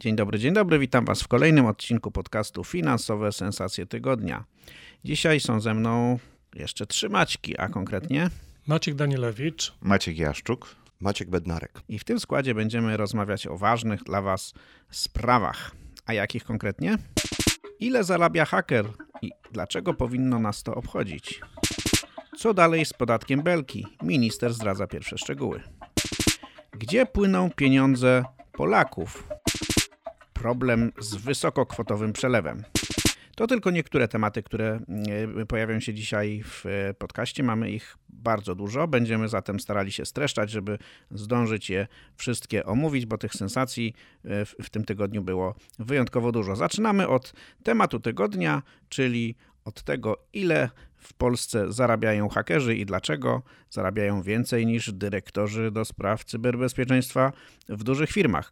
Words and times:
Dzień 0.00 0.16
dobry, 0.16 0.38
dzień 0.38 0.52
dobry. 0.52 0.78
Witam 0.78 1.04
Was 1.04 1.22
w 1.22 1.28
kolejnym 1.28 1.66
odcinku 1.66 2.10
podcastu 2.10 2.64
Finansowe 2.64 3.32
Sensacje 3.32 3.86
Tygodnia. 3.86 4.44
Dzisiaj 5.04 5.40
są 5.40 5.60
ze 5.60 5.74
mną 5.74 6.18
jeszcze 6.54 6.86
trzy 6.86 7.08
Maćki, 7.08 7.58
a 7.58 7.68
konkretnie 7.68 8.30
Maciek 8.66 8.94
Danielewicz, 8.94 9.74
Maciek 9.80 10.18
Jaszczuk, 10.18 10.76
Maciek 11.00 11.30
Bednarek. 11.30 11.80
I 11.88 11.98
w 11.98 12.04
tym 12.04 12.20
składzie 12.20 12.54
będziemy 12.54 12.96
rozmawiać 12.96 13.46
o 13.46 13.56
ważnych 13.58 14.02
dla 14.02 14.22
Was 14.22 14.54
sprawach. 14.90 15.70
A 16.06 16.12
jakich 16.12 16.44
konkretnie? 16.44 16.98
Ile 17.80 18.04
zarabia 18.04 18.44
haker 18.44 18.86
i 19.22 19.30
dlaczego 19.52 19.94
powinno 19.94 20.38
nas 20.38 20.62
to 20.62 20.74
obchodzić? 20.74 21.40
Co 22.36 22.54
dalej 22.54 22.84
z 22.84 22.92
podatkiem 22.92 23.42
Belki? 23.42 23.86
Minister 24.02 24.54
zdradza 24.54 24.86
pierwsze 24.86 25.18
szczegóły. 25.18 25.62
Gdzie 26.72 27.06
płyną 27.06 27.50
pieniądze 27.50 28.24
Polaków? 28.52 29.28
Problem 30.38 30.92
z 30.98 31.14
wysokokwotowym 31.14 32.12
przelewem. 32.12 32.64
To 33.36 33.46
tylko 33.46 33.70
niektóre 33.70 34.08
tematy, 34.08 34.42
które 34.42 34.80
e, 35.40 35.46
pojawią 35.46 35.80
się 35.80 35.94
dzisiaj 35.94 36.42
w 36.44 36.66
e, 36.66 36.94
podcaście. 36.94 37.42
Mamy 37.42 37.70
ich 37.70 37.98
bardzo 38.08 38.54
dużo. 38.54 38.88
Będziemy 38.88 39.28
zatem 39.28 39.60
starali 39.60 39.92
się 39.92 40.04
streszczać, 40.04 40.50
żeby 40.50 40.78
zdążyć 41.10 41.70
je 41.70 41.86
wszystkie 42.16 42.64
omówić, 42.64 43.06
bo 43.06 43.18
tych 43.18 43.34
sensacji 43.34 43.94
e, 44.24 44.44
w 44.44 44.70
tym 44.70 44.84
tygodniu 44.84 45.22
było 45.22 45.54
wyjątkowo 45.78 46.32
dużo. 46.32 46.56
Zaczynamy 46.56 47.08
od 47.08 47.32
tematu 47.62 48.00
tygodnia, 48.00 48.62
czyli 48.88 49.36
od 49.64 49.82
tego, 49.82 50.16
ile 50.32 50.70
w 50.96 51.14
Polsce 51.14 51.72
zarabiają 51.72 52.28
hakerzy 52.28 52.76
i 52.76 52.86
dlaczego 52.86 53.42
zarabiają 53.70 54.22
więcej 54.22 54.66
niż 54.66 54.92
dyrektorzy 54.92 55.70
do 55.70 55.84
spraw 55.84 56.24
cyberbezpieczeństwa 56.24 57.32
w 57.68 57.84
dużych 57.84 58.10
firmach. 58.10 58.50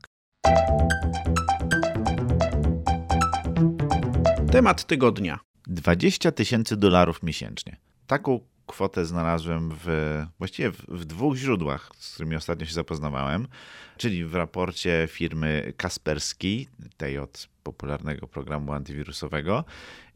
Temat 4.52 4.84
tygodnia. 4.84 5.38
20 5.66 6.32
tysięcy 6.32 6.76
dolarów 6.76 7.22
miesięcznie. 7.22 7.76
Taką 8.06 8.40
kwotę 8.66 9.06
znalazłem 9.06 9.70
w, 9.84 10.22
właściwie 10.38 10.70
w, 10.70 10.76
w, 10.88 11.04
dwóch 11.04 11.36
źródłach, 11.36 11.90
z 11.98 12.14
którymi 12.14 12.36
ostatnio 12.36 12.66
się 12.66 12.74
zapoznawałem, 12.74 13.48
czyli 13.96 14.24
w 14.24 14.34
raporcie 14.34 15.08
firmy 15.10 15.72
Kasperski, 15.76 16.68
tej 16.96 17.18
od 17.18 17.48
popularnego 17.62 18.26
programu 18.26 18.72
antywirusowego 18.72 19.64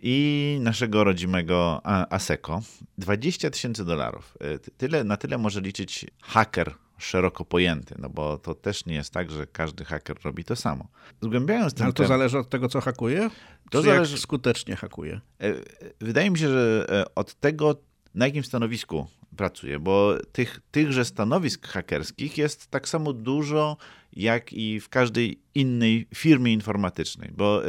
i 0.03 0.59
naszego 0.61 1.05
rodzimego 1.05 1.81
ASECO. 2.13 2.63
20 2.99 3.51
tysięcy 3.51 3.85
dolarów. 3.85 4.39
Tyle, 4.77 5.05
na 5.05 5.17
tyle 5.17 5.39
może 5.39 5.61
liczyć 5.61 6.07
haker 6.23 6.75
szeroko 7.01 7.45
pojęty, 7.45 7.95
no 7.99 8.11
bo 8.11 8.39
to 8.39 8.55
też 8.55 8.87
nie 8.87 8.95
jest 8.95 9.13
tak, 9.13 9.31
że 9.31 9.47
każdy 9.47 9.85
haker 9.85 10.17
robi 10.25 10.45
to 10.45 10.57
samo. 10.57 10.89
Zgłębiając 11.21 11.75
ten 11.75 11.85
Ale 11.85 11.93
to 11.93 12.07
zależy 12.07 12.39
od 12.39 12.49
tego, 12.49 12.69
co 12.69 12.81
hakuje? 12.81 13.31
To 13.71 13.83
zależy... 13.83 14.13
jak 14.13 14.21
skutecznie 14.21 14.77
hakuje? 14.77 15.21
E, 15.41 15.55
wydaje 16.01 16.31
mi 16.31 16.39
się, 16.39 16.49
że 16.49 16.87
e, 16.89 17.15
od 17.15 17.35
tego, 17.35 17.77
na 18.15 18.27
jakim 18.27 18.45
stanowisku 18.45 19.07
pracuje, 19.37 19.79
bo 19.79 20.15
tych, 20.33 20.61
tychże 20.71 21.05
stanowisk 21.05 21.67
hakerskich 21.67 22.39
jest 22.39 22.67
tak 22.67 22.89
samo 22.89 23.13
dużo, 23.13 23.77
jak 24.13 24.53
i 24.53 24.81
w 24.81 24.89
każdej 24.89 25.41
innej 25.55 26.07
firmie 26.15 26.53
informatycznej, 26.53 27.31
bo 27.37 27.65
e, 27.65 27.69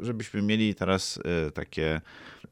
żebyśmy 0.00 0.42
mieli 0.42 0.74
teraz 0.74 1.20
takie 1.54 2.00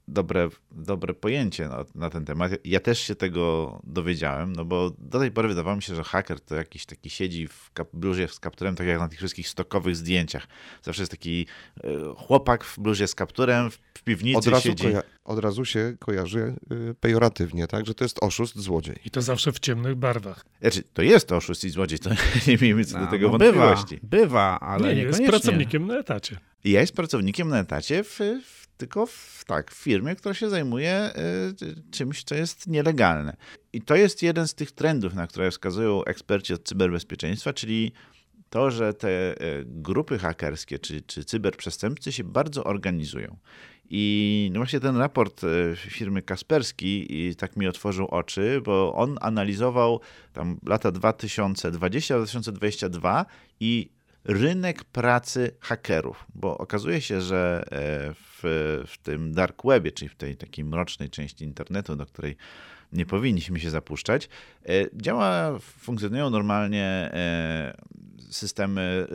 dobre, 0.09 0.49
dobre 0.73 1.15
pojęcie 1.15 1.69
na, 1.69 1.85
na, 1.95 2.11
ten 2.11 2.25
temat. 2.25 2.53
Ja 2.65 2.81
też 2.81 2.99
się 2.99 3.15
tego 3.15 3.81
dowiedziałem, 3.85 4.53
no 4.53 4.65
bo 4.65 4.91
do 4.99 5.19
tej 5.19 5.31
pory 5.31 5.49
wydawało 5.49 5.77
mi 5.77 5.83
się, 5.83 5.95
że 5.95 6.05
haker 6.05 6.41
to 6.41 6.55
jakiś 6.55 6.87
taki 6.87 7.11
siedzi 7.11 7.49
w 7.49 7.71
bluzie 7.93 8.29
z 8.29 8.41
kapturem, 8.41 8.77
tak 8.77 8.87
jak 8.87 8.99
na 8.99 9.09
tych 9.09 9.19
wszystkich 9.19 9.49
stokowych 9.49 9.97
zdjęciach. 9.97 10.47
Zawsze 10.83 11.03
jest 11.03 11.11
taki 11.11 11.47
e, 11.85 11.89
chłopak 12.17 12.65
w 12.65 12.81
bluzie 12.81 13.07
z 13.07 13.15
kapturem, 13.15 13.71
w 13.71 14.03
piwnicy 14.05 14.39
od 14.39 14.47
razu 14.47 14.69
siedzi. 14.69 14.87
od 15.25 15.39
razu 15.39 15.65
się 15.65 15.97
kojarzy 15.99 16.57
y, 16.91 16.95
pejoratywnie, 16.95 17.67
tak? 17.67 17.87
Że 17.87 17.95
to 17.95 18.05
jest 18.05 18.19
oszust, 18.23 18.59
złodziej. 18.59 18.97
I 19.05 19.11
to 19.11 19.23
zawsze 19.23 19.53
w 19.53 19.59
ciemnych 19.59 19.95
barwach. 19.95 20.45
Znaczy, 20.61 20.83
to 20.95 21.03
jest 21.03 21.33
oszust 21.33 21.65
i 21.65 21.71
złodziej, 21.71 21.99
to 21.99 22.11
nie 22.47 22.57
miejmy 22.63 22.85
co 22.85 22.99
no, 22.99 23.05
do 23.05 23.11
tego 23.11 23.27
no 23.27 23.39
wątpliwości. 23.39 24.01
Bywa, 24.03 24.25
bywa 24.25 24.61
ale 24.61 24.95
nie, 24.95 25.03
jest 25.03 25.27
pracownikiem 25.27 25.87
na 25.87 25.99
etacie. 25.99 26.39
Ja 26.65 26.81
jest 26.81 26.97
pracownikiem 26.97 27.49
na 27.49 27.61
etacie 27.61 28.05
w, 28.05 28.21
w 28.45 28.64
tylko 28.77 29.07
w, 29.07 29.43
tak, 29.47 29.71
w 29.71 29.75
firmie, 29.75 30.17
która 30.17 30.35
się 30.35 30.51
zajmuje 30.51 31.11
y, 31.63 31.91
czymś, 31.91 32.25
co 32.25 32.35
jest 32.35 32.67
nielegalne. 32.67 33.37
I 33.73 33.83
to 33.83 33.97
jest 33.97 34.23
jeden 34.23 34.49
z 34.49 34.55
tych 34.55 34.73
trendów, 34.73 35.15
na 35.15 35.27
które 35.27 35.51
wskazują 35.51 36.05
eksperci 36.05 36.55
od 36.55 36.65
cyberbezpieczeństwa, 36.65 37.53
czyli 37.53 37.93
to, 38.51 38.71
że 38.71 38.95
te 38.95 39.43
y, 39.43 39.65
grupy 39.67 40.19
hakerskie 40.19 40.79
czy, 40.79 41.03
czy 41.03 41.25
cyberprzestępcy 41.25 42.13
się 42.13 42.25
bardzo 42.25 42.65
organizują. 42.65 43.37
I 43.91 44.51
no 44.53 44.61
właśnie 44.61 44.81
ten 44.81 44.97
raport 44.97 45.45
y, 45.45 45.77
firmy 45.77 46.23
Kasperski 46.23 47.35
tak 47.39 47.57
mi 47.57 47.69
otworzył 47.69 48.07
oczy, 48.07 48.61
bo 48.65 48.95
on 48.95 49.19
analizował 49.21 50.01
tam 50.33 50.59
lata 50.67 50.93
2020-2022 50.93 53.25
i 53.61 53.91
rynek 54.25 54.85
pracy 54.85 55.51
hakerów, 55.61 56.27
bo 56.35 56.59
okazuje 56.59 57.01
się, 57.01 57.21
że 57.21 57.65
e, 57.71 58.15
w, 58.15 58.34
w 58.87 58.95
tym 59.03 59.33
dark 59.33 59.63
webie, 59.65 59.93
czyli 59.93 60.09
w 60.09 60.15
tej 60.15 60.37
takiej 60.37 60.65
mrocznej 60.65 61.11
części 61.11 61.45
internetu, 61.45 61.97
do 61.97 62.07
której 62.07 62.37
nie 62.93 63.07
powinniśmy 63.07 63.61
się 63.61 63.71
zapuszczać, 63.71 64.29
e, 64.67 64.69
działa, 64.93 65.59
funkcjonują 65.59 66.31
normalnie 66.31 66.85
e, 66.85 67.77
systemy 68.31 69.07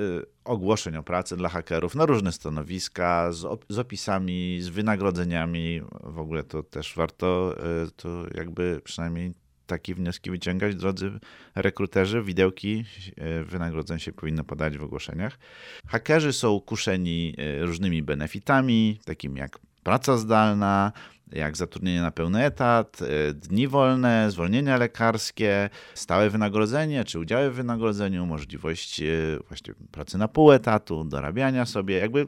ogłoszeń 0.43 0.95
o 0.95 1.03
pracy 1.03 1.37
dla 1.37 1.49
hakerów 1.49 1.95
na 1.95 2.05
różne 2.05 2.31
stanowiska, 2.31 3.31
z, 3.31 3.65
z 3.69 3.79
opisami, 3.79 4.61
z 4.61 4.69
wynagrodzeniami. 4.69 5.81
W 6.03 6.19
ogóle 6.19 6.43
to 6.43 6.63
też 6.63 6.95
warto 6.95 7.55
to 7.95 8.25
jakby 8.35 8.81
przynajmniej 8.83 9.33
takie 9.69 9.95
wnioski 9.95 10.31
wyciągać, 10.31 10.75
drodzy 10.75 11.11
rekruterzy. 11.55 12.23
Widełki 12.23 12.85
e, 13.17 13.43
wynagrodzeń 13.43 13.99
się 13.99 14.11
powinno 14.11 14.43
podać 14.43 14.77
w 14.77 14.83
ogłoszeniach. 14.83 15.39
Hakerzy 15.87 16.33
są 16.33 16.59
kuszeni 16.59 17.35
e, 17.37 17.65
różnymi 17.65 18.03
benefitami, 18.03 18.99
takimi 19.05 19.39
jak 19.39 19.59
praca 19.83 20.17
zdalna, 20.17 20.91
jak 21.31 21.57
zatrudnienie 21.57 22.01
na 22.01 22.11
pełny 22.11 22.45
etat, 22.45 22.99
e, 23.01 23.33
dni 23.33 23.67
wolne, 23.67 24.31
zwolnienia 24.31 24.77
lekarskie, 24.77 25.69
stałe 25.93 26.29
wynagrodzenie 26.29 27.03
czy 27.03 27.19
udziały 27.19 27.51
w 27.51 27.55
wynagrodzeniu, 27.55 28.25
możliwość 28.25 29.01
właśnie 29.47 29.73
pracy 29.91 30.17
na 30.17 30.27
pół 30.27 30.51
etatu, 30.51 31.03
dorabiania 31.03 31.65
sobie, 31.65 31.97
jakby 31.97 32.27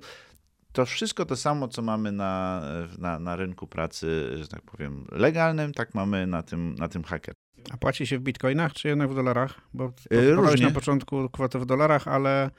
to 0.72 0.86
wszystko 0.86 1.26
to 1.26 1.36
samo, 1.36 1.68
co 1.68 1.82
mamy 1.82 2.12
na, 2.12 2.62
na, 2.98 3.20
na 3.20 3.36
rynku 3.36 3.68
pracy, 3.68 4.38
że 4.38 4.48
tak 4.48 4.62
powiem, 4.62 5.08
legalnym, 5.12 5.74
tak 5.74 5.96
mamy 5.96 6.28
na 6.28 6.44
tym, 6.44 6.76
na 6.76 6.88
tym 6.88 7.04
hacker. 7.04 7.36
A 7.72 7.78
płaci 7.78 8.08
się 8.08 8.20
w 8.20 8.22
bitcoinach, 8.22 8.74
czy 8.74 8.88
jednak 8.88 9.10
w 9.10 9.16
dolarach? 9.16 9.62
Bo 9.74 9.94
y, 10.14 10.36
Różnie. 10.36 10.66
na 10.66 10.72
początku 10.72 11.30
kwotę 11.30 11.60
w 11.60 11.66
dolarach, 11.66 12.08
ale 12.08 12.52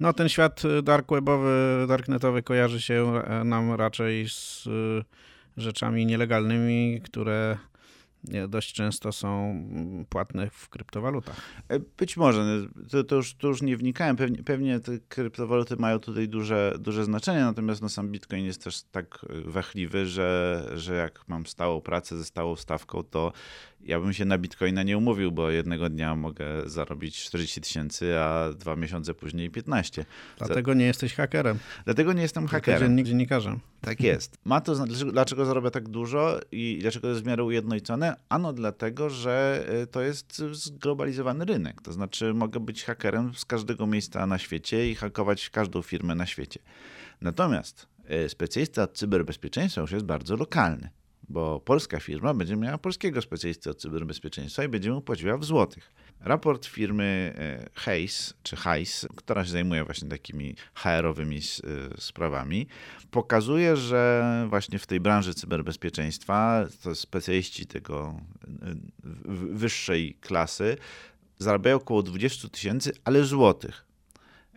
no, 0.00 0.12
ten 0.12 0.28
świat 0.28 0.62
dark 0.82 1.10
webowy, 1.10 1.84
darknetowy 1.88 2.42
kojarzy 2.42 2.80
się 2.80 3.22
e, 3.24 3.44
nam 3.44 3.72
raczej 3.72 4.28
z 4.28 4.66
y, 4.66 5.04
rzeczami 5.56 6.06
nielegalnymi, 6.06 7.00
które 7.04 7.58
dość 8.48 8.72
często 8.72 9.12
są 9.12 9.54
płatne 10.08 10.50
w 10.50 10.68
kryptowalutach. 10.68 11.36
E, 11.68 11.78
być 11.78 12.16
może, 12.16 12.66
to, 12.90 13.04
to, 13.04 13.16
już, 13.16 13.34
to 13.34 13.48
już 13.48 13.62
nie 13.62 13.76
wnikałem. 13.76 14.16
Pewnie, 14.16 14.42
pewnie 14.42 14.80
te 14.80 14.98
kryptowaluty 14.98 15.76
mają 15.76 15.98
tutaj 15.98 16.28
duże, 16.28 16.74
duże 16.78 17.04
znaczenie, 17.04 17.40
natomiast 17.40 17.82
no, 17.82 17.88
sam 17.88 18.08
Bitcoin 18.08 18.44
jest 18.44 18.64
też 18.64 18.82
tak 18.82 19.26
wachliwy, 19.44 20.06
że, 20.06 20.62
że 20.74 20.94
jak 20.94 21.28
mam 21.28 21.46
stałą 21.46 21.80
pracę 21.80 22.18
ze 22.18 22.24
stałą 22.24 22.56
stawką, 22.56 23.02
to 23.02 23.32
ja 23.80 24.00
bym 24.00 24.12
się 24.12 24.24
na 24.24 24.38
bitcoina 24.38 24.82
nie 24.82 24.98
umówił, 24.98 25.32
bo 25.32 25.50
jednego 25.50 25.90
dnia 25.90 26.16
mogę 26.16 26.46
zarobić 26.66 27.24
40 27.24 27.60
tysięcy, 27.60 28.18
a 28.18 28.52
dwa 28.52 28.76
miesiące 28.76 29.14
później 29.14 29.50
15. 29.50 30.04
Dlatego 30.38 30.74
nie 30.74 30.84
jesteś 30.84 31.14
hakerem. 31.14 31.58
Dlatego 31.84 32.12
nie 32.12 32.22
jestem 32.22 32.46
hakerem. 32.46 32.80
Dziennik, 32.80 33.06
dziennikarzem. 33.06 33.58
Tak 33.80 34.00
jest. 34.00 34.38
Ma 34.44 34.60
to, 34.60 34.74
dlaczego, 34.74 35.12
dlaczego 35.12 35.44
zarobię 35.44 35.70
tak 35.70 35.88
dużo 35.88 36.40
i 36.52 36.78
dlaczego 36.80 37.02
to 37.02 37.08
jest 37.08 37.22
w 37.22 37.26
miarę 37.26 37.44
ujednolicone? 37.44 38.16
Ano 38.28 38.52
dlatego, 38.52 39.10
że 39.10 39.64
y, 39.82 39.86
to 39.86 40.00
jest 40.00 40.42
zglobalizowany 40.52 41.44
rynek. 41.44 41.82
To 41.82 41.92
znaczy 41.92 42.34
mogę 42.34 42.60
być 42.60 42.84
hakerem 42.84 43.34
z 43.34 43.44
każdego 43.44 43.86
miejsca 43.86 44.26
na 44.26 44.38
świecie 44.38 44.90
i 44.90 44.94
hakować 44.94 45.50
każdą 45.50 45.82
firmę 45.82 46.14
na 46.14 46.26
świecie. 46.26 46.60
Natomiast 47.20 47.86
e, 48.08 48.28
specjalista 48.28 48.82
od 48.82 48.92
cyberbezpieczeństwa 48.92 49.80
już 49.80 49.92
jest 49.92 50.04
bardzo 50.04 50.36
lokalny, 50.36 50.90
bo 51.28 51.60
polska 51.60 52.00
firma 52.00 52.34
będzie 52.34 52.56
miała 52.56 52.78
polskiego 52.78 53.22
specjalisty 53.22 53.70
od 53.70 53.80
cyberbezpieczeństwa 53.80 54.64
i 54.64 54.68
będzie 54.68 54.90
mu 54.90 55.00
płaciła 55.00 55.38
w 55.38 55.44
złotych. 55.44 55.92
Raport 56.20 56.66
firmy 56.66 57.34
e, 57.38 57.68
Hayes, 57.74 58.34
czy 58.42 58.56
Hayes, 58.56 59.08
która 59.16 59.44
się 59.44 59.50
zajmuje 59.50 59.84
właśnie 59.84 60.08
takimi 60.08 60.54
HR-owymi 60.74 61.38
e, 61.38 61.40
sprawami, 62.00 62.66
pokazuje, 63.10 63.76
że 63.76 64.46
właśnie 64.48 64.78
w 64.78 64.86
tej 64.86 65.00
branży 65.00 65.34
cyberbezpieczeństwa 65.34 66.66
to 66.82 66.94
specjaliści 66.94 67.66
tego 67.66 68.20
wyższej 69.52 70.16
klasy 70.20 70.76
zarabiają 71.38 71.76
około 71.76 72.02
20 72.02 72.48
tysięcy, 72.48 72.92
ale 73.04 73.24
złotych. 73.24 73.87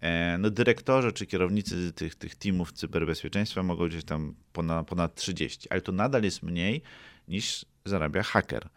E, 0.01 0.37
no, 0.37 0.49
dyrektorzy 0.49 1.11
czy 1.11 1.25
kierownicy 1.25 1.93
tych, 1.93 2.15
tych 2.15 2.35
teamów 2.35 2.71
cyberbezpieczeństwa 2.71 3.63
mogą 3.63 3.87
gdzieś 3.87 4.03
tam 4.03 4.35
ponad, 4.53 4.87
ponad 4.87 5.15
30, 5.15 5.67
ale 5.69 5.81
to 5.81 5.91
nadal 5.91 6.23
jest 6.23 6.43
mniej 6.43 6.81
niż 7.27 7.65
zarabia 7.85 8.23
haker. 8.23 8.69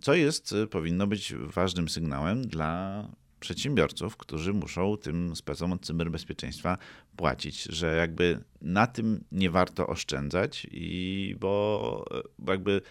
Co 0.00 0.14
jest, 0.14 0.52
e, 0.52 0.66
powinno 0.66 1.06
być 1.06 1.34
ważnym 1.34 1.88
sygnałem 1.88 2.46
dla 2.46 3.04
przedsiębiorców, 3.40 4.16
którzy 4.16 4.52
muszą 4.52 4.96
tym 4.96 5.36
specom 5.36 5.72
od 5.72 5.86
cyberbezpieczeństwa 5.86 6.78
płacić, 7.16 7.62
że 7.62 7.96
jakby 7.96 8.40
na 8.62 8.86
tym 8.86 9.24
nie 9.32 9.50
warto 9.50 9.86
oszczędzać 9.86 10.66
i 10.70 11.36
bo, 11.40 12.04
bo 12.38 12.52
jakby 12.52 12.82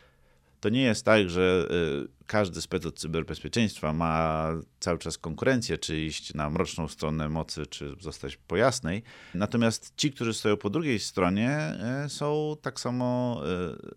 to 0.60 0.70
nie 0.70 0.82
jest 0.82 1.06
tak, 1.06 1.30
że 1.30 1.68
y, 2.06 2.26
każdy 2.26 2.62
spec 2.62 2.86
od 2.86 3.00
cyberbezpieczeństwa 3.00 3.94
ma 3.94 4.48
cały 4.80 4.98
czas 4.98 5.18
konkurencję, 5.18 5.78
czy 5.78 6.00
iść 6.00 6.34
na 6.34 6.50
mroczną 6.50 6.88
stronę 6.88 7.30
mocy, 7.30 7.66
czy 7.66 7.96
zostać 8.00 8.38
po 8.38 8.58
jasnej. 8.58 9.04
Natomiast 9.34 9.94
ci, 9.96 10.12
którzy 10.12 10.34
stoją 10.34 10.58
po 10.58 10.70
drugiej 10.70 11.00
stronie, 11.00 11.74
y, 12.06 12.10
są 12.10 12.56
tak 12.62 12.80
samo 12.80 13.42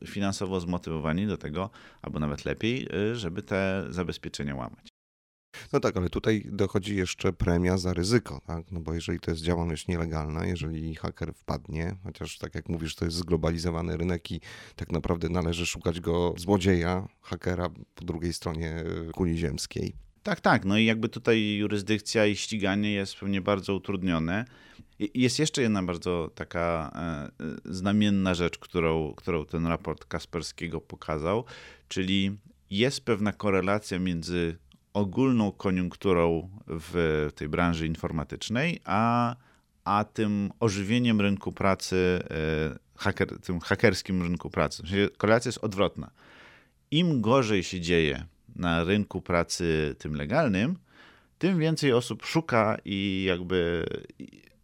y, 0.03 0.06
finansowo 0.06 0.61
zmotywowani 0.61 1.26
do 1.26 1.37
tego, 1.37 1.70
albo 2.03 2.19
nawet 2.19 2.44
lepiej, 2.44 2.88
żeby 3.12 3.43
te 3.43 3.85
zabezpieczenia 3.91 4.55
łamać. 4.55 4.92
No 5.72 5.81
tak, 5.81 5.96
ale 5.96 6.10
tutaj 6.10 6.44
dochodzi 6.52 6.96
jeszcze 6.96 7.32
premia 7.32 7.78
za 7.78 7.94
ryzyko, 7.94 8.40
tak? 8.46 8.72
No 8.72 8.81
bo 8.81 8.94
jeżeli 8.94 9.20
to 9.20 9.31
jest 9.31 9.43
działalność 9.43 9.88
nielegalna, 9.88 10.46
jeżeli 10.46 10.94
haker 10.94 11.34
wpadnie, 11.34 11.96
chociaż 12.04 12.38
tak 12.38 12.54
jak 12.54 12.69
mówisz, 12.69 12.94
to 12.94 13.04
jest 13.04 13.16
zglobalizowany 13.16 13.96
rynek 13.96 14.31
i 14.31 14.40
tak 14.76 14.93
naprawdę 14.93 15.28
należy 15.28 15.66
szukać 15.66 16.00
go 16.00 16.34
złodzieja, 16.37 17.08
hakera 17.20 17.69
po 17.94 18.04
drugiej 18.04 18.32
stronie 18.32 18.84
kuli 19.12 19.38
ziemskiej. 19.38 19.94
Tak, 20.22 20.40
tak. 20.40 20.64
No 20.64 20.78
i 20.78 20.84
jakby 20.84 21.08
tutaj 21.08 21.56
jurysdykcja 21.56 22.26
i 22.26 22.37
ściganie 22.37 22.93
jest 22.93 23.16
pewnie 23.16 23.40
bardzo 23.40 23.75
utrudnione. 23.75 24.44
Jest 25.14 25.38
jeszcze 25.38 25.62
jedna 25.62 25.82
bardzo 25.82 26.31
taka 26.34 26.93
e, 26.94 27.44
e, 27.44 27.56
znamienna 27.64 28.34
rzecz, 28.34 28.58
którą, 28.58 29.14
którą 29.14 29.46
ten 29.46 29.66
raport 29.66 30.04
Kasperskiego 30.04 30.81
pokazał, 30.81 31.44
czyli 31.88 32.38
jest 32.70 33.04
pewna 33.04 33.32
korelacja 33.32 33.99
między 33.99 34.56
ogólną 34.94 35.53
koniunkturą 35.53 36.49
w 36.67 37.29
tej 37.35 37.49
branży 37.49 37.87
informatycznej, 37.87 38.81
a, 38.85 39.37
a 39.85 40.05
tym 40.05 40.50
ożywieniem 40.61 41.21
rynku 41.21 41.53
pracy, 41.53 42.23
e, 42.31 42.79
haker, 42.97 43.41
tym 43.41 43.61
hakerskim 43.61 44.23
rynku 44.23 44.50
pracy. 44.50 44.83
Korelacja 45.17 45.49
jest 45.49 45.65
odwrotna. 45.65 46.11
Im 46.91 47.21
gorzej 47.21 47.65
się 47.65 47.81
dzieje 47.81 48.25
na 48.56 48.85
rynku 48.85 49.21
pracy 49.21 49.97
tym 49.99 50.15
legalnym, 50.15 50.79
tym 51.38 51.59
więcej 51.59 51.93
osób 51.93 52.27
szuka 52.27 52.79
i 52.85 53.25
jakby 53.29 53.87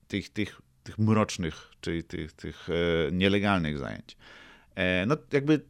tych, 0.09 0.29
tych, 0.29 0.61
tych 0.83 0.99
mrocznych, 0.99 1.71
czyli 1.81 2.05
tych, 2.05 2.33
tych 2.33 2.69
e, 2.71 3.13
nielegalnych 3.13 3.79
zajęć. 3.79 4.17
E, 4.75 5.07
no 5.07 5.17
jakby 5.33 5.61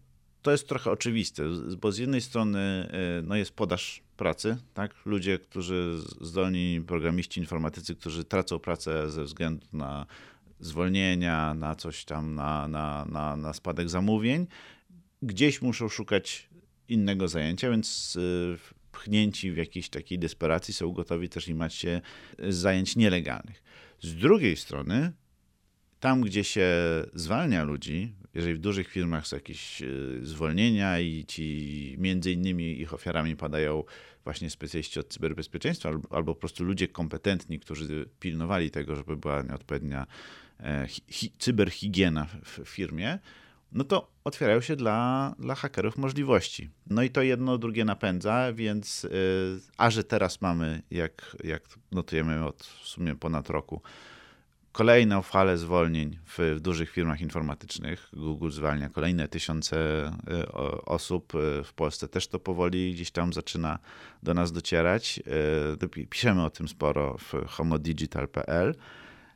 to 0.42 0.50
jest 0.50 0.68
trochę 0.68 0.90
oczywiste, 0.90 1.42
bo 1.80 1.92
z 1.92 1.98
jednej 1.98 2.20
strony 2.20 2.88
no 3.22 3.36
jest 3.36 3.50
podaż 3.50 4.02
pracy, 4.18 4.56
tak? 4.74 4.94
Ludzie, 5.04 5.38
którzy 5.38 5.98
zdolni 6.20 6.80
programiści, 6.86 7.40
informatycy, 7.40 7.96
którzy 7.96 8.24
tracą 8.24 8.58
pracę 8.58 9.10
ze 9.10 9.24
względu 9.24 9.66
na 9.72 10.06
zwolnienia, 10.60 11.54
na 11.54 11.74
coś 11.74 12.04
tam, 12.04 12.34
na, 12.34 12.68
na, 12.68 13.04
na, 13.04 13.36
na 13.36 13.52
spadek 13.52 13.90
zamówień, 13.90 14.46
gdzieś 15.22 15.62
muszą 15.62 15.88
szukać 15.88 16.48
innego 16.88 17.28
zajęcia, 17.28 17.70
więc 17.70 18.16
y, 18.16 18.58
pchnięci 18.92 19.52
w 19.52 19.56
jakiejś 19.56 19.88
takiej 19.88 20.18
desperacji 20.18 20.74
są 20.74 20.92
gotowi 20.92 21.28
też 21.28 21.48
imać 21.48 21.74
się 21.74 22.00
zajęć 22.48 22.96
nielegalnych. 22.96 23.62
Z 24.00 24.14
drugiej 24.14 24.56
strony, 24.56 25.12
tam 26.00 26.20
gdzie 26.20 26.44
się 26.44 26.66
zwalnia 27.14 27.64
ludzi, 27.64 28.12
jeżeli 28.34 28.54
w 28.54 28.60
dużych 28.60 28.88
firmach 28.88 29.26
są 29.26 29.36
jakieś 29.36 29.82
y, 29.82 30.20
zwolnienia 30.22 31.00
i 31.00 31.24
ci 31.24 31.96
między 31.98 32.32
innymi 32.32 32.80
ich 32.80 32.94
ofiarami 32.94 33.36
padają 33.36 33.84
właśnie 34.24 34.50
specjaliści 34.50 35.00
od 35.00 35.08
cyberbezpieczeństwa 35.08 35.90
albo, 36.10 36.34
po 36.34 36.40
prostu 36.40 36.64
ludzie 36.64 36.88
kompetentni, 36.88 37.60
którzy 37.60 38.08
pilnowali 38.20 38.70
tego, 38.70 38.96
żeby 38.96 39.16
była 39.16 39.42
nieodpowiednia 39.42 40.06
e, 40.60 40.86
hi, 40.88 41.32
cyberhigiena 41.38 42.26
w, 42.44 42.68
firmie, 42.68 43.18
no 43.72 43.84
to 43.84 44.10
otwierają 44.24 44.60
się 44.60 44.76
dla, 44.76 45.34
dla 45.38 45.54
hakerów 45.54 45.98
możliwości. 45.98 46.70
No 46.90 47.02
i 47.02 47.10
to 47.10 47.22
jedno 47.22 47.58
drugie 47.58 47.84
napędza, 47.84 48.52
więc 48.52 49.02
yy, 49.02 49.10
a 49.76 49.90
że 49.90 50.04
teraz 50.04 50.40
mamy, 50.40 50.82
jak, 50.90 51.36
jak 51.44 51.62
notujemy 51.92 52.44
od 52.44 52.62
w 52.62 52.88
sumie 52.88 53.14
ponad 53.14 53.50
roku, 53.50 53.82
kolejną 54.78 55.22
falę 55.22 55.58
zwolnień 55.58 56.18
w, 56.24 56.38
w, 56.56 56.60
dużych 56.60 56.90
firmach 56.90 57.20
informatycznych. 57.20 58.08
Google 58.12 58.50
zwalnia 58.50 58.88
kolejne 58.88 59.28
tysiące 59.28 59.76
e, 60.30 60.52
osób. 60.86 61.32
E, 61.34 61.64
w 61.64 61.72
Polsce 61.72 62.08
też 62.08 62.28
to 62.28 62.38
powoli 62.40 62.92
gdzieś 62.92 63.10
tam 63.10 63.32
zaczyna 63.32 63.78
do 64.22 64.34
nas 64.34 64.52
docierać. 64.52 65.20
E, 65.82 66.06
piszemy 66.06 66.44
o 66.44 66.50
tym 66.50 66.68
sporo 66.68 67.16
w 67.18 67.46
homodigital.pl. 67.46 68.74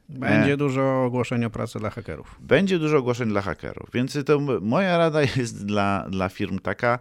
Będzie 0.08 0.56
dużo 0.56 1.04
ogłoszeń 1.04 1.44
o 1.44 1.50
pracy 1.50 1.78
dla 1.78 1.90
hakerów. 1.90 2.36
Będzie 2.40 2.78
dużo 2.78 2.98
ogłoszeń 2.98 3.28
dla 3.28 3.42
hakerów, 3.42 3.90
więc 3.94 4.18
to 4.26 4.40
moja 4.60 4.98
rada 4.98 5.22
jest 5.36 5.66
dla, 5.66 6.06
dla 6.10 6.28
firm 6.28 6.58
taka, 6.58 6.98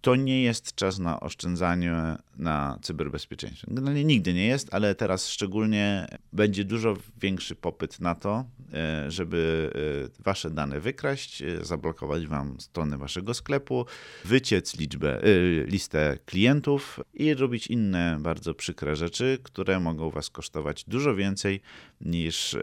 to 0.00 0.16
nie 0.16 0.42
jest 0.42 0.74
czas 0.74 0.98
na 0.98 1.20
oszczędzanie 1.20 2.16
na 2.36 2.78
cyberbezpieczeństwie. 2.82 3.66
Generalnie 3.70 4.04
nigdy 4.04 4.34
nie 4.34 4.46
jest, 4.46 4.74
ale 4.74 4.94
teraz 4.94 5.28
szczególnie 5.28 6.06
będzie 6.32 6.64
dużo 6.64 6.96
większy 7.20 7.54
popyt 7.54 8.00
na 8.00 8.14
to, 8.14 8.44
e, 8.72 9.10
żeby 9.10 9.70
e, 10.18 10.22
wasze 10.22 10.50
dane 10.50 10.80
wykraść, 10.80 11.42
e, 11.42 11.64
zablokować 11.64 12.26
wam 12.26 12.60
stronę 12.60 12.98
waszego 12.98 13.34
sklepu, 13.34 13.86
wyciec 14.24 14.76
liczbę, 14.76 15.20
listę 15.66 16.18
klientów 16.26 17.00
i 17.14 17.34
robić 17.34 17.66
inne 17.66 18.16
bardzo 18.20 18.54
przykre 18.54 18.96
rzeczy, 18.96 19.38
które 19.42 19.80
mogą 19.80 20.10
was 20.10 20.30
kosztować 20.30 20.84
dużo 20.84 21.14
więcej 21.14 21.60
niż 22.00 22.56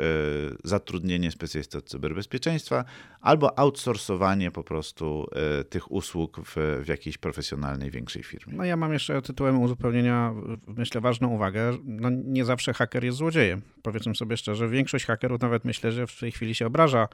zatrudnienie 0.63 1.32
specjalisty 1.32 1.77
od 1.77 1.89
cyberbezpieczeństwa 1.89 2.86
albo 3.22 3.60
outsourcowanie 3.60 4.51
po 4.51 4.63
prostu 4.63 5.27
tych 5.70 5.92
usług 5.92 6.42
w, 6.46 6.82
w 6.84 6.88
jakiejś 6.88 7.18
profesjonalnej, 7.18 7.92
większej 7.92 8.24
firmie. 8.24 8.53
No 8.58 8.63
ja 8.65 8.77
mam 8.77 8.94
jeszcze 8.94 9.22
tytułem 9.22 9.60
uzupełnienia, 9.63 10.34
myślę, 10.67 11.01
ważną 11.01 11.27
uwagę. 11.27 11.72
No, 11.84 12.10
nie 12.10 12.46
zawsze 12.46 12.74
haker 12.74 13.03
jest 13.03 13.17
złodziejem. 13.17 13.62
Powiedzmy 13.82 14.15
sobie 14.15 14.38
szczerze, 14.38 14.70
większość 14.70 15.05
hakerów 15.05 15.41
nawet 15.41 15.65
myślę, 15.65 15.91
że 15.91 16.08
w 16.08 16.20
tej 16.20 16.32
chwili 16.32 16.55
się 16.55 16.67
obraża 16.67 17.08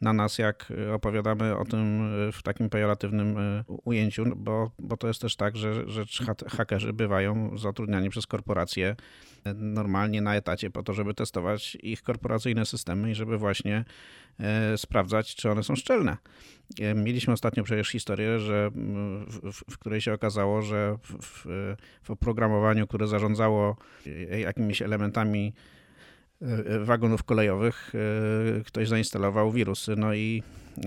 na 0.00 0.12
nas, 0.12 0.38
jak 0.38 0.72
opowiadamy 0.94 1.56
o 1.56 1.64
tym 1.64 2.10
w 2.32 2.42
takim 2.42 2.70
pejoratywnym 2.70 3.38
e, 3.38 3.64
ujęciu, 3.66 4.24
bo, 4.36 4.70
bo 4.78 4.96
to 4.96 5.08
jest 5.08 5.20
też 5.20 5.36
tak, 5.36 5.56
że, 5.56 5.88
że 5.88 6.04
hakerzy 6.48 6.92
bywają 6.92 7.58
zatrudniani 7.58 8.10
przez 8.10 8.26
korporacje 8.26 8.96
normalnie 9.54 10.20
na 10.20 10.36
etacie 10.36 10.70
po 10.70 10.82
to, 10.82 10.92
żeby 10.92 11.14
testować 11.14 11.76
ich 11.82 12.02
korporacyjne 12.02 12.66
systemy 12.66 13.10
i 13.10 13.14
żeby 13.14 13.38
właśnie 13.38 13.76
e, 13.76 13.84
sprawdzać, 14.76 15.34
czy 15.34 15.50
one 15.50 15.62
są 15.62 15.76
szczelne. 15.76 16.16
E, 16.80 16.94
mieliśmy 16.94 17.32
ostatnio 17.32 17.62
przecież 17.62 17.88
historię, 17.88 18.38
że 18.38 18.70
w, 19.26 19.52
w, 19.52 19.64
w 19.70 19.78
której 19.78 20.00
się 20.00 20.12
okazało, 20.12 20.62
że 20.62 20.96
w, 21.02 21.46
w 22.02 22.10
oprogramowaniu, 22.10 22.86
które 22.86 23.08
zarządzało 23.08 23.76
jakimiś 24.38 24.82
elementami 24.82 25.52
e, 25.56 25.81
wagonów 26.84 27.24
kolejowych, 27.24 27.92
ktoś 28.66 28.88
zainstalował 28.88 29.52
wirusy, 29.52 29.94
no 29.96 30.14
i 30.14 30.42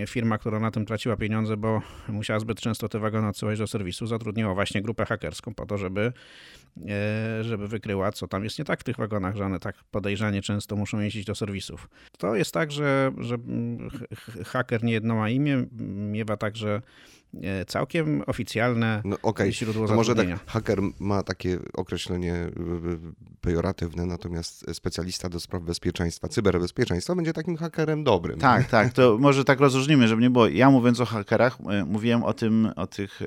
firma, 0.08 0.38
która 0.38 0.60
na 0.60 0.72
tym 0.72 0.86
traciła 0.86 1.18
pieniądze, 1.18 1.58
bo 1.58 1.82
musiała 2.08 2.40
zbyt 2.40 2.60
często 2.60 2.90
te 2.90 3.00
wagony 3.00 3.28
odsyłać 3.28 3.60
do 3.60 3.68
serwisu, 3.68 4.08
zatrudniła 4.08 4.54
właśnie 4.54 4.82
grupę 4.82 5.06
hakerską 5.06 5.54
po 5.54 5.66
to, 5.66 5.78
żeby, 5.78 6.14
e, 6.90 7.44
żeby 7.44 7.68
wykryła, 7.68 8.12
co 8.12 8.28
tam 8.28 8.44
jest 8.44 8.60
nie 8.60 8.66
tak 8.66 8.80
w 8.80 8.84
tych 8.84 8.98
wagonach, 8.98 9.36
że 9.36 9.46
one 9.46 9.60
tak 9.60 9.76
podejrzanie 9.92 10.42
często 10.42 10.76
muszą 10.76 11.00
jeździć 11.00 11.26
do 11.26 11.36
serwisów. 11.36 11.90
To 12.18 12.36
jest 12.36 12.54
tak, 12.54 12.72
że, 12.72 13.12
że 13.18 13.38
haker 14.46 14.84
nie 14.84 14.94
jedno 14.94 15.16
ma 15.16 15.30
imię, 15.30 15.66
miewa 16.12 16.38
także 16.38 16.82
E, 16.82 16.82
całkiem 17.68 18.24
oficjalne 18.28 19.02
no, 19.06 19.18
okay. 19.22 19.52
źródło 19.52 19.88
no 19.88 19.96
Może 19.96 20.16
tak, 20.16 20.28
haker 20.46 20.80
ma 21.00 21.24
takie 21.24 21.60
określenie 21.74 22.34
e, 22.34 22.46
e, 22.46 22.52
pejoratywne, 23.42 24.06
natomiast 24.06 24.66
specjalista 24.74 25.30
do 25.30 25.40
spraw 25.40 25.64
bezpieczeństwa, 25.64 26.28
cyberbezpieczeństwa 26.28 27.16
będzie 27.16 27.34
takim 27.34 27.58
hakerem 27.58 28.04
dobrym. 28.04 28.40
Tak, 28.40 28.70
tak, 28.78 28.94
to 28.94 29.18
może 29.20 29.44
tak 29.46 29.60
rozróżnimy, 29.60 30.08
żeby 30.08 30.22
nie 30.22 30.30
było. 30.30 30.48
Ja 30.48 30.72
mówiąc 30.72 31.00
o 31.00 31.06
hakerach, 31.06 31.58
mówiłem 31.86 32.24
o 32.24 32.34
tym, 32.34 32.70
o 32.76 32.88
tych 32.88 33.22
e, 33.22 33.26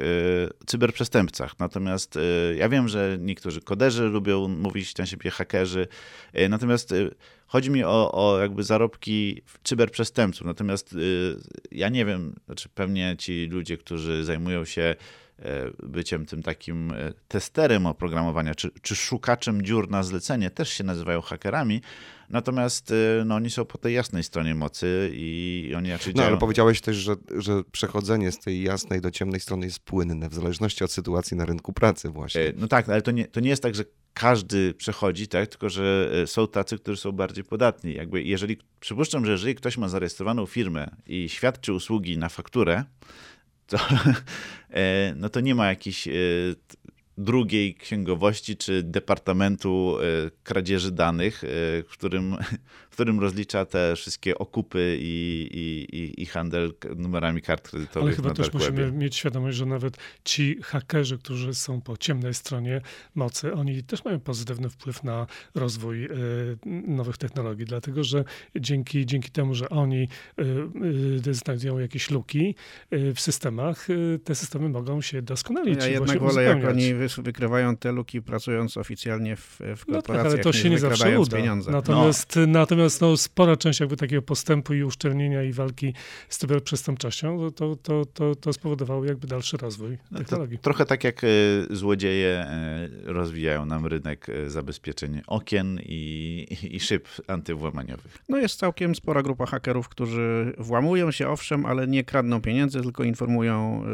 cyberprzestępcach, 0.67 1.59
natomiast 1.59 2.17
e, 2.17 2.21
ja 2.57 2.69
wiem, 2.69 2.89
że 2.89 3.19
niektórzy 3.21 3.61
koderzy 3.61 4.05
lubią 4.05 4.49
mówić 4.49 4.97
na 4.97 5.07
siebie 5.07 5.31
hakerzy, 5.31 5.89
e, 6.33 6.49
natomiast 6.49 6.95
Chodzi 7.49 7.71
mi 7.71 7.85
o, 7.85 8.13
o 8.13 8.39
jakby 8.39 8.63
zarobki 8.63 9.43
cyberprzestępców. 9.65 10.47
Natomiast 10.47 10.93
y, 10.93 11.37
ja 11.73 11.89
nie 11.89 12.05
wiem, 12.05 12.35
znaczy 12.47 12.69
pewnie 12.69 13.17
ci 13.19 13.47
ludzie, 13.47 13.79
którzy 13.79 14.25
zajmują 14.25 14.65
się 14.65 14.97
e, 15.39 15.71
byciem 15.83 16.27
tym 16.27 16.43
takim 16.43 16.93
e, 16.93 17.13
testerem 17.29 17.87
oprogramowania, 17.87 18.55
czy, 18.55 18.71
czy 18.83 18.97
szukaczem 18.97 19.63
dziur 19.63 19.91
na 19.91 20.03
zlecenie, 20.03 20.51
też 20.51 20.69
się 20.69 20.85
nazywają 20.85 21.21
hakerami. 21.21 21.81
Natomiast 22.31 22.91
e, 22.91 23.25
no, 23.25 23.35
oni 23.35 23.51
są 23.51 23.65
po 23.65 23.79
tej 23.79 23.95
jasnej 23.95 24.23
stronie 24.23 24.55
mocy 24.55 25.11
i 25.13 25.73
oni 25.77 25.91
raczej 25.91 26.15
No 26.15 26.17
działają... 26.17 26.33
ale 26.33 26.41
powiedziałeś 26.41 26.81
też, 26.81 26.97
że, 26.97 27.17
że 27.37 27.63
przechodzenie 27.73 28.33
z 28.33 28.39
tej 28.39 28.63
jasnej 28.63 29.01
do 29.01 29.11
ciemnej 29.11 29.41
strony 29.41 29.67
jest 29.67 29.81
płynne, 29.81 30.29
w 30.29 30.35
zależności 30.35 30.85
od 30.85 30.93
sytuacji 30.93 31.37
na 31.37 31.45
rynku 31.45 31.73
pracy 31.73 32.09
właśnie. 32.09 32.53
No 32.57 32.69
tak, 32.69 32.89
ale 32.89 33.03
to 33.03 33.11
nie, 33.11 33.25
to 33.25 33.41
nie 33.41 33.49
jest 33.49 33.63
tak, 33.63 33.75
że 33.75 33.85
każdy 34.19 34.75
przechodzi, 34.75 35.29
tak? 35.29 35.49
tylko 35.49 35.71
że 35.71 36.11
e, 36.23 36.27
są 36.27 36.49
tacy, 36.49 36.79
którzy 36.79 37.01
są 37.01 37.13
bardziej 37.13 37.45
podatni. 37.45 37.95
Jakby 37.95 38.23
jeżeli, 38.23 38.57
przypuszczam, 38.81 39.27
że 39.27 39.33
jeżeli 39.33 39.55
ktoś 39.55 39.77
ma 39.79 39.89
zarejestrowaną 39.89 40.47
firmę 40.47 40.91
i 41.07 41.29
świadczy 41.29 41.73
usługi 41.73 42.19
na 42.19 42.29
fakturę, 42.29 42.85
to, 43.67 43.79
e, 44.71 45.15
no 45.17 45.29
to 45.29 45.41
nie 45.41 45.55
ma 45.55 45.67
jakichś 45.67 46.09
e, 46.09 46.13
drugiej 47.19 47.75
księgowości 47.75 48.57
czy 48.57 48.83
departamentu 48.83 49.97
kradzieży 50.43 50.91
danych, 50.91 51.45
w 51.89 51.93
którym 51.93 52.37
którym 52.99 53.21
rozlicza 53.21 53.65
te 53.65 53.97
wszystkie 53.97 54.39
okupy 54.39 54.97
i, 55.01 55.49
i, 55.93 56.23
i 56.23 56.27
handel 56.27 56.75
numerami 56.97 57.43
kart 57.43 57.69
kredytowych. 57.69 58.07
Ale 58.07 58.17
chyba 58.17 58.35
też 58.35 58.53
musimy 58.53 58.93
mieć 58.93 59.17
świadomość, 59.17 59.57
że 59.57 59.67
nawet 59.67 59.97
ci 60.25 60.59
hakerzy, 60.63 61.19
którzy 61.19 61.55
są 61.55 61.81
po 61.81 61.97
ciemnej 61.97 62.35
stronie 62.35 62.81
mocy, 63.15 63.55
oni 63.55 63.83
też 63.83 64.05
mają 64.05 64.21
pozytywny 64.21 64.69
wpływ 64.69 65.05
na 65.05 65.27
rozwój 65.55 66.05
y, 66.05 66.11
nowych 66.67 67.19
technologii, 67.19 67.67
dlatego 67.67 68.05
że 68.05 68.25
dzięki, 68.57 69.07
dzięki 69.07 69.31
temu, 69.31 69.55
że 69.55 69.69
oni 69.69 70.09
y, 70.39 71.29
y, 71.29 71.35
znajdują 71.35 71.79
jakieś 71.79 72.11
luki 72.11 72.55
w 72.91 73.21
systemach, 73.21 73.87
te 74.25 74.35
systemy 74.35 74.69
mogą 74.69 75.01
się 75.01 75.23
doskonalić. 75.23 75.81
Ja 75.81 75.87
jednak 75.87 76.19
wolę, 76.19 76.43
jak 76.43 76.65
oni 76.65 76.95
wykrywają 77.19 77.77
te 77.77 77.93
luki 77.93 78.23
pracując 78.23 78.77
oficjalnie 78.77 79.37
w, 79.37 79.61
w 79.77 79.85
korporacjach, 79.87 79.89
no 79.89 80.03
tak, 80.03 80.27
ale 80.27 80.39
to 80.39 80.53
się 80.53 80.71
nie 80.71 80.79
zawsze 80.79 81.21
uda. 81.21 81.37
Pieniądze. 81.37 81.71
Natomiast, 81.71 82.37
no. 82.37 82.47
natomiast 82.47 82.88
Natomiast 82.89 83.01
no, 83.01 83.17
spora 83.17 83.57
część 83.57 83.81
jakby 83.81 83.97
takiego 83.97 84.23
postępu 84.23 84.75
i 84.75 84.83
uszczelnienia 84.83 85.43
i 85.43 85.53
walki 85.53 85.95
z 86.29 86.39
cyberprzestępczością 86.39 87.51
to, 87.51 87.77
to, 87.77 88.07
to, 88.07 88.35
to 88.35 88.53
spowodowało 88.53 89.05
jakby 89.05 89.27
dalszy 89.27 89.57
rozwój 89.57 89.99
no 90.11 90.19
technologii. 90.19 90.59
trochę 90.59 90.87
tak 90.87 91.05
jak 91.05 91.25
e, 91.25 91.29
złodzieje 91.71 92.29
e, 92.29 92.89
rozwijają 93.05 93.67
nam 93.67 93.87
rynek 93.87 94.29
e, 94.29 94.51
zabezpieczeń 94.51 95.21
okien 95.27 95.81
i, 95.83 96.47
i 96.71 96.81
szyb 96.81 97.09
antywłamaniowych. 97.27 98.19
No 98.29 98.39
jest 98.39 98.59
całkiem 98.59 98.95
spora 98.95 99.23
grupa 99.23 99.47
hakerów, 99.47 99.89
którzy 99.89 100.53
włamują 100.59 101.11
się 101.11 101.29
owszem, 101.29 101.67
ale 101.67 101.87
nie 101.87 102.05
kradną 102.05 102.41
pieniędzy, 102.41 102.83
tylko 102.83 103.05
informują 103.05 103.85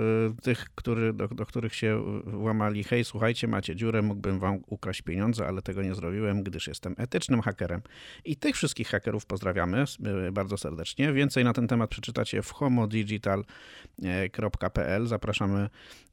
tych, 0.42 0.66
który, 0.74 1.12
do, 1.12 1.28
do 1.28 1.46
których 1.46 1.74
się 1.74 2.02
włamali, 2.24 2.84
hej 2.84 3.04
słuchajcie, 3.04 3.48
macie 3.48 3.76
dziurę, 3.76 4.02
mógłbym 4.02 4.38
wam 4.38 4.58
ukraść 4.66 5.02
pieniądze, 5.02 5.46
ale 5.46 5.62
tego 5.62 5.82
nie 5.82 5.94
zrobiłem, 5.94 6.42
gdyż 6.42 6.66
jestem 6.66 6.94
etycznym 6.98 7.40
hakerem. 7.40 7.82
I 8.24 8.36
tych 8.36 8.56
wszystkich 8.56 8.83
wszystkich 8.84 8.90
hakerów 8.90 9.26
pozdrawiamy 9.26 9.84
e, 10.28 10.32
bardzo 10.32 10.56
serdecznie. 10.56 11.12
Więcej 11.12 11.44
na 11.44 11.52
ten 11.52 11.68
temat 11.68 11.90
przeczytacie 11.90 12.42
w 12.42 12.52
homodigital.pl. 12.52 15.06
Zapraszamy 15.06 15.68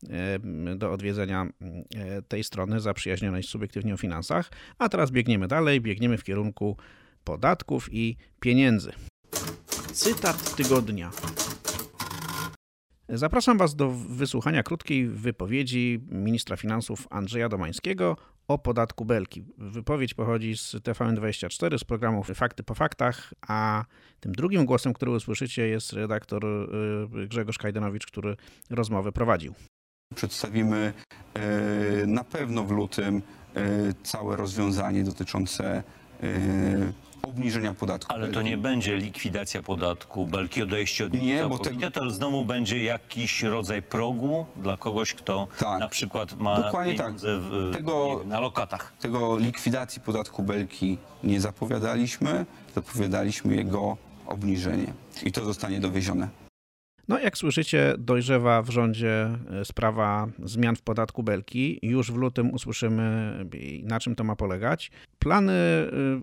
e, 0.09 0.39
do 0.75 0.91
odwiedzenia 0.91 1.45
e, 1.45 1.49
tej 2.21 2.43
strony 2.43 2.79
zaprzyjaźnionej 2.79 3.43
subiektywnie 3.43 3.93
o 3.93 3.97
finansach. 3.97 4.51
A 4.77 4.89
teraz 4.89 5.11
biegniemy 5.11 5.47
dalej, 5.47 5.81
biegniemy 5.81 6.17
w 6.17 6.23
kierunku 6.23 6.77
podatków 7.23 7.93
i 7.93 8.17
pieniędzy. 8.39 8.91
Cytat 9.93 10.55
tygodnia. 10.55 11.11
Zapraszam 13.13 13.58
Was 13.58 13.75
do 13.75 13.89
wysłuchania 13.91 14.63
krótkiej 14.63 15.08
wypowiedzi 15.08 16.00
ministra 16.12 16.58
finansów 16.58 17.08
Andrzeja 17.10 17.50
Domańskiego 17.50 18.18
o 18.48 18.60
podatku 18.60 19.06
Belki. 19.06 19.44
Wypowiedź 19.58 20.13
pochodzi 20.13 20.58
z 20.58 20.75
TVN24, 20.75 21.77
z 21.77 21.84
programu 21.84 22.24
Fakty 22.24 22.63
po 22.63 22.75
faktach, 22.75 23.34
a 23.48 23.86
tym 24.20 24.32
drugim 24.32 24.65
głosem, 24.65 24.94
który 24.94 25.12
usłyszycie 25.12 25.68
jest 25.68 25.94
redaktor 25.94 26.46
y, 26.46 27.27
Grzegorz 27.27 27.58
Kajdanowicz, 27.58 28.06
który 28.06 28.36
rozmowę 28.70 29.12
prowadził. 29.12 29.53
Przedstawimy 30.15 30.94
y, 32.03 32.08
na 32.08 32.24
pewno 32.24 32.63
w 32.63 32.72
lutym 32.72 33.18
y, 33.18 33.22
całe 34.03 34.36
rozwiązanie 34.36 35.03
dotyczące 35.03 35.84
obniżenia 37.21 37.73
podatku. 37.73 38.13
Ale 38.13 38.27
to 38.27 38.41
nie 38.41 38.57
będzie 38.57 38.97
likwidacja 38.97 39.63
podatku 39.63 40.27
belki, 40.27 40.63
odejście 40.63 41.05
od 41.05 41.13
Nie, 41.13 41.45
bo 41.49 41.59
te... 41.59 41.91
to 41.91 42.09
znowu 42.09 42.45
będzie 42.45 42.83
jakiś 42.83 43.43
rodzaj 43.43 43.81
progu 43.81 44.45
dla 44.55 44.77
kogoś, 44.77 45.13
kto 45.13 45.47
tak. 45.57 45.79
na 45.79 45.87
przykład 45.87 46.39
ma 46.39 46.61
Dokładnie 46.61 46.95
tak. 46.95 47.13
w, 47.15 47.71
tego, 47.73 48.19
wiem, 48.19 48.29
na 48.29 48.39
lokatach. 48.39 48.93
Tego 48.99 49.37
likwidacji 49.37 50.01
podatku 50.01 50.43
belki 50.43 50.97
nie 51.23 51.41
zapowiadaliśmy, 51.41 52.45
zapowiadaliśmy 52.75 53.55
jego 53.55 53.97
obniżenie 54.27 54.93
i 55.23 55.31
to 55.31 55.45
zostanie 55.45 55.79
dowiezione. 55.79 56.40
No, 57.08 57.20
jak 57.20 57.38
słyszycie, 57.38 57.96
dojrzewa 57.98 58.62
w 58.62 58.70
rządzie 58.70 59.38
e, 59.50 59.65
sprawa 59.65 60.27
zmian 60.43 60.75
w 60.75 60.81
podatku 60.81 61.24
Belki. 61.24 61.79
Już 61.81 62.12
w 62.12 62.15
lutym 62.15 62.53
usłyszymy, 62.53 63.36
na 63.84 64.00
czym 64.00 64.15
to 64.15 64.24
ma 64.24 64.36
polegać. 64.36 64.91
Plany, 65.20 65.53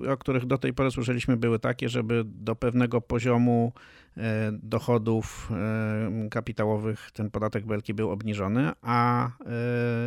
e, 0.05 0.13
o 0.13 0.17
których 0.17 0.47
do 0.47 0.59
tej 0.59 0.73
pory 0.73 0.91
słyszeliśmy, 0.91 1.37
były 1.37 1.59
takie, 1.59 1.89
żeby 1.89 2.23
do 2.25 2.57
pewnego 2.57 3.01
poziomu 3.01 3.73
e, 4.17 4.51
dochodów 4.53 5.53
kapitałowych 6.31 7.11
ten 7.11 7.31
podatek 7.31 7.67
Belki 7.67 7.95
był 7.95 8.11
obniżony, 8.11 8.73
a 8.83 9.31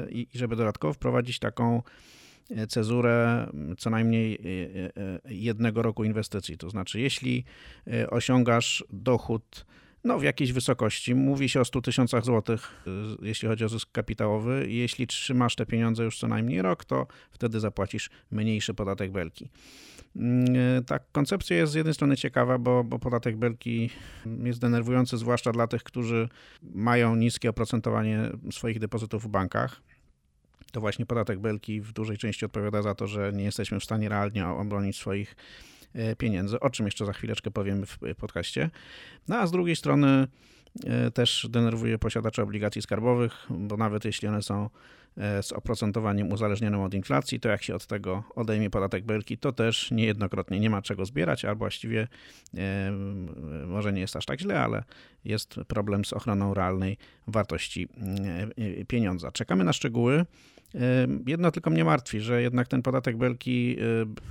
i 0.10 0.28
żeby 0.34 0.56
dodatkowo 0.56 0.94
wprowadzić 0.94 1.40
taką 1.40 1.82
cezurę 2.70 3.48
co 3.78 3.90
najmniej 3.90 4.40
jednego 5.26 5.82
roku 5.82 6.04
inwestycji. 6.04 6.58
To 6.58 6.70
znaczy, 6.70 7.00
jeśli 7.00 7.44
osiągasz 8.10 8.84
dochód 8.90 9.66
no, 10.04 10.20
w 10.20 10.24
jakiejś 10.24 10.52
wysokości. 10.54 11.16
Mówi 11.16 11.50
się 11.50 11.62
o 11.62 11.66
100 11.66 11.82
tysiącach 11.82 12.26
złotych, 12.26 12.84
y, 13.22 13.28
jeśli 13.28 13.48
chodzi 13.48 13.66
o 13.66 13.70
zysk 13.70 13.92
kapitałowy. 13.92 14.66
Jeśli 14.70 15.08
trzymasz 15.08 15.56
te 15.56 15.66
pieniądze 15.66 16.04
już 16.04 16.20
co 16.20 16.28
najmniej 16.28 16.62
rok, 16.62 16.86
to 16.86 17.08
wtedy 17.32 17.60
zapłacisz 17.60 18.10
mniejszy 18.32 18.74
podatek 18.74 19.12
belki. 19.12 19.50
Mm, 20.16 20.56
y, 20.56 20.84
ta 20.86 21.00
koncepcja 21.00 21.58
jest 21.58 21.72
z 21.72 21.76
jednej 21.76 21.94
strony 21.94 22.18
ciekawa, 22.18 22.58
bo, 22.58 22.84
bo 22.84 23.00
podatek 23.00 23.38
belki 23.38 23.90
jest 24.44 24.60
denerwujący, 24.60 25.18
zwłaszcza 25.18 25.52
dla 25.52 25.68
tych, 25.68 25.84
którzy 25.84 26.30
mają 26.64 27.16
niskie 27.16 27.50
oprocentowanie 27.50 28.30
swoich 28.52 28.80
depozytów 28.80 29.24
w 29.24 29.28
bankach. 29.28 29.82
To 30.72 30.82
właśnie 30.82 31.06
podatek 31.06 31.40
belki 31.40 31.82
w 31.82 31.94
dużej 31.94 32.18
części 32.18 32.46
odpowiada 32.46 32.82
za 32.82 32.96
to, 32.96 33.08
że 33.08 33.32
nie 33.34 33.44
jesteśmy 33.44 33.80
w 33.80 33.84
stanie 33.84 34.10
realnie 34.10 34.48
obronić 34.48 34.98
swoich 34.98 35.36
pieniędzy, 36.18 36.60
o 36.60 36.70
czym 36.70 36.86
jeszcze 36.86 37.06
za 37.06 37.14
chwileczkę 37.14 37.52
powiem 37.52 37.86
w 37.86 37.98
podcaście. 38.18 38.70
No 39.28 39.38
a 39.38 39.48
z 39.48 39.52
drugiej 39.52 39.76
strony 39.76 40.28
e, 40.86 41.12
też 41.12 41.48
denerwuje 41.50 41.98
posiadaczy 42.00 42.42
obligacji 42.42 42.82
skarbowych, 42.82 43.48
bo 43.50 43.78
nawet 43.78 44.06
jeśli 44.06 44.28
one 44.28 44.42
są 44.42 44.70
e, 45.18 45.44
z 45.44 45.52
oprocentowaniem 45.52 46.32
uzależnionym 46.32 46.82
od 46.82 46.94
inflacji, 46.94 47.40
to 47.40 47.50
jak 47.50 47.64
się 47.64 47.76
od 47.76 47.88
tego 47.88 48.24
odejmie 48.36 48.70
podatek 48.70 49.06
belki, 49.06 49.38
to 49.38 49.52
też 49.52 49.92
niejednokrotnie 49.92 50.60
nie 50.60 50.70
ma 50.70 50.82
czego 50.82 51.06
zbierać, 51.06 51.46
albo 51.46 51.60
właściwie 51.60 52.08
może 53.68 53.94
nie 53.94 54.02
jest 54.02 54.16
aż 54.16 54.26
tak 54.26 54.40
źle, 54.40 54.62
ale 54.64 54.84
jest 55.26 55.56
problem 55.68 56.06
z 56.06 56.14
ochroną 56.14 56.54
realnej 56.54 56.98
wartości 57.28 57.88
pieniądza. 58.88 59.32
Czekamy 59.32 59.64
na 59.64 59.74
szczegóły. 59.74 60.26
Jedno 61.28 61.52
tylko 61.52 61.70
mnie 61.70 61.86
martwi, 61.86 62.20
że 62.20 62.42
jednak 62.42 62.68
ten 62.68 62.82
podatek 62.82 63.18
belki 63.18 63.78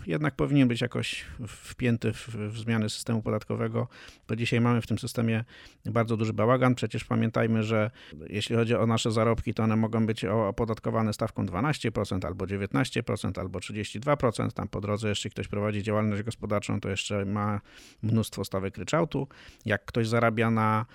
jednak 0.07 0.35
powinien 0.35 0.69
być 0.69 0.81
jakoś 0.81 1.25
wpięty 1.47 2.13
w, 2.13 2.29
w 2.29 2.59
zmiany 2.59 2.91
systemu 2.91 3.23
podatkowego, 3.23 3.89
bo 4.29 4.37
dzisiaj 4.37 4.61
mamy 4.61 4.81
w 4.81 4.87
tym 4.87 4.99
systemie 4.99 5.45
bardzo 5.87 6.17
duży 6.17 6.33
bałagan. 6.33 6.75
Przecież 6.75 7.05
pamiętajmy, 7.05 7.63
że 7.63 7.91
jeśli 8.29 8.57
chodzi 8.57 8.75
o 8.75 8.87
nasze 8.87 9.13
zarobki, 9.13 9.55
to 9.55 9.63
one 9.63 9.77
mogą 9.77 10.07
być 10.07 10.25
opodatkowane 10.25 11.13
stawką 11.13 11.47
12% 11.47 12.27
albo 12.27 12.45
19% 12.45 13.41
albo 13.41 13.59
32%. 13.59 14.53
Tam 14.53 14.69
po 14.69 14.81
drodze, 14.81 15.09
jeśli 15.09 15.31
ktoś 15.31 15.49
prowadzi 15.49 15.83
działalność 15.83 16.23
gospodarczą, 16.23 16.81
to 16.81 16.89
jeszcze 16.89 17.25
ma 17.25 17.61
mnóstwo 18.03 18.45
stawek 18.45 18.79
ryczałtu. 18.79 19.29
Jak 19.65 19.85
ktoś 19.85 20.09
zarabia 20.09 20.51
na 20.51 20.87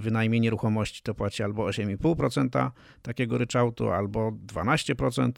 wynajmie 0.00 0.40
nieruchomości, 0.40 1.02
to 1.02 1.14
płaci 1.14 1.42
albo 1.42 1.66
8,5% 1.66 2.70
takiego 3.02 3.38
ryczałtu, 3.38 3.90
albo 3.90 4.30
12%, 4.46 5.32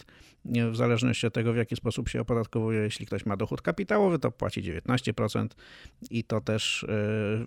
w 0.71 0.77
zależności 0.77 1.27
od 1.27 1.35
tego, 1.35 1.53
w 1.53 1.57
jaki 1.57 1.77
sposób 1.77 2.09
się 2.09 2.21
opodatkowuje. 2.21 2.81
Jeśli 2.81 3.07
ktoś 3.07 3.27
ma 3.27 3.37
dochód 3.37 3.63
kapitałowy, 3.63 4.19
to 4.19 4.31
płaci 4.31 4.63
19% 4.63 5.49
i 6.11 6.25
to 6.25 6.41
też 6.41 6.85
e, 6.85 6.87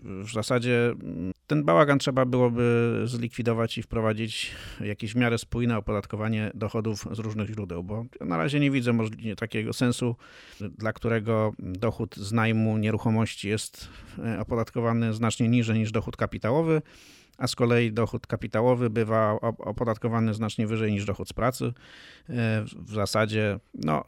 w 0.03 0.31
zasadzie 0.33 0.85
mm, 0.85 1.31
ten 1.47 1.63
bałagan 1.63 1.99
trzeba 1.99 2.25
byłoby 2.25 3.01
zlikwidować 3.05 3.77
i 3.77 3.83
wprowadzić 3.83 4.51
jakieś 4.81 5.13
w 5.13 5.15
miarę 5.15 5.37
spójne 5.37 5.77
opodatkowanie 5.77 6.51
dochodów 6.53 7.07
z 7.11 7.19
różnych 7.19 7.49
źródeł, 7.49 7.83
bo 7.83 8.05
na 8.21 8.37
razie 8.37 8.59
nie 8.59 8.71
widzę 8.71 8.97
takiego 9.37 9.73
sensu, 9.73 10.15
dla 10.77 10.93
którego 10.93 11.53
dochód 11.59 12.15
z 12.15 12.31
najmu 12.31 12.77
nieruchomości 12.77 13.49
jest 13.49 13.89
e, 14.25 14.39
opodatkowany 14.39 15.13
znacznie 15.13 15.47
niżej 15.49 15.79
niż 15.79 15.91
dochód 15.91 16.17
kapitałowy 16.17 16.81
a 17.39 17.47
z 17.47 17.55
kolei 17.55 17.91
dochód 17.91 18.27
kapitałowy 18.27 18.89
bywa 18.89 19.39
opodatkowany 19.41 20.33
znacznie 20.33 20.67
wyżej 20.67 20.91
niż 20.91 21.05
dochód 21.05 21.29
z 21.29 21.33
pracy. 21.33 21.65
E, 21.65 21.73
w 22.75 22.93
zasadzie 22.93 23.59
no, 23.73 24.03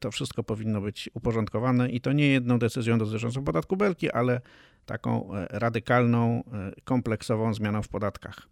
to 0.00 0.10
wszystko 0.10 0.42
powinno 0.42 0.80
być 0.80 1.10
uporządkowane 1.14 1.90
i 1.90 2.00
to 2.00 2.12
nie 2.12 2.28
jedną 2.28 2.58
decyzją 2.58 2.98
dotyczącą 2.98 3.44
podatku 3.44 3.76
belki, 3.76 4.10
ale 4.10 4.40
taką 4.86 5.34
e, 5.34 5.46
radykalną, 5.50 6.44
e, 6.52 6.72
kompleksową 6.84 7.54
zmianą 7.54 7.82
w 7.82 7.88
podatkach. 7.88 8.48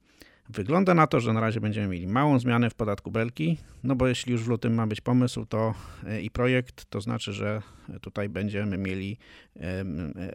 Wygląda 0.48 0.94
na 0.94 1.06
to, 1.06 1.20
że 1.20 1.32
na 1.32 1.40
razie 1.40 1.60
będziemy 1.60 1.88
mieli 1.88 2.06
małą 2.06 2.38
zmianę 2.38 2.70
w 2.70 2.74
podatku 2.74 3.10
belki, 3.10 3.58
no 3.84 3.96
bo 3.96 4.08
jeśli 4.08 4.32
już 4.32 4.42
w 4.44 4.48
lutym 4.48 4.74
ma 4.74 4.86
być 4.86 5.00
pomysł 5.00 5.46
to 5.46 5.74
i 6.22 6.30
projekt, 6.30 6.84
to 6.84 7.00
znaczy, 7.00 7.32
że 7.32 7.62
tutaj 8.00 8.28
będziemy 8.28 8.78
mieli 8.78 9.18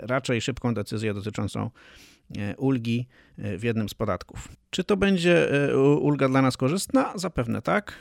raczej 0.02 0.42
szybką 0.42 0.74
decyzję 0.74 1.14
dotyczącą 1.14 1.70
E, 2.23 2.23
ulgi 2.58 3.08
e, 3.38 3.58
w 3.58 3.64
jednym 3.64 3.90
z 3.90 3.94
podatków. 3.94 4.48
Czy 4.70 4.84
to 4.84 4.98
będzie 4.98 5.52
e, 5.72 5.78
ulga 5.78 6.30
dla 6.30 6.42
nas 6.42 6.58
korzystna? 6.58 7.14
Zapewne 7.16 7.62
tak. 7.62 7.94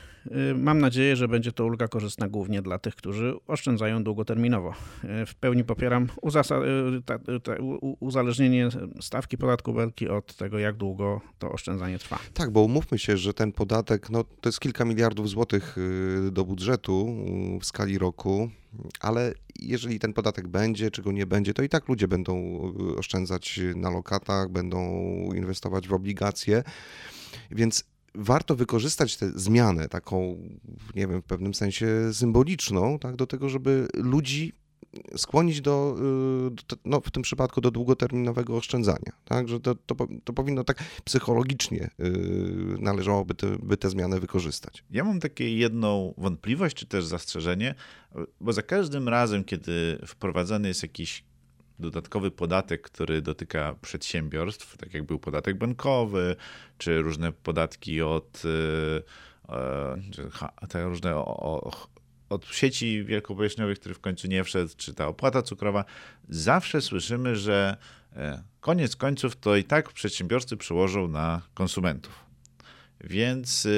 Mam 0.55 0.79
nadzieję, 0.79 1.15
że 1.15 1.27
będzie 1.27 1.51
to 1.51 1.65
ulga 1.65 1.87
korzystna 1.87 2.27
głównie 2.27 2.61
dla 2.61 2.79
tych, 2.79 2.95
którzy 2.95 3.33
oszczędzają 3.47 4.03
długoterminowo. 4.03 4.73
W 5.03 5.35
pełni 5.39 5.63
popieram 5.63 6.07
uzależnienie 7.99 8.69
stawki 9.01 9.37
podatku 9.37 9.73
belki 9.73 10.09
od 10.09 10.35
tego, 10.35 10.59
jak 10.59 10.75
długo 10.75 11.21
to 11.39 11.51
oszczędzanie 11.51 11.99
trwa. 11.99 12.19
Tak, 12.33 12.51
bo 12.51 12.61
umówmy 12.61 12.99
się, 12.99 13.17
że 13.17 13.33
ten 13.33 13.51
podatek 13.51 14.09
no, 14.09 14.23
to 14.23 14.49
jest 14.49 14.59
kilka 14.59 14.85
miliardów 14.85 15.29
złotych 15.29 15.77
y, 16.27 16.31
do 16.31 16.45
budżetu 16.45 17.15
w 17.61 17.65
skali 17.65 17.97
roku 17.97 18.49
ale 18.99 19.33
jeżeli 19.59 19.99
ten 19.99 20.13
podatek 20.13 20.47
będzie, 20.47 20.91
czy 20.91 21.01
go 21.01 21.11
nie 21.11 21.25
będzie, 21.25 21.53
to 21.53 21.63
i 21.63 21.69
tak 21.69 21.87
ludzie 21.87 22.07
będą 22.07 22.59
y, 22.91 22.97
oszczędzać 22.97 23.59
na 23.75 23.89
lokatach, 23.89 24.49
będą 24.49 24.79
inwestować 25.33 25.87
w 25.87 25.93
obligacje, 25.93 26.63
więc 27.51 27.83
warto 28.15 28.55
wykorzystać 28.55 29.17
tę 29.17 29.31
zmianę, 29.35 29.89
taką, 29.89 30.37
nie 30.95 31.07
wiem, 31.07 31.21
w 31.21 31.25
pewnym 31.25 31.53
sensie 31.53 32.13
symboliczną, 32.13 32.99
tak, 32.99 33.15
do 33.15 33.27
tego, 33.27 33.49
żeby 33.49 33.87
ludzi 33.93 34.53
skłonić 35.17 35.61
do, 35.61 35.95
y, 36.71 36.75
no 36.85 37.01
w 37.01 37.11
tym 37.11 37.23
przypadku 37.23 37.61
do 37.61 37.71
długoterminowego 37.71 38.57
oszczędzania. 38.57 39.11
Tak? 39.25 39.47
Że 39.47 39.59
to, 39.59 39.75
to, 39.75 39.95
to 40.23 40.33
powinno 40.33 40.63
tak 40.63 40.83
psychologicznie 41.03 41.89
y, 41.99 42.11
należałoby 42.79 43.35
te, 43.35 43.57
by 43.63 43.77
te 43.77 43.89
zmiany 43.89 44.19
wykorzystać. 44.19 44.83
Ja 44.91 45.03
mam 45.03 45.19
takie 45.19 45.57
jedną 45.57 46.13
wątpliwość, 46.17 46.75
czy 46.75 46.85
też 46.85 47.05
zastrzeżenie, 47.05 47.75
bo 48.41 48.53
za 48.53 48.61
każdym 48.61 49.09
razem, 49.09 49.43
kiedy 49.43 49.99
wprowadzany 50.05 50.67
jest 50.67 50.83
jakiś 50.83 51.23
dodatkowy 51.79 52.31
podatek, 52.31 52.81
który 52.81 53.21
dotyka 53.21 53.75
przedsiębiorstw, 53.81 54.77
tak 54.77 54.93
jak 54.93 55.03
był 55.03 55.19
podatek 55.19 55.57
bankowy, 55.57 56.35
czy 56.77 57.01
różne 57.01 57.31
podatki 57.31 58.01
od 58.01 58.45
y, 58.45 59.03
e, 59.49 60.67
te 60.69 60.83
różne 60.83 61.15
od 62.33 62.45
sieci 62.45 63.03
wielkopowierzchniowych, 63.03 63.79
który 63.79 63.95
w 63.95 63.99
końcu 63.99 64.27
nie 64.27 64.43
wszedł, 64.43 64.73
czy 64.77 64.93
ta 64.93 65.07
opłata 65.07 65.41
cukrowa, 65.41 65.85
zawsze 66.29 66.81
słyszymy, 66.81 67.35
że 67.35 67.77
e, 68.15 68.43
koniec 68.59 68.95
końców 68.95 69.35
to 69.35 69.55
i 69.55 69.63
tak 69.63 69.93
przedsiębiorcy 69.93 70.57
przełożą 70.57 71.07
na 71.07 71.41
konsumentów. 71.53 72.25
Więc 73.03 73.65
e, 73.65 73.69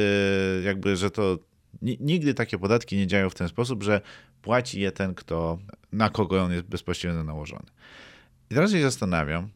jakby, 0.63 0.95
że 0.95 1.11
to 1.11 1.39
nigdy 1.81 2.33
takie 2.33 2.57
podatki 2.57 2.97
nie 2.97 3.07
działają 3.07 3.29
w 3.29 3.35
ten 3.35 3.49
sposób, 3.49 3.83
że 3.83 4.01
płaci 4.41 4.79
je 4.79 4.91
ten, 4.91 5.15
kto, 5.15 5.59
na 5.91 6.09
kogo 6.09 6.43
on 6.43 6.51
jest 6.51 6.65
bezpośrednio 6.65 7.23
nałożony. 7.23 7.65
I 8.49 8.55
teraz 8.55 8.71
się 8.71 8.81
zastanawiam, 8.81 9.49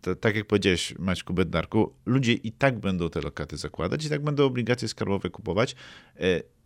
to, 0.00 0.16
tak 0.16 0.36
jak 0.36 0.46
powiedziałeś 0.46 0.94
Maćku 0.98 1.34
Bednarku, 1.34 1.94
ludzie 2.06 2.32
i 2.32 2.52
tak 2.52 2.78
będą 2.78 3.10
te 3.10 3.20
lokaty 3.20 3.56
zakładać, 3.56 4.04
i 4.04 4.08
tak 4.08 4.24
będą 4.24 4.44
obligacje 4.44 4.88
skarbowe 4.88 5.30
kupować. 5.30 5.76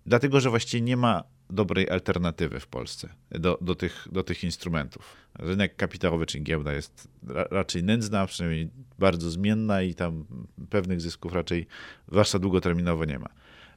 Dlatego, 0.06 0.40
że 0.40 0.50
właściwie 0.50 0.80
nie 0.80 0.96
ma 0.96 1.24
dobrej 1.50 1.90
alternatywy 1.90 2.60
w 2.60 2.66
Polsce 2.66 3.08
do, 3.30 3.58
do, 3.60 3.74
tych, 3.74 4.08
do 4.12 4.22
tych 4.22 4.44
instrumentów. 4.44 5.16
Rynek 5.34 5.76
kapitałowy, 5.76 6.26
czyli 6.26 6.44
giełda 6.44 6.72
jest 6.72 7.08
raczej 7.50 7.84
nędzna, 7.84 8.26
przynajmniej 8.26 8.70
bardzo 8.98 9.30
zmienna 9.30 9.82
i 9.82 9.94
tam 9.94 10.24
pewnych 10.70 11.00
zysków 11.00 11.32
raczej, 11.32 11.66
zwłaszcza 12.08 12.38
długoterminowo, 12.38 13.04
nie 13.04 13.18
ma. 13.18 13.28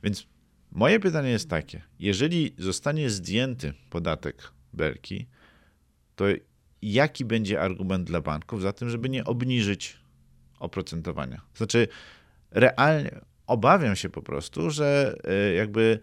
Więc 0.04 0.28
moje 0.72 1.00
pytanie 1.00 1.30
jest 1.30 1.50
takie: 1.50 1.82
jeżeli 2.00 2.56
zostanie 2.58 3.10
zdjęty 3.10 3.74
podatek 3.90 4.52
Belki, 4.74 5.28
to 6.16 6.26
jaki 6.82 7.26
będzie 7.26 7.62
argument 7.62 8.08
dla 8.08 8.22
banków 8.22 8.62
za 8.62 8.74
tym, 8.74 8.90
żeby 8.90 9.10
nie 9.10 9.26
obniżyć 9.26 9.98
oprocentowania? 10.60 11.42
Znaczy, 11.56 11.88
realnie 12.52 13.22
obawiam 13.48 13.96
się 13.96 14.10
po 14.10 14.22
prostu, 14.22 14.70
że 14.70 15.16
e, 15.24 15.54
jakby 15.54 16.00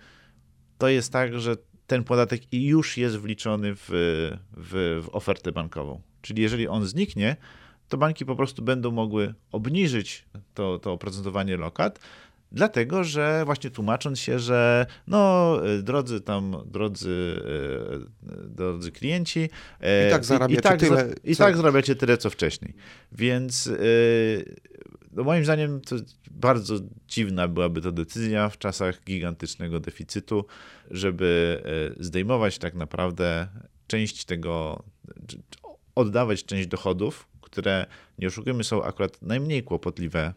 to 0.79 0.89
jest 0.89 1.13
tak, 1.13 1.41
że 1.41 1.57
ten 1.87 2.05
podatek 2.05 2.43
już 2.53 2.97
jest 2.97 3.17
wliczony 3.19 3.75
w, 3.75 3.89
w, 4.57 5.01
w 5.05 5.09
ofertę 5.13 5.53
bankową. 5.53 6.01
Czyli 6.23 6.43
jeżeli 6.43 6.69
on 6.69 6.87
zniknie, 6.87 7.37
to 7.89 7.99
banki 7.99 8.27
po 8.27 8.37
prostu 8.37 8.63
będą 8.63 8.91
mogły 8.91 9.35
obniżyć 9.53 10.25
to, 10.55 10.79
to 10.79 10.93
oprocentowanie 10.93 11.57
lokat, 11.57 12.01
dlatego 12.53 13.05
że 13.05 13.43
właśnie 13.45 13.71
tłumacząc 13.71 14.19
się, 14.19 14.38
że 14.38 14.87
no 15.07 15.57
drodzy 15.83 16.21
tam, 16.21 16.57
drodzy, 16.67 17.43
e, 18.27 18.49
drodzy 18.49 18.93
klienci, 18.93 19.49
e, 19.81 20.09
i 20.09 20.11
tak 20.11 20.25
zarabiacie 20.25 20.61
i 20.61 20.62
tak, 20.62 20.81
tyle, 20.81 21.15
i 21.25 21.37
tak 21.37 21.57
zarabiacie 21.57 21.95
tyle, 21.95 22.17
co 22.17 22.31
wcześniej. 22.31 22.75
Więc 23.12 23.71
no 25.12 25.25
moim 25.25 25.45
zdaniem 25.45 25.81
to 25.81 25.97
bardzo 26.31 26.75
dziwna 27.09 27.49
byłaby 27.49 27.81
to 27.81 27.93
decyzja 27.93 28.49
w 28.49 28.59
czasach 28.59 29.05
gigantycznego 29.05 29.81
deficytu, 29.81 30.47
żeby 30.91 31.62
zdejmować 32.01 32.59
tak 32.59 32.75
naprawdę 32.75 33.49
część 33.87 34.25
tego, 34.25 34.83
oddawać 35.95 36.45
część 36.45 36.67
dochodów, 36.69 37.29
które, 37.41 37.87
nie 38.19 38.27
oszukujmy, 38.27 38.65
są 38.65 38.85
akurat 38.85 39.23
najmniej 39.23 39.62
kłopotliwe 39.62 40.35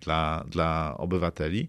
dla, 0.00 0.44
dla 0.48 0.94
obywateli. 0.98 1.68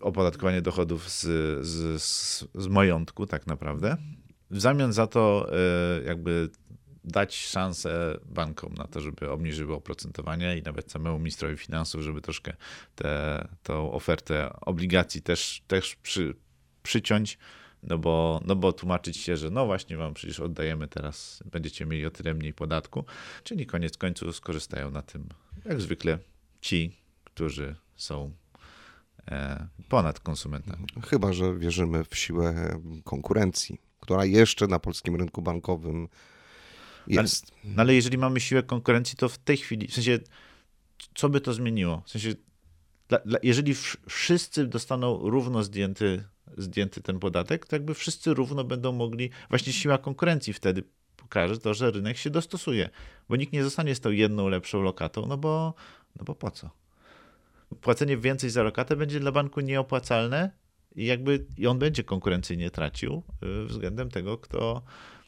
Opodatkowanie 0.00 0.62
dochodów 0.62 1.10
z, 1.10 1.22
z, 1.66 2.44
z 2.54 2.66
majątku, 2.66 3.26
tak 3.26 3.46
naprawdę. 3.46 3.96
W 4.50 4.60
zamian 4.60 4.92
za 4.92 5.06
to, 5.06 5.50
e, 5.52 6.02
jakby 6.02 6.50
dać 7.04 7.36
szansę 7.36 8.18
bankom 8.24 8.74
na 8.74 8.84
to, 8.84 9.00
żeby 9.00 9.30
obniżyły 9.30 9.74
oprocentowanie 9.74 10.58
i 10.58 10.62
nawet 10.62 10.92
samemu 10.92 11.18
ministrowi 11.18 11.56
finansów, 11.56 12.02
żeby 12.02 12.20
troszkę 12.20 12.56
tę 13.62 13.74
ofertę 13.74 14.60
obligacji 14.60 15.22
też, 15.22 15.62
też 15.66 15.96
przy, 15.96 16.34
przyciąć, 16.82 17.38
no 17.82 17.98
bo, 17.98 18.40
no 18.44 18.56
bo 18.56 18.72
tłumaczyć 18.72 19.16
się, 19.16 19.36
że 19.36 19.50
no 19.50 19.66
właśnie 19.66 19.96
wam 19.96 20.14
przecież 20.14 20.40
oddajemy 20.40 20.88
teraz, 20.88 21.42
będziecie 21.46 21.86
mieli 21.86 22.06
o 22.06 22.10
tyle 22.10 22.34
mniej 22.34 22.52
podatku, 22.54 23.04
czyli 23.44 23.66
koniec 23.66 23.96
końców 23.96 24.36
skorzystają 24.36 24.90
na 24.90 25.02
tym, 25.02 25.28
jak 25.64 25.80
zwykle, 25.80 26.18
ci, 26.60 26.96
którzy 27.24 27.76
są 27.96 28.32
e, 29.28 29.66
ponad 29.88 30.20
konsumentami. 30.20 30.86
Chyba, 31.06 31.32
że 31.32 31.58
wierzymy 31.58 32.04
w 32.04 32.18
siłę 32.18 32.80
konkurencji, 33.04 33.80
która 34.00 34.24
jeszcze 34.24 34.66
na 34.66 34.78
polskim 34.78 35.16
rynku 35.16 35.42
bankowym 35.42 36.08
jest. 37.06 37.52
Ale, 37.64 37.74
no 37.74 37.82
ale 37.82 37.94
jeżeli 37.94 38.18
mamy 38.18 38.40
siłę 38.40 38.62
konkurencji, 38.62 39.16
to 39.16 39.28
w 39.28 39.38
tej 39.38 39.56
chwili, 39.56 39.88
w 39.88 39.94
sensie, 39.94 40.18
co 41.14 41.28
by 41.28 41.40
to 41.40 41.54
zmieniło? 41.54 42.02
W 42.06 42.10
sensie, 42.10 42.34
jeżeli 43.42 43.74
wszyscy 44.08 44.66
dostaną 44.66 45.30
równo 45.30 45.62
zdjęty, 45.62 46.24
zdjęty 46.56 47.00
ten 47.00 47.18
podatek, 47.18 47.66
to 47.66 47.76
jakby 47.76 47.94
wszyscy 47.94 48.34
równo 48.34 48.64
będą 48.64 48.92
mogli, 48.92 49.30
właśnie 49.48 49.72
siła 49.72 49.98
konkurencji 49.98 50.52
wtedy 50.52 50.82
pokaże 51.16 51.58
to, 51.58 51.74
że 51.74 51.90
rynek 51.90 52.16
się 52.16 52.30
dostosuje, 52.30 52.90
bo 53.28 53.36
nikt 53.36 53.52
nie 53.52 53.64
zostanie 53.64 53.94
z 53.94 54.00
tą 54.00 54.10
jedną 54.10 54.48
lepszą 54.48 54.82
lokatą, 54.82 55.26
no 55.26 55.36
bo, 55.36 55.74
no 56.16 56.24
bo 56.24 56.34
po 56.34 56.50
co? 56.50 56.70
Płacenie 57.80 58.16
więcej 58.16 58.50
za 58.50 58.62
lokatę 58.62 58.96
będzie 58.96 59.20
dla 59.20 59.32
banku 59.32 59.60
nieopłacalne 59.60 60.50
i 60.96 61.06
jakby 61.06 61.46
i 61.58 61.66
on 61.66 61.78
będzie 61.78 62.04
konkurencyjnie 62.04 62.70
tracił 62.70 63.22
y, 63.62 63.64
względem 63.64 64.10
tego, 64.10 64.38
kto, 64.38 64.82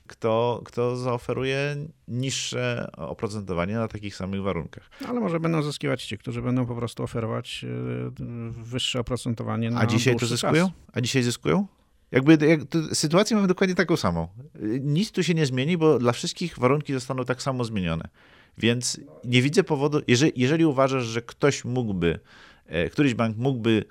kto, 0.07 0.63
kto 0.65 0.97
zaoferuje 0.97 1.77
niższe 2.09 2.91
oprocentowanie 2.97 3.75
na 3.75 3.89
takich 3.89 4.17
samych 4.17 4.43
warunkach. 4.43 4.91
Ale 5.09 5.21
może 5.21 5.41
będą 5.41 5.63
zyskiwać 5.63 6.05
ci, 6.05 6.19
którzy 6.19 6.43
będą 6.43 6.67
po 6.67 6.75
prostu 6.75 7.03
oferować 7.03 7.65
y, 7.65 8.11
wyższe 8.51 9.01
oprocentowanie 9.01 9.71
na 9.71 9.81
A 9.81 9.87
dzisiaj 9.87 10.17
to 10.17 10.27
zyskują? 10.27 10.67
Czas. 10.67 10.75
A 10.93 11.01
dzisiaj 11.01 11.23
zyskują? 11.23 11.67
Jakby 12.13 12.39
jak, 12.47 12.61
sytuację 12.93 13.37
mamy 13.37 13.49
dokładnie 13.49 13.77
taką 13.77 13.97
samą. 13.97 14.29
Nic 14.81 15.13
tu 15.13 15.23
się 15.23 15.35
nie 15.35 15.47
zmieni, 15.47 15.79
bo 15.79 15.99
dla 15.99 16.13
wszystkich 16.13 16.59
warunki 16.59 16.93
zostaną 16.93 17.25
tak 17.25 17.43
samo 17.43 17.65
zmienione. 17.65 18.09
Więc 18.59 19.01
nie 19.25 19.43
widzę 19.43 19.65
powodu, 19.65 20.01
jeżeli, 20.09 20.33
jeżeli 20.37 20.65
uważasz, 20.65 21.05
że 21.05 21.23
ktoś 21.23 21.65
mógłby, 21.65 22.21
e, 22.67 22.91
któryś 22.91 23.15
bank 23.15 23.37
mógłby 23.37 23.85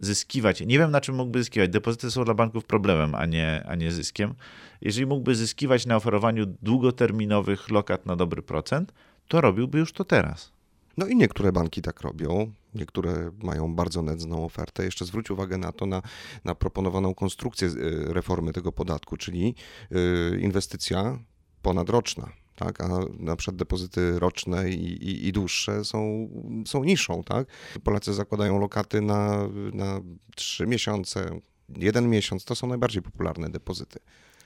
zyskiwać, 0.00 0.60
nie 0.60 0.78
wiem 0.78 0.90
na 0.90 1.00
czym 1.00 1.14
mógłby 1.14 1.38
zyskiwać, 1.38 1.70
depozyty 1.70 2.10
są 2.10 2.24
dla 2.24 2.34
banków 2.34 2.64
problemem, 2.64 3.14
a 3.14 3.26
nie, 3.26 3.64
a 3.66 3.74
nie 3.74 3.92
zyskiem. 3.92 4.34
Jeżeli 4.80 5.06
mógłby 5.06 5.34
zyskiwać 5.34 5.86
na 5.86 5.96
oferowaniu 5.96 6.46
długoterminowych 6.62 7.70
lokat 7.70 8.06
na 8.06 8.16
dobry 8.16 8.42
procent, 8.42 8.92
to 9.28 9.40
robiłby 9.40 9.78
już 9.78 9.92
to 9.92 10.04
teraz. 10.04 10.52
No 10.96 11.06
i 11.06 11.16
niektóre 11.16 11.52
banki 11.52 11.82
tak 11.82 12.00
robią. 12.00 12.52
Niektóre 12.74 13.30
mają 13.42 13.74
bardzo 13.74 14.02
nędzną 14.02 14.44
ofertę. 14.44 14.84
Jeszcze 14.84 15.04
zwróć 15.04 15.30
uwagę 15.30 15.58
na 15.58 15.72
to, 15.72 15.86
na, 15.86 16.02
na 16.44 16.54
proponowaną 16.54 17.14
konstrukcję 17.14 17.68
y, 17.68 18.12
reformy 18.12 18.52
tego 18.52 18.72
podatku, 18.72 19.16
czyli 19.16 19.54
y, 19.92 20.40
inwestycja 20.40 21.18
ponadroczna. 21.62 22.41
Tak, 22.56 22.80
a 22.80 22.88
na 23.18 23.36
przykład 23.36 23.56
depozyty 23.56 24.18
roczne 24.18 24.70
i, 24.70 25.04
i, 25.04 25.26
i, 25.26 25.32
dłuższe 25.32 25.84
są, 25.84 26.28
są 26.66 26.84
niższą. 26.84 27.24
Tak? 27.24 27.46
Polacy 27.84 28.14
zakładają 28.14 28.58
lokaty 28.60 29.00
na, 29.00 29.48
na 29.72 30.00
3 30.36 30.66
miesiące, 30.66 31.40
jeden 31.76 32.10
miesiąc. 32.10 32.44
To 32.44 32.54
są 32.54 32.66
najbardziej 32.66 33.02
popularne 33.02 33.50
depozyty 33.50 33.98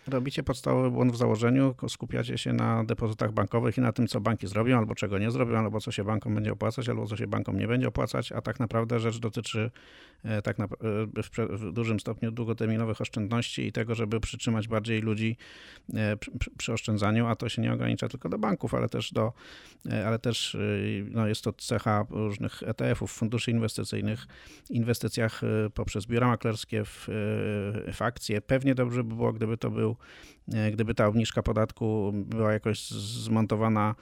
robicie 0.09 0.43
podstawowy 0.43 0.91
błąd 0.91 1.13
w 1.13 1.17
założeniu, 1.17 1.75
skupiacie 1.89 2.39
się 2.39 2.53
na 2.53 2.85
depozytach 2.85 3.33
bankowych 3.33 3.79
i 3.79 3.81
na 3.81 3.93
tym, 3.93 4.07
co 4.07 4.21
banki 4.21 4.47
zrobią, 4.47 4.79
albo 4.79 4.95
czego 4.95 5.19
nie 5.19 5.31
zrobią, 5.31 5.59
albo 5.59 5.81
co 5.81 5.93
się 5.93 6.05
bankom 6.05 6.35
będzie 6.35 6.53
opłacać, 6.53 6.89
albo 6.89 7.07
co 7.07 7.17
się 7.17 7.27
bankom 7.27 7.59
nie 7.59 7.69
będzie 7.69 7.89
opłacać, 7.89 8.33
a 8.33 8.41
tak 8.41 8.61
naprawdę 8.61 9.01
rzecz 9.01 9.19
dotyczy 9.19 9.71
e, 10.25 10.43
tak 10.43 10.59
na, 10.59 10.65
e, 10.65 10.69
w, 11.23 11.31
w, 11.51 11.73
dużym 11.73 12.01
stopniu 12.01 12.31
długoterminowych 12.31 13.01
oszczędności 13.01 13.67
i 13.67 13.73
tego, 13.73 13.95
żeby 13.95 14.21
przytrzymać 14.21 14.69
bardziej 14.69 15.01
ludzi 15.01 15.37
e, 15.95 16.17
przy, 16.17 16.31
przy, 16.59 16.73
oszczędzaniu, 16.73 17.27
a 17.27 17.37
to 17.37 17.49
się 17.49 17.63
nie 17.63 17.73
ogranicza 17.73 18.09
tylko 18.09 18.29
do 18.29 18.39
banków, 18.39 18.75
ale 18.75 18.89
też 18.89 19.13
do, 19.13 19.33
ale 20.07 20.19
też 20.19 20.57
no 21.11 21.29
jest 21.29 21.45
to 21.45 21.53
cecha 21.53 22.07
różnych 22.11 22.63
ETF-ów, 22.63 23.13
funduszy 23.13 23.51
inwestycyjnych, 23.51 24.27
inwestycjach 24.71 25.41
poprzez 25.75 26.07
biura 26.07 26.29
maklerskie 26.29 26.85
w, 26.85 27.07
w 27.93 28.03
akcje. 28.03 28.41
Pewnie 28.41 28.75
dobrze 28.75 29.05
by 29.05 29.15
było, 29.15 29.33
gdyby 29.33 29.57
to 29.57 29.71
był 29.71 29.96
E, 30.55 30.71
gdyby 30.71 30.95
ta 30.95 31.07
obniżka 31.07 31.43
podatku 31.43 32.13
była 32.15 32.53
jakoś 32.53 32.91
zmontowana 32.91 33.95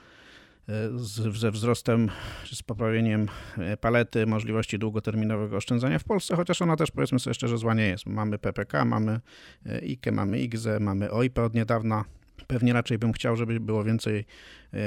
e, 0.69 0.99
z, 0.99 1.37
ze 1.37 1.51
wzrostem, 1.51 2.09
czy 2.43 2.55
z 2.55 2.63
poprawieniem 2.63 3.27
e, 3.57 3.77
palety 3.77 4.25
możliwości 4.25 4.79
długoterminowego 4.79 5.57
oszczędzania 5.57 5.99
w 5.99 6.03
Polsce, 6.03 6.35
chociaż 6.35 6.61
ona 6.61 6.75
też 6.75 6.91
powiedzmy 6.91 7.19
sobie 7.19 7.33
szczerze 7.33 7.57
zła 7.57 7.73
nie 7.73 7.87
jest. 7.87 8.05
Mamy 8.05 8.37
PPK, 8.37 8.85
mamy 8.85 9.19
IKE, 9.65 10.11
mamy 10.11 10.39
IGZE, 10.39 10.79
mamy 10.79 11.11
OIP 11.11 11.39
od 11.39 11.53
niedawna. 11.53 12.05
Pewnie 12.47 12.73
raczej 12.73 12.97
bym 12.97 13.13
chciał, 13.13 13.35
żeby 13.35 13.59
było 13.59 13.83
więcej 13.83 14.25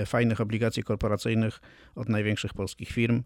fajnych 0.07 0.41
obligacji 0.41 0.83
korporacyjnych 0.83 1.61
od 1.95 2.09
największych 2.09 2.55
polskich 2.55 2.89
firm 2.89 3.23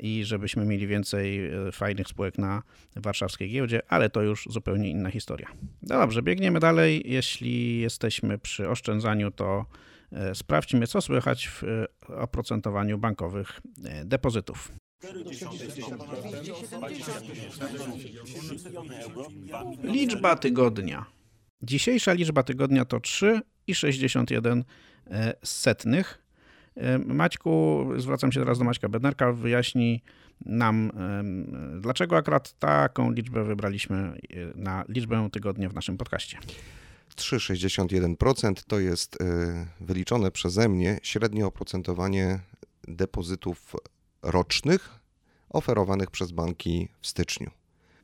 i 0.00 0.24
żebyśmy 0.24 0.64
mieli 0.64 0.86
więcej 0.86 1.46
e, 1.46 1.72
fajnych 1.72 2.08
spółek 2.08 2.38
na 2.38 2.62
warszawskiej 2.96 3.50
giełdzie, 3.50 3.82
ale 3.88 4.10
to 4.10 4.22
już 4.22 4.48
zupełnie 4.50 4.90
inna 4.90 5.10
historia. 5.10 5.48
No 5.82 5.98
dobrze, 5.98 6.22
biegniemy 6.22 6.60
dalej. 6.60 7.02
Jeśli 7.04 7.80
jesteśmy 7.80 8.38
przy 8.38 8.68
oszczędzaniu, 8.68 9.30
to 9.30 9.66
e, 10.12 10.34
sprawdźmy, 10.34 10.86
co 10.86 11.00
słychać 11.00 11.48
w 11.48 11.64
e, 11.64 11.86
oprocentowaniu 12.16 12.98
bankowych 12.98 13.60
depozytów. 14.04 14.72
Liczba 19.82 20.36
tygodnia. 20.36 21.15
Dzisiejsza 21.62 22.12
liczba 22.12 22.42
tygodnia 22.42 22.84
to 22.84 22.98
3,61 22.98 24.62
setnych. 25.44 26.22
Maćku, 27.06 27.86
zwracam 27.96 28.32
się 28.32 28.40
teraz 28.40 28.58
do 28.58 28.64
Maćka 28.64 28.88
Bednarka, 28.88 29.32
wyjaśni 29.32 30.02
nam, 30.44 30.90
dlaczego 31.80 32.16
akurat 32.16 32.58
taką 32.58 33.12
liczbę 33.12 33.44
wybraliśmy 33.44 33.96
e, 33.96 34.16
na 34.54 34.84
liczbę 34.88 35.28
tygodnia 35.32 35.68
w 35.68 35.74
naszym 35.74 35.96
podcaście. 35.96 36.38
3,61% 37.16 38.54
to 38.66 38.80
jest 38.80 39.22
e, 39.22 39.66
wyliczone 39.80 40.30
przeze 40.30 40.68
mnie 40.68 40.98
średnie 41.02 41.46
oprocentowanie 41.46 42.40
depozytów 42.88 43.76
rocznych 44.22 44.98
oferowanych 45.50 46.10
przez 46.10 46.32
banki 46.32 46.88
w 47.00 47.06
styczniu. 47.06 47.50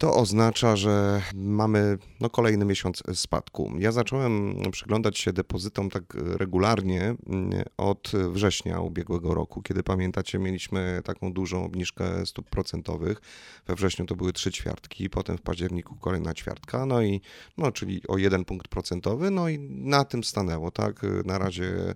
To 0.02 0.14
oznacza, 0.14 0.76
że 0.76 1.22
mamy 1.34 1.98
no, 2.20 2.30
kolejny 2.30 2.64
miesiąc 2.64 3.02
spadku. 3.14 3.72
Ja 3.78 3.92
zacząłem 3.92 4.56
przyglądać 4.72 5.18
się 5.18 5.32
depozytom 5.32 5.90
tak 5.90 6.14
regularnie 6.14 7.02
mm, 7.02 7.62
od 7.76 8.12
września 8.32 8.80
ubiegłego 8.80 9.34
roku, 9.34 9.62
kiedy 9.62 9.82
pamiętacie, 9.82 10.38
mieliśmy 10.38 11.00
taką 11.04 11.32
dużą 11.32 11.64
obniżkę 11.64 12.26
stóp 12.26 12.50
procentowych. 12.50 13.20
We 13.66 13.74
wrześniu 13.74 14.06
to 14.06 14.16
były 14.16 14.32
trzy 14.32 14.52
ćwiartki, 14.52 15.10
potem 15.10 15.38
w 15.38 15.42
październiku 15.42 15.96
kolejna 15.96 16.34
ćwiartka, 16.34 16.86
no 16.86 17.02
i 17.02 17.20
no, 17.58 17.72
czyli 17.72 18.02
o 18.08 18.18
jeden 18.18 18.44
punkt 18.44 18.68
procentowy, 18.68 19.30
no 19.30 19.48
i 19.48 19.58
na 19.70 20.04
tym 20.04 20.24
stanęło, 20.24 20.70
tak? 20.70 21.00
Na 21.24 21.38
razie 21.38 21.94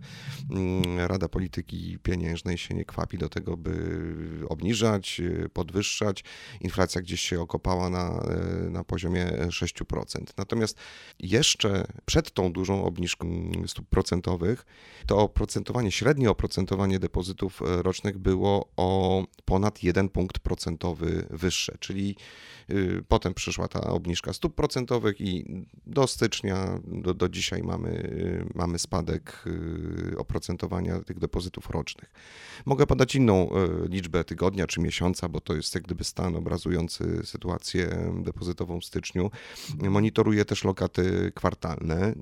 mm, 0.50 0.98
Rada 0.98 1.28
Polityki 1.28 1.98
Pieniężnej 2.02 2.58
się 2.58 2.74
nie 2.74 2.84
kwapi 2.84 3.18
do 3.18 3.28
tego, 3.28 3.56
by 3.56 3.74
obniżać, 4.48 5.20
podwyższać. 5.52 6.24
Inflacja 6.60 7.00
gdzieś 7.00 7.20
się 7.20 7.40
okopała 7.40 7.90
na, 7.90 7.95
e, 7.96 8.70
na 8.70 8.85
poziomie 8.85 9.26
6%. 9.48 10.24
Natomiast 10.37 10.78
jeszcze 11.20 11.87
przed 12.04 12.30
tą 12.30 12.52
dużą 12.52 12.85
obniżką 12.85 13.52
stóp 13.66 13.88
procentowych, 13.88 14.66
to 15.06 15.18
oprocentowanie, 15.18 15.92
średnie 15.92 16.30
oprocentowanie 16.30 16.98
depozytów 16.98 17.62
e, 17.62 17.82
rocznych 17.82 18.18
było 18.18 18.68
o 18.76 19.24
ponad 19.44 19.82
1 19.82 20.09
punkt 20.09 20.38
procentowy 20.38 21.26
wyższe, 21.30 21.76
czyli 21.80 22.16
y, 22.70 23.04
potem 23.09 23.35
przyszła 23.35 23.68
ta 23.68 23.80
obniżka 23.80 24.32
stóp 24.32 24.54
procentowych 24.54 25.20
i 25.20 25.64
do 25.87 26.06
stycznia, 26.06 26.80
do, 26.85 27.14
do 27.14 27.28
dzisiaj 27.28 27.62
mamy, 27.62 27.90
y, 27.90 28.46
mamy 28.54 28.78
spadek 28.78 29.44
y, 29.46 30.18
oprocentowania 30.18 31.00
tych 31.00 31.18
depozytów 31.18 31.70
rocznych. 31.70 32.12
Mogę 32.66 32.87
podać 32.87 33.14
inną 33.14 33.50
liczbę 33.88 34.24
tygodnia 34.24 34.66
czy 34.66 34.80
miesiąca, 34.80 35.28
bo 35.28 35.40
to 35.40 35.54
jest 35.54 35.74
jak 35.74 35.85
gdyby 35.85 36.04
stan 36.04 36.37
obrazujący 36.37 37.20
sytuację 37.24 37.86
depozytową 38.22 38.81
w 38.81 38.85
styczniu. 38.85 39.31
Monitoruję 39.79 40.44
też 40.44 40.64
lokaty 40.64 41.33
kwartalne 41.35 42.09
y, 42.09 42.14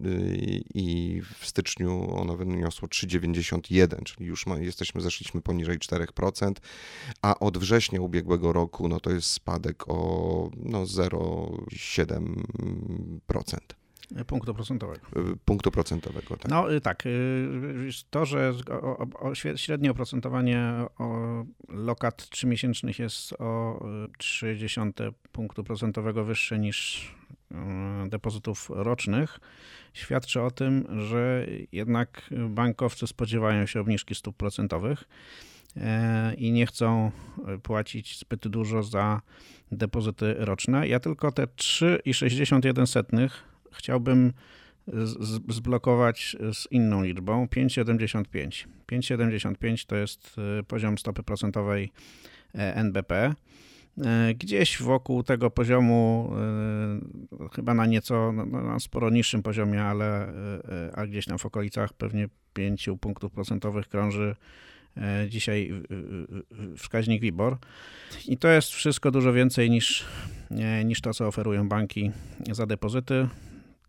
i 0.75 1.23
w 1.39 1.47
styczniu 1.47 2.17
ono 2.17 2.37
wyniosło 2.37 2.89
3,91, 2.89 4.03
czyli 4.03 4.27
już 4.27 4.45
jesteśmy, 4.61 5.01
zeszliśmy 5.01 5.41
poniżej 5.41 5.79
4%, 5.79 6.53
a 7.23 7.39
od 7.39 7.59
września 7.59 8.01
ubiegłego 8.01 8.53
roku 8.53 8.89
no 8.89 9.01
to 9.01 9.11
jest 9.11 9.31
spadek 9.31 9.89
o 9.89 10.51
no, 10.57 10.85
0,7%. 10.85 13.84
Punktu 14.27 14.55
procentowego. 14.55 15.07
Punktu 15.45 15.71
procentowego, 15.71 16.37
tak. 16.37 16.51
No 16.51 16.75
y, 16.75 16.81
tak, 16.81 17.07
y, 17.07 17.89
to, 18.11 18.27
że 18.27 18.55
średnie 19.57 19.91
oprocentowanie 19.91 20.73
lokat 21.69 22.29
trzymiesięcznych 22.29 22.99
jest 22.99 23.33
o 23.33 23.81
0,3 24.19 25.13
punktu 25.33 25.65
procentowego 25.65 26.25
wyższe 26.25 26.59
niż 26.59 27.11
y, 27.51 28.09
depozytów 28.09 28.71
rocznych, 28.71 29.41
świadczy 29.93 30.43
o 30.43 30.51
tym, 30.51 30.87
że 31.01 31.47
jednak 31.73 32.31
bankowcy 32.49 33.07
spodziewają 33.07 33.67
się 33.67 33.81
obniżki 33.81 34.15
stóp 34.15 34.37
procentowych 34.37 35.05
i 36.37 36.53
nie 36.53 36.67
chcą 36.67 37.11
płacić 37.63 38.19
zbyt 38.19 38.49
dużo 38.49 38.83
za 38.83 39.21
depozyty 39.73 40.35
roczne. 40.39 40.89
Ja 40.89 41.01
tylko 41.01 41.33
te 41.33 41.45
3,61 41.45 43.31
chciałbym 43.77 44.33
zblokować 45.49 46.37
z 46.53 46.73
inną 46.73 47.03
liczbą 47.03 47.47
5,75. 47.47 48.67
5,75 48.93 49.87
to 49.87 49.97
jest 49.97 50.37
y, 50.61 50.63
poziom 50.63 50.99
stopy 50.99 51.23
procentowej 51.23 51.93
NBP. 52.55 53.35
Gdzieś 54.39 54.83
wokół 54.83 55.23
tego 55.23 55.51
poziomu, 55.51 56.31
chyba 57.53 57.75
na 57.75 57.87
nieco, 57.87 58.33
na 58.33 58.79
sporo 58.79 59.11
niższym 59.11 59.43
poziomie, 59.43 59.83
ale 59.83 60.33
a 60.95 61.07
gdzieś 61.07 61.27
tam 61.27 61.39
w 61.39 61.47
okolicach 61.47 61.93
pewnie 61.93 62.29
5 62.55 62.89
punktów 63.01 63.33
procentowych 63.33 63.89
krąży 63.89 64.37
dzisiaj 65.29 65.73
wskaźnik 66.77 67.23
WIBOR. 67.23 67.57
I 68.29 68.37
to 68.39 68.49
jest 68.49 68.69
wszystko 68.69 69.11
dużo 69.11 69.33
więcej 69.33 69.71
niż, 69.71 70.05
niż 70.85 71.01
to, 71.01 71.15
co 71.15 71.27
oferują 71.27 71.69
banki 71.69 72.11
za 72.51 72.67
depozyty. 72.67 73.29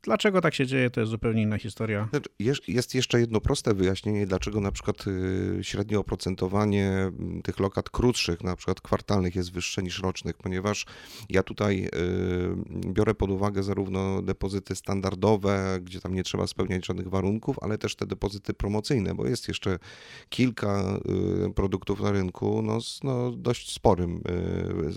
Dlaczego 0.06 0.41
tak 0.41 0.56
się 0.56 0.65
dzieje, 0.65 0.89
to 0.89 1.00
jest 1.00 1.12
zupełnie 1.12 1.41
inna 1.41 1.58
historia. 1.58 2.08
Znaczy, 2.10 2.30
jest 2.68 2.96
jeszcze 2.96 3.20
jedno 3.20 3.41
proste 3.41 3.74
wyjaśnienie, 3.74 4.28
dlaczego 4.28 4.62
na 4.62 4.72
przykład 4.72 5.08
y, 5.08 5.60
średnie 5.62 6.00
oprocentowanie 6.00 6.89
mm, 6.91 7.41
tych 7.41 7.60
lokat 7.60 7.89
krótszych, 7.89 8.44
na 8.44 8.56
przykład 8.56 8.82
kwartalnych 8.82 9.36
jest 9.36 9.52
wyższe 9.52 9.84
niż 9.84 10.00
rocznych, 10.00 10.38
ponieważ 10.38 10.86
ja 11.30 11.44
tutaj 11.44 11.86
y, 11.86 11.89
biorę 12.94 13.13
pod 13.13 13.32
uwagę 13.32 13.63
zarówno 13.63 14.22
depozyty 14.22 14.76
standardowe, 14.76 15.80
gdzie 15.82 16.02
tam 16.02 16.15
nie 16.15 16.24
trzeba 16.24 16.48
spełniać 16.48 16.86
żadnych 16.86 17.10
warunków, 17.10 17.60
ale 17.62 17.78
też 17.78 17.96
te 17.96 18.06
depozyty 18.06 18.54
promocyjne, 18.54 19.15
bo 19.15 19.28
jest 19.28 19.48
jeszcze 19.48 19.80
kilka 20.30 21.00
y, 21.48 21.54
produktów 21.54 22.02
na 22.02 22.12
rynku 22.12 22.62
no, 22.62 22.82
z 22.82 23.00
no, 23.04 23.32
dość 23.32 23.74
sporym, 23.74 24.22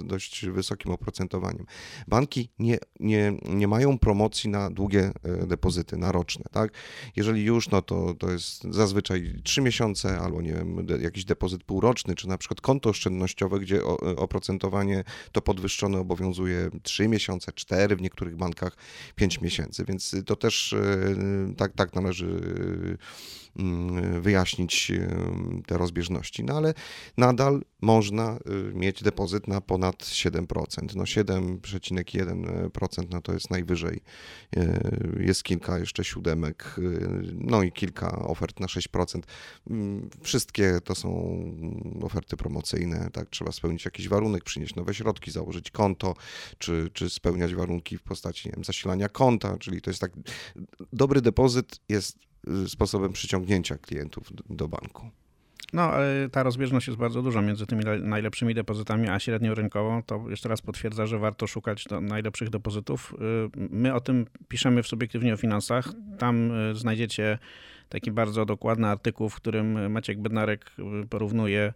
dość 0.05 0.47
wysokim 0.47 0.93
oprocentowaniem. 0.93 1.67
Banki 2.09 2.49
nie, 2.59 2.79
nie, 3.01 3.33
nie 3.49 3.69
mają 3.69 3.99
promocji 3.99 4.51
na 4.51 4.71
długie 4.71 4.98
długie 4.99 5.47
depozyty 5.47 5.97
na 5.97 6.13
roczne, 6.13 6.45
tak? 6.53 6.73
Jeżeli 7.17 7.45
już, 7.45 7.71
no 7.71 7.83
to, 7.83 8.15
to 8.15 8.31
jest 8.31 8.65
zazwyczaj 8.71 9.41
3 9.45 9.61
miesiące 9.61 10.19
albo 10.19 10.43
nie 10.43 10.53
wiem, 10.53 10.87
jakiś 11.01 11.25
depozyt 11.25 11.65
półroczny, 11.65 12.15
czy 12.15 12.29
na 12.29 12.39
przykład 12.39 12.61
konto 12.61 12.91
oszczędnościowe, 12.91 13.61
gdzie 13.61 13.85
oprocentowanie 14.17 15.05
to 15.33 15.43
podwyższone 15.43 15.99
obowiązuje 15.99 16.71
3 16.83 17.09
miesiące, 17.09 17.53
4, 17.53 17.97
w 17.97 18.01
niektórych 18.01 18.37
bankach 18.37 18.77
5 19.17 19.41
miesięcy, 19.41 19.85
więc 19.85 20.17
to 20.27 20.37
też 20.37 20.73
e, 20.73 21.55
tak, 21.57 21.73
tak 21.73 21.95
należy 21.95 22.29
wyjaśnić 24.21 24.93
te 25.67 25.79
rozbieżności. 25.79 26.45
No 26.45 26.57
ale 26.57 26.75
nadal 27.17 27.63
można 27.81 28.37
y, 28.37 28.39
mieć 28.75 29.03
depozyt 29.03 29.49
na 29.49 29.61
ponad 29.61 29.97
7%. 29.97 30.97
No 30.97 31.05
7,1% 31.05 33.07
no 33.11 33.23
to 33.23 33.33
jest 33.33 33.51
najwyżej. 33.51 34.01
Y, 34.57 35.23
jest 35.27 35.43
kilka 35.43 35.79
jeszcze 35.79 36.05
siódemek, 36.05 36.75
y, 36.79 36.83
no 37.35 37.63
i 37.63 37.73
kilka 37.73 38.19
ofert 38.19 38.61
na 38.61 38.67
6%. 38.67 39.23
Mm, 39.71 40.11
wszystkie 40.23 40.81
to 40.85 40.95
są 40.95 41.39
oferty 42.03 42.37
promocyjne, 42.37 43.11
tak, 43.13 43.31
trzeba 43.31 43.53
spełnić 43.53 43.85
jakiś 43.85 44.09
warunek, 44.09 44.45
przynieść 44.45 44.75
nowe 44.75 44.95
środki, 44.95 45.31
założyć 45.31 45.71
konto, 45.71 46.15
czy, 46.59 46.91
czy 46.93 47.11
spełniać 47.11 47.55
warunki 47.55 47.99
w 47.99 48.03
postaci 48.03 48.49
nie 48.49 48.55
wiem, 48.55 48.65
zasilania 48.65 49.09
konta, 49.09 49.59
czyli 49.59 49.81
to 49.81 49.91
jest 49.91 50.01
tak, 50.01 50.13
dobry 50.93 51.21
depozyt 51.21 51.81
jest 51.89 52.28
sposobem 52.67 53.13
przyciągnięcia 53.13 53.79
klientów 53.79 54.33
do 54.51 54.69
banku. 54.69 55.11
No, 55.73 55.83
ale 55.83 56.29
ta 56.33 56.43
rozbieżność 56.43 56.87
jest 56.87 56.99
bardzo 56.99 57.23
duża 57.23 57.43
między 57.43 57.67
tymi 57.67 57.85
najlepszymi 58.03 58.55
depozytami 58.55 59.09
a 59.09 59.19
średnią 59.19 59.55
rynkową. 59.55 60.03
To 60.03 60.25
jeszcze 60.31 60.49
raz 60.49 60.63
potwierdza, 60.63 61.07
że 61.07 61.19
warto 61.19 61.47
szukać 61.47 61.85
najlepszych 62.01 62.51
depozytów. 62.51 63.15
Y, 63.15 63.69
my 63.71 63.95
o 63.95 64.01
tym 64.01 64.27
piszemy 64.49 64.83
w 64.83 64.87
subiektywnie 64.87 65.35
o 65.35 65.37
finansach. 65.37 65.93
Tam 66.19 66.53
y, 66.71 66.75
znajdziecie 66.75 67.39
taki 67.89 68.11
bardzo 68.11 68.45
dokładny 68.45 68.87
artykuł, 68.87 69.29
w 69.29 69.35
którym 69.35 69.93
Maciek 69.93 70.21
Bednarek 70.21 70.71
porównuje 71.11 71.73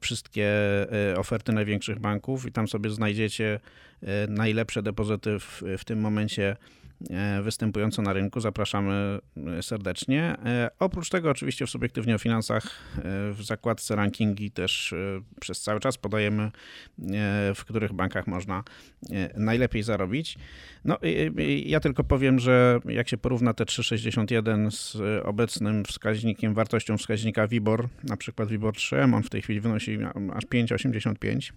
wszystkie 0.00 0.52
oferty 1.16 1.52
największych 1.52 1.98
banków 1.98 2.46
i 2.46 2.52
tam 2.52 2.68
sobie 2.68 2.90
znajdziecie 2.90 3.60
najlepsze 4.28 4.82
depozyty 4.82 5.38
w, 5.38 5.62
w 5.78 5.84
tym 5.84 6.00
momencie 6.00 6.56
występującą 7.42 8.02
na 8.02 8.12
rynku. 8.12 8.40
Zapraszamy 8.40 9.18
e, 9.36 9.62
serdecznie. 9.62 10.36
E, 10.44 10.70
oprócz 10.78 11.10
tego, 11.10 11.30
oczywiście 11.30 11.66
w 11.66 11.70
subiektywnie 11.70 12.14
o 12.14 12.18
finansach 12.18 12.70
w 13.32 13.42
zakładce 13.42 13.96
rankingi 13.96 14.50
też 14.50 14.94
przez 15.40 15.60
cały 15.60 15.80
czas 15.80 15.98
podajemy, 15.98 16.50
w 17.54 17.64
których 17.64 17.92
bankach 17.92 18.26
można 18.26 18.64
najlepiej 19.36 19.82
zarobić. 19.82 20.38
No, 20.84 20.98
ja 21.64 21.80
tylko 21.80 22.04
powiem, 22.04 22.38
że 22.38 22.80
jak 22.84 23.08
się 23.08 23.16
porówna 23.16 23.54
te 23.54 23.64
3,61 23.64 24.70
z 24.70 24.96
obecnym 25.24 25.84
wskaźnikiem, 25.84 26.54
wartością 26.54 26.98
wskaźnika 26.98 27.46
WIBOR, 27.46 27.88
na 28.04 28.16
przykład 28.16 28.48
WIBOR 28.48 28.74
3, 28.74 29.02
on 29.02 29.22
w 29.22 29.30
tej 29.30 29.42
chwili 29.42 29.60
wynosi 29.60 29.98
aż 30.34 30.44
5,85%, 30.44 31.52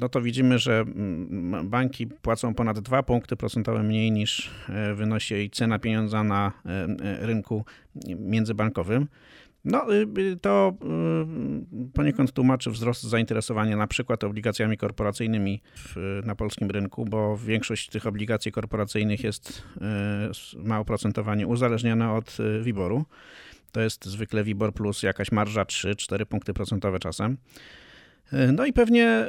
no 0.00 0.08
to 0.08 0.20
widzimy, 0.20 0.58
że 0.58 0.84
banki 1.64 2.06
płacą 2.06 2.54
ponad 2.54 2.80
2 2.80 3.02
punkty 3.02 3.36
procentowe 3.36 3.82
mniej 3.82 4.12
niż 4.12 4.50
e, 4.68 4.94
wynosi 4.94 5.50
cena 5.50 5.78
pieniądza 5.78 6.24
na 6.24 6.52
e, 6.66 6.70
e, 6.70 7.26
rynku 7.26 7.64
międzybankowym. 8.18 9.08
No, 9.64 9.94
y, 9.94 10.06
y, 10.18 10.36
to 10.36 10.74
y, 11.82 11.90
poniekąd 11.94 12.32
tłumaczy 12.32 12.70
wzrost 12.70 13.02
zainteresowania 13.02 13.76
na 13.76 13.86
przykład 13.86 14.24
obligacjami 14.24 14.76
korporacyjnymi 14.76 15.62
na 16.24 16.34
polskim 16.34 16.70
rynku, 16.70 17.04
bo 17.04 17.36
większość 17.36 17.88
tych 17.88 18.06
obligacji 18.06 18.52
korporacyjnych 18.52 19.24
jest, 19.24 19.62
ma 20.56 20.80
oprocentowanie 20.80 21.46
uzależnione 21.46 22.12
od 22.12 22.36
WIBOR-u. 22.62 23.04
To 23.74 23.80
jest 23.80 24.04
zwykle 24.04 24.44
WIBOR 24.44 24.74
plus 24.74 25.02
jakaś 25.02 25.32
marża 25.32 25.62
3-4 25.62 26.24
punkty 26.24 26.54
procentowe 26.54 26.98
czasem. 26.98 27.36
No 28.52 28.66
i 28.66 28.72
pewnie 28.72 29.26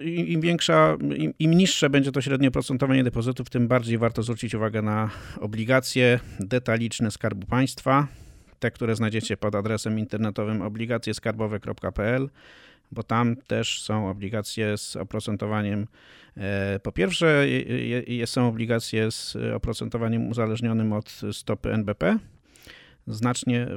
im 0.00 0.40
większa, 0.40 0.96
im, 1.16 1.32
im, 1.38 1.54
niższe 1.54 1.90
będzie 1.90 2.12
to 2.12 2.20
średnie 2.20 2.50
procentowanie 2.50 3.04
depozytów, 3.04 3.50
tym 3.50 3.68
bardziej 3.68 3.98
warto 3.98 4.22
zwrócić 4.22 4.54
uwagę 4.54 4.82
na 4.82 5.10
obligacje 5.40 6.20
detaliczne 6.40 7.10
Skarbu 7.10 7.46
Państwa, 7.46 8.06
te, 8.58 8.70
które 8.70 8.96
znajdziecie 8.96 9.36
pod 9.36 9.54
adresem 9.54 9.98
internetowym 9.98 10.62
obligacjeskarbowe.pl, 10.62 12.28
bo 12.92 13.02
tam 13.02 13.36
też 13.36 13.82
są 13.82 14.10
obligacje 14.10 14.78
z 14.78 14.96
oprocentowaniem. 14.96 15.86
E, 16.36 16.80
po 16.82 16.92
pierwsze, 16.92 17.46
są 18.26 18.48
obligacje 18.48 19.10
z 19.10 19.36
oprocentowaniem 19.54 20.28
uzależnionym 20.28 20.92
od 20.92 21.20
stopy 21.32 21.72
NBP, 21.72 22.18
znacznie 23.06 23.68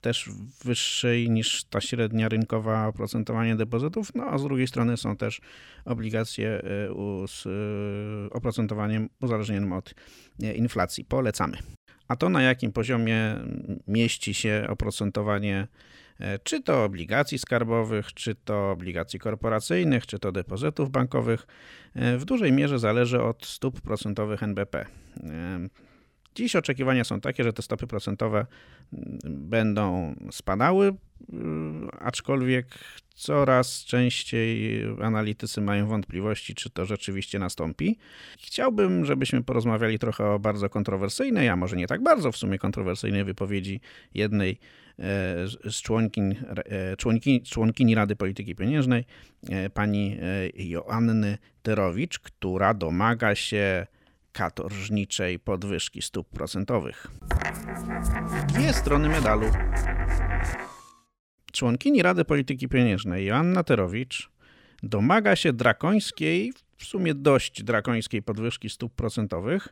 też 0.00 0.30
wyższej 0.64 1.30
niż 1.30 1.64
ta 1.64 1.80
średnia 1.80 2.28
rynkowa 2.28 2.86
oprocentowanie 2.86 3.56
depozytów, 3.56 4.14
no 4.14 4.24
a 4.24 4.38
z 4.38 4.42
drugiej 4.42 4.66
strony 4.66 4.96
są 4.96 5.16
też 5.16 5.40
obligacje 5.84 6.48
e, 6.48 6.62
z 7.28 7.46
e, 7.46 8.30
oprocentowaniem 8.30 9.08
uzależnionym 9.20 9.72
od 9.72 9.94
inflacji. 10.54 11.04
Polecamy. 11.04 11.56
A 12.08 12.16
to 12.16 12.28
na 12.28 12.42
jakim 12.42 12.72
poziomie 12.72 13.36
mieści 13.88 14.34
się 14.34 14.66
oprocentowanie 14.68 15.68
e, 16.20 16.38
czy 16.38 16.62
to 16.62 16.84
obligacji 16.84 17.38
skarbowych, 17.38 18.14
czy 18.14 18.34
to 18.34 18.70
obligacji 18.70 19.18
korporacyjnych, 19.18 20.06
czy 20.06 20.18
to 20.18 20.32
depozytów 20.32 20.90
bankowych, 20.90 21.46
w 21.94 22.24
dużej 22.24 22.52
mierze 22.52 22.78
zależy 22.78 23.22
od 23.22 23.46
stóp 23.46 23.80
procentowych 23.80 24.42
NBP. 24.42 24.86
Dziś 26.38 26.56
oczekiwania 26.56 27.04
są 27.04 27.20
takie, 27.20 27.44
że 27.44 27.52
te 27.52 27.62
stopy 27.62 27.86
procentowe 27.86 28.46
mm, 28.92 29.18
będą 29.24 30.14
spadały, 30.30 30.88
y, 30.88 30.94
aczkolwiek 31.98 32.66
coraz 33.14 33.84
częściej 33.84 34.82
analitycy 35.02 35.60
mają 35.60 35.86
wątpliwości, 35.86 36.54
czy 36.54 36.70
to 36.70 36.86
rzeczywiście 36.86 37.38
nastąpi. 37.38 37.98
Chciałbym, 38.38 39.04
żebyśmy 39.04 39.42
porozmawiali 39.42 39.98
trochę 39.98 40.26
o 40.26 40.38
bardzo 40.38 40.68
kontrowersyjnej, 40.68 41.48
a 41.48 41.56
może 41.56 41.76
nie 41.76 41.86
tak 41.86 42.02
bardzo 42.02 42.32
w 42.32 42.36
sumie 42.36 42.58
kontrowersyjnej 42.58 43.24
wypowiedzi 43.24 43.80
jednej 44.14 44.50
e, 44.50 45.04
z 45.70 45.82
członkin, 45.82 46.34
e, 46.56 46.96
członkini, 46.96 47.42
członkini 47.42 47.94
Rady 47.94 48.16
Polityki 48.16 48.54
Pieniężnej, 48.54 49.04
e, 49.48 49.70
pani 49.70 50.18
Joanny 50.54 51.38
Terowicz, 51.62 52.18
która 52.18 52.74
domaga 52.74 53.34
się 53.34 53.86
katorżniczej 54.38 55.38
podwyżki 55.38 56.02
stóp 56.02 56.28
procentowych. 56.28 57.06
Dwie 58.48 58.72
strony 58.72 59.08
medalu. 59.08 59.46
Członkini 61.52 62.02
Rady 62.02 62.24
Polityki 62.24 62.68
Pieniężnej 62.68 63.26
Joanna 63.26 63.64
Terowicz 63.64 64.30
domaga 64.82 65.36
się 65.36 65.52
drakońskiej, 65.52 66.52
w 66.76 66.84
sumie 66.84 67.14
dość 67.14 67.62
drakońskiej 67.62 68.22
podwyżki 68.22 68.70
stóp 68.70 68.94
procentowych, 68.94 69.68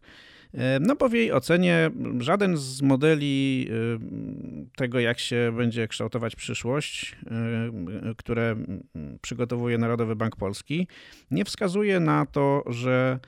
e, 0.55 0.81
no 0.81 0.97
bo 0.97 1.09
w 1.09 1.13
jej 1.13 1.33
ocenie 1.33 1.91
żaden 2.19 2.57
z 2.57 2.83
modeli 2.83 3.69
e, 3.71 4.77
tego, 4.77 5.01
jak 5.01 5.19
się 5.19 5.53
będzie 5.57 5.89
kształtować 5.89 6.37
przyszłość, 6.37 7.17
e, 7.27 8.15
które 8.17 8.57
przygotowuje 9.23 9.79
Narodowy 9.79 10.17
Bank 10.17 10.37
Polski, 10.37 10.89
nie 11.31 11.45
wskazuje 11.45 12.01
na 12.01 12.27
to, 12.27 12.65
że 12.67 13.19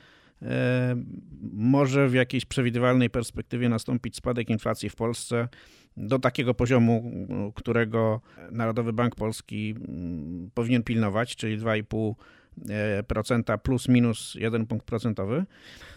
może 1.52 2.08
w 2.08 2.14
jakiejś 2.14 2.44
przewidywalnej 2.44 3.10
perspektywie 3.10 3.68
nastąpić 3.68 4.16
spadek 4.16 4.50
inflacji 4.50 4.90
w 4.90 4.96
Polsce 4.96 5.48
do 5.96 6.18
takiego 6.18 6.54
poziomu, 6.54 7.12
którego 7.54 8.20
Narodowy 8.50 8.92
Bank 8.92 9.14
Polski 9.14 9.74
mm, 9.88 10.50
powinien 10.54 10.82
pilnować, 10.82 11.36
czyli 11.36 11.58
2,5% 11.58 13.58
plus 13.58 13.88
minus 13.88 14.34
1 14.34 14.66
punkt 14.66 14.86
procentowy. 14.86 15.44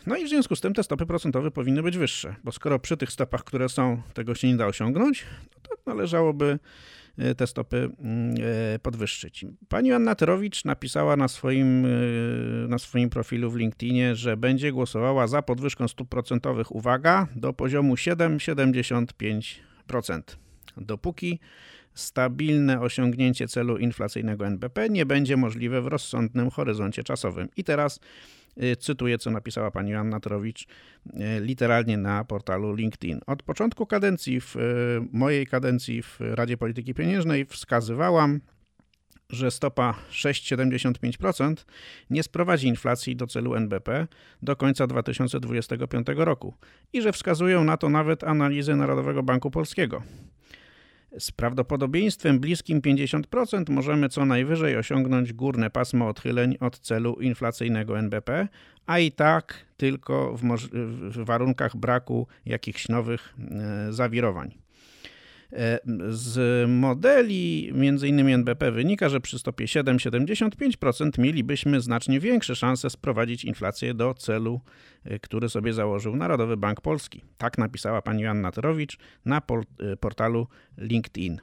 No 0.08 0.18
i 0.18 0.26
w 0.26 0.30
związku 0.30 0.56
z 0.56 0.62
tym 0.62 0.74
te 0.74 0.84
stopy 0.84 1.06
procentowe 1.06 1.52
powinny 1.52 1.84
być 1.84 1.98
wyższe, 1.98 2.36
bo 2.44 2.52
skoro 2.52 2.80
przy 2.80 2.98
tych 2.98 3.12
stopach, 3.12 3.44
które 3.44 3.70
są, 3.70 4.02
tego 4.14 4.36
się 4.36 4.48
nie 4.48 4.58
da 4.58 4.66
osiągnąć, 4.66 5.26
no 5.56 5.62
to 5.64 5.76
należałoby 5.86 6.46
e, 6.46 6.60
te 7.38 7.48
stopy 7.48 7.78
mm, 7.78 8.36
e, 8.76 8.80
podwyższyć. 8.80 9.46
Pani 9.70 9.92
Anna 9.92 10.16
Terowicz 10.16 10.66
napisała 10.66 11.18
na 11.18 11.28
swoim, 11.28 11.86
e, 11.86 11.90
na 12.68 12.78
swoim 12.78 13.10
profilu 13.10 13.52
w 13.52 13.56
LinkedInie, 13.56 14.16
że 14.16 14.38
będzie 14.38 14.72
głosowała 14.72 15.28
za 15.28 15.42
podwyżką 15.42 15.88
stóp 15.88 16.10
procentowych, 16.10 16.76
uwaga, 16.76 17.28
do 17.36 17.54
poziomu 17.54 17.96
7,75%. 17.96 20.22
Dopóki 20.78 21.40
stabilne 21.94 22.82
osiągnięcie 22.82 23.48
celu 23.48 23.78
inflacyjnego 23.78 24.48
NBP 24.48 24.90
nie 24.90 25.06
będzie 25.06 25.38
możliwe 25.38 25.82
w 25.82 25.88
rozsądnym 25.88 26.50
horyzoncie 26.50 27.04
czasowym. 27.04 27.48
I 27.58 27.64
teraz 27.64 28.00
Y, 28.58 28.76
cytuję, 28.76 29.18
co 29.18 29.32
napisała 29.32 29.72
pani 29.72 29.96
Anna 29.96 30.20
Trowicz 30.20 30.64
y, 30.64 30.68
literalnie 31.40 31.98
na 31.98 32.24
portalu 32.24 32.76
LinkedIn. 32.76 33.20
Od 33.28 33.44
początku 33.44 33.86
kadencji, 33.86 34.42
w 34.42 34.56
y, 34.56 34.60
mojej 35.12 35.48
kadencji 35.48 36.02
w 36.02 36.20
Radzie 36.20 36.58
Polityki 36.58 36.94
Pieniężnej 36.94 37.46
wskazywałam, 37.46 38.42
że 39.30 39.52
stopa 39.52 39.96
6,75% 40.12 41.66
nie 42.10 42.24
sprowadzi 42.24 42.68
inflacji 42.68 43.16
do 43.16 43.28
celu 43.28 43.56
NBP 43.56 44.08
do 44.42 44.56
końca 44.56 44.88
2025 44.88 46.08
roku 46.16 46.54
i 46.94 47.02
że 47.02 47.12
wskazują 47.12 47.64
na 47.64 47.78
to 47.78 47.90
nawet 47.90 48.24
analizy 48.24 48.76
Narodowego 48.76 49.24
Banku 49.24 49.52
Polskiego. 49.52 50.04
Z 51.20 51.32
prawdopodobieństwem 51.32 52.40
bliskim 52.40 52.82
50% 52.82 53.70
możemy 53.70 54.10
co 54.10 54.26
najwyżej 54.26 54.78
osiągnąć 54.78 55.34
górne 55.34 55.70
pasmo 55.70 56.08
odchyleń 56.08 56.58
od 56.60 56.80
celu 56.80 57.14
inflacyjnego 57.14 58.00
NBP, 58.00 58.48
a 58.86 59.00
i 59.00 59.12
tak 59.12 59.66
tylko 59.78 60.38
w, 60.38 60.42
w 61.10 61.26
warunkach 61.26 61.78
braku 61.78 62.28
jakichś 62.46 62.90
nowych 62.90 63.36
e, 63.52 63.94
zawirowań. 63.94 64.61
E, 65.54 65.80
z 66.10 66.70
modeli 66.70 67.72
m.in. 67.76 68.30
NBP 68.30 68.72
wynika, 68.72 69.10
że 69.10 69.20
przy 69.20 69.40
stopie 69.40 69.66
7,75% 69.66 71.20
mielibyśmy 71.20 71.82
znacznie 71.82 72.20
większe 72.20 72.56
szanse 72.56 72.90
sprowadzić 72.90 73.46
inflację 73.46 73.94
do 73.94 74.14
celu, 74.14 74.62
e, 75.04 75.20
który 75.20 75.50
sobie 75.50 75.74
założył 75.74 76.16
Narodowy 76.16 76.58
Bank 76.58 76.82
Polski. 76.82 77.22
Tak 77.38 77.58
napisała 77.58 78.02
pani 78.02 78.24
Joanna 78.24 78.52
Terowicz 78.52 78.98
na 79.26 79.38
e, 79.38 79.98
portalu 79.98 80.48
LinkedIn. 80.78 81.38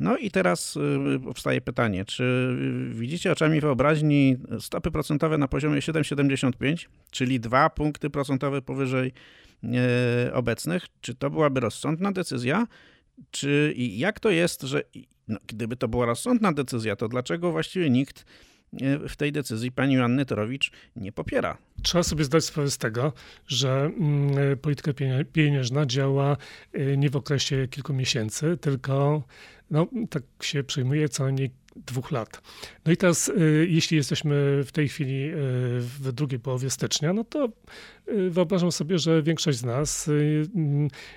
No 0.00 0.16
i 0.16 0.30
teraz 0.30 0.78
powstaje 1.24 1.60
pytanie, 1.60 2.04
czy 2.04 2.56
widzicie 2.90 3.32
oczami 3.32 3.60
wyobraźni 3.60 4.36
stopy 4.58 4.90
procentowe 4.90 5.38
na 5.38 5.48
poziomie 5.48 5.80
7,75, 5.80 6.86
czyli 7.10 7.40
dwa 7.40 7.70
punkty 7.70 8.10
procentowe 8.10 8.62
powyżej 8.62 9.12
obecnych? 10.32 10.86
Czy 11.00 11.14
to 11.14 11.30
byłaby 11.30 11.60
rozsądna 11.60 12.12
decyzja? 12.12 12.66
Czy 13.30 13.72
i 13.76 13.98
jak 13.98 14.20
to 14.20 14.30
jest, 14.30 14.62
że 14.62 14.82
no, 15.28 15.38
gdyby 15.46 15.76
to 15.76 15.88
była 15.88 16.06
rozsądna 16.06 16.52
decyzja, 16.52 16.96
to 16.96 17.08
dlaczego 17.08 17.52
właściwie 17.52 17.90
nikt 17.90 18.24
e, 18.80 19.08
w 19.08 19.16
tej 19.16 19.32
decyzji 19.32 19.72
pani 19.72 19.94
Joanny 19.94 20.26
Torowicz 20.26 20.70
nie 20.96 21.12
popiera? 21.12 21.58
Trzeba 21.82 22.02
sobie 22.02 22.24
zdać 22.24 22.44
sprawę 22.44 22.70
z 22.70 22.78
tego, 22.78 23.12
że 23.46 23.70
mm, 23.70 24.38
e, 24.38 24.56
polityka 24.56 24.92
pieniężna 25.32 25.86
działa 25.86 26.36
e, 26.72 26.96
nie 26.96 27.10
w 27.10 27.16
okresie 27.16 27.68
kilku 27.68 27.92
miesięcy, 27.92 28.58
tylko 28.60 29.22
no, 29.70 29.86
tak 30.10 30.22
się 30.42 30.64
przyjmuje 30.64 31.08
co 31.08 31.24
najmniej 31.24 31.50
dwóch 31.76 32.10
lat. 32.10 32.42
No 32.84 32.92
i 32.92 32.96
teraz, 32.96 33.32
jeśli 33.66 33.96
jesteśmy 33.96 34.64
w 34.64 34.72
tej 34.72 34.88
chwili 34.88 35.30
w 35.78 36.12
drugiej 36.12 36.40
połowie 36.40 36.70
stycznia, 36.70 37.12
no 37.12 37.24
to 37.24 37.48
Y, 38.12 38.30
wyobrażam 38.30 38.72
sobie, 38.72 38.98
że 38.98 39.22
większość 39.22 39.58
z 39.58 39.64
nas 39.64 40.08
y, 40.08 40.48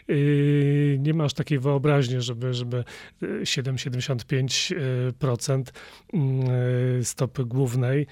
y, 0.09 0.97
nie 0.99 1.13
ma 1.13 1.23
aż 1.23 1.33
takiej 1.33 1.59
wyobraźni, 1.59 2.21
żeby, 2.21 2.53
żeby 2.53 2.83
7-75% 3.21 5.63
stopy 7.03 7.45
głównej 7.45 8.07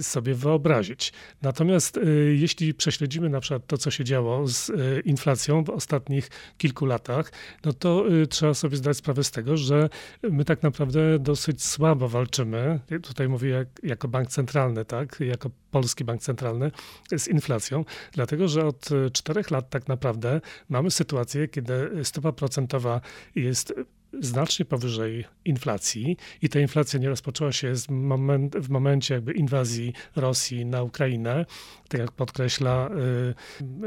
sobie 0.00 0.34
wyobrazić. 0.34 1.12
Natomiast 1.42 2.00
jeśli 2.34 2.74
prześledzimy 2.74 3.28
na 3.28 3.40
przykład 3.40 3.66
to, 3.66 3.78
co 3.78 3.90
się 3.90 4.04
działo 4.04 4.48
z 4.48 4.70
inflacją 5.06 5.64
w 5.64 5.70
ostatnich 5.70 6.30
kilku 6.58 6.86
latach, 6.86 7.32
no 7.64 7.72
to 7.72 8.04
trzeba 8.30 8.54
sobie 8.54 8.76
zdać 8.76 8.96
sprawę 8.96 9.24
z 9.24 9.30
tego, 9.30 9.56
że 9.56 9.88
my 10.22 10.44
tak 10.44 10.62
naprawdę 10.62 11.18
dosyć 11.18 11.62
słabo 11.68 12.08
walczymy. 12.08 12.80
Tutaj 13.02 13.28
mówię 13.28 13.50
jak, 13.50 13.68
jako 13.82 14.08
bank 14.08 14.28
centralny, 14.28 14.84
tak, 14.84 15.20
jako 15.20 15.50
polski 15.70 16.04
bank 16.04 16.22
centralny 16.22 16.70
z 17.16 17.28
inflacją. 17.28 17.84
Dlatego, 18.12 18.48
że 18.48 18.66
od 18.66 18.92
e, 18.92 19.10
czterech 19.10 19.50
lat 19.50 19.70
tak 19.70 19.88
naprawdę 19.88 20.40
mamy 20.68 20.90
sytuację, 20.90 21.48
kiedy 21.48 22.04
stopa 22.04 22.32
procentowa 22.32 23.00
jest 23.34 23.74
znacznie 24.20 24.64
powyżej 24.64 25.24
inflacji 25.44 26.16
i 26.42 26.48
ta 26.48 26.60
inflacja 26.60 26.98
nie 26.98 27.08
rozpoczęła 27.08 27.52
się 27.52 27.72
moment, 27.88 28.56
w 28.56 28.70
momencie 28.70 29.14
jakby 29.14 29.32
inwazji 29.32 29.92
Rosji 30.16 30.66
na 30.66 30.82
Ukrainę, 30.82 31.46
tak 31.88 32.00
jak 32.00 32.12
podkreśla 32.12 32.90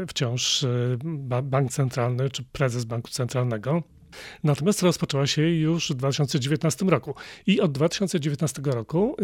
y, 0.02 0.08
wciąż 0.08 0.64
y, 0.64 0.98
bank 1.44 1.72
centralny 1.72 2.30
czy 2.30 2.44
prezes 2.44 2.86
banku 2.86 3.10
centralnego. 3.10 3.84
Natomiast 4.44 4.82
rozpoczęła 4.82 5.28
się 5.28 5.42
już 5.42 5.92
w 5.92 5.94
2019 5.94 6.86
roku. 6.86 7.16
I 7.48 7.62
od 7.62 7.72
2019 7.72 8.62
roku 8.66 9.16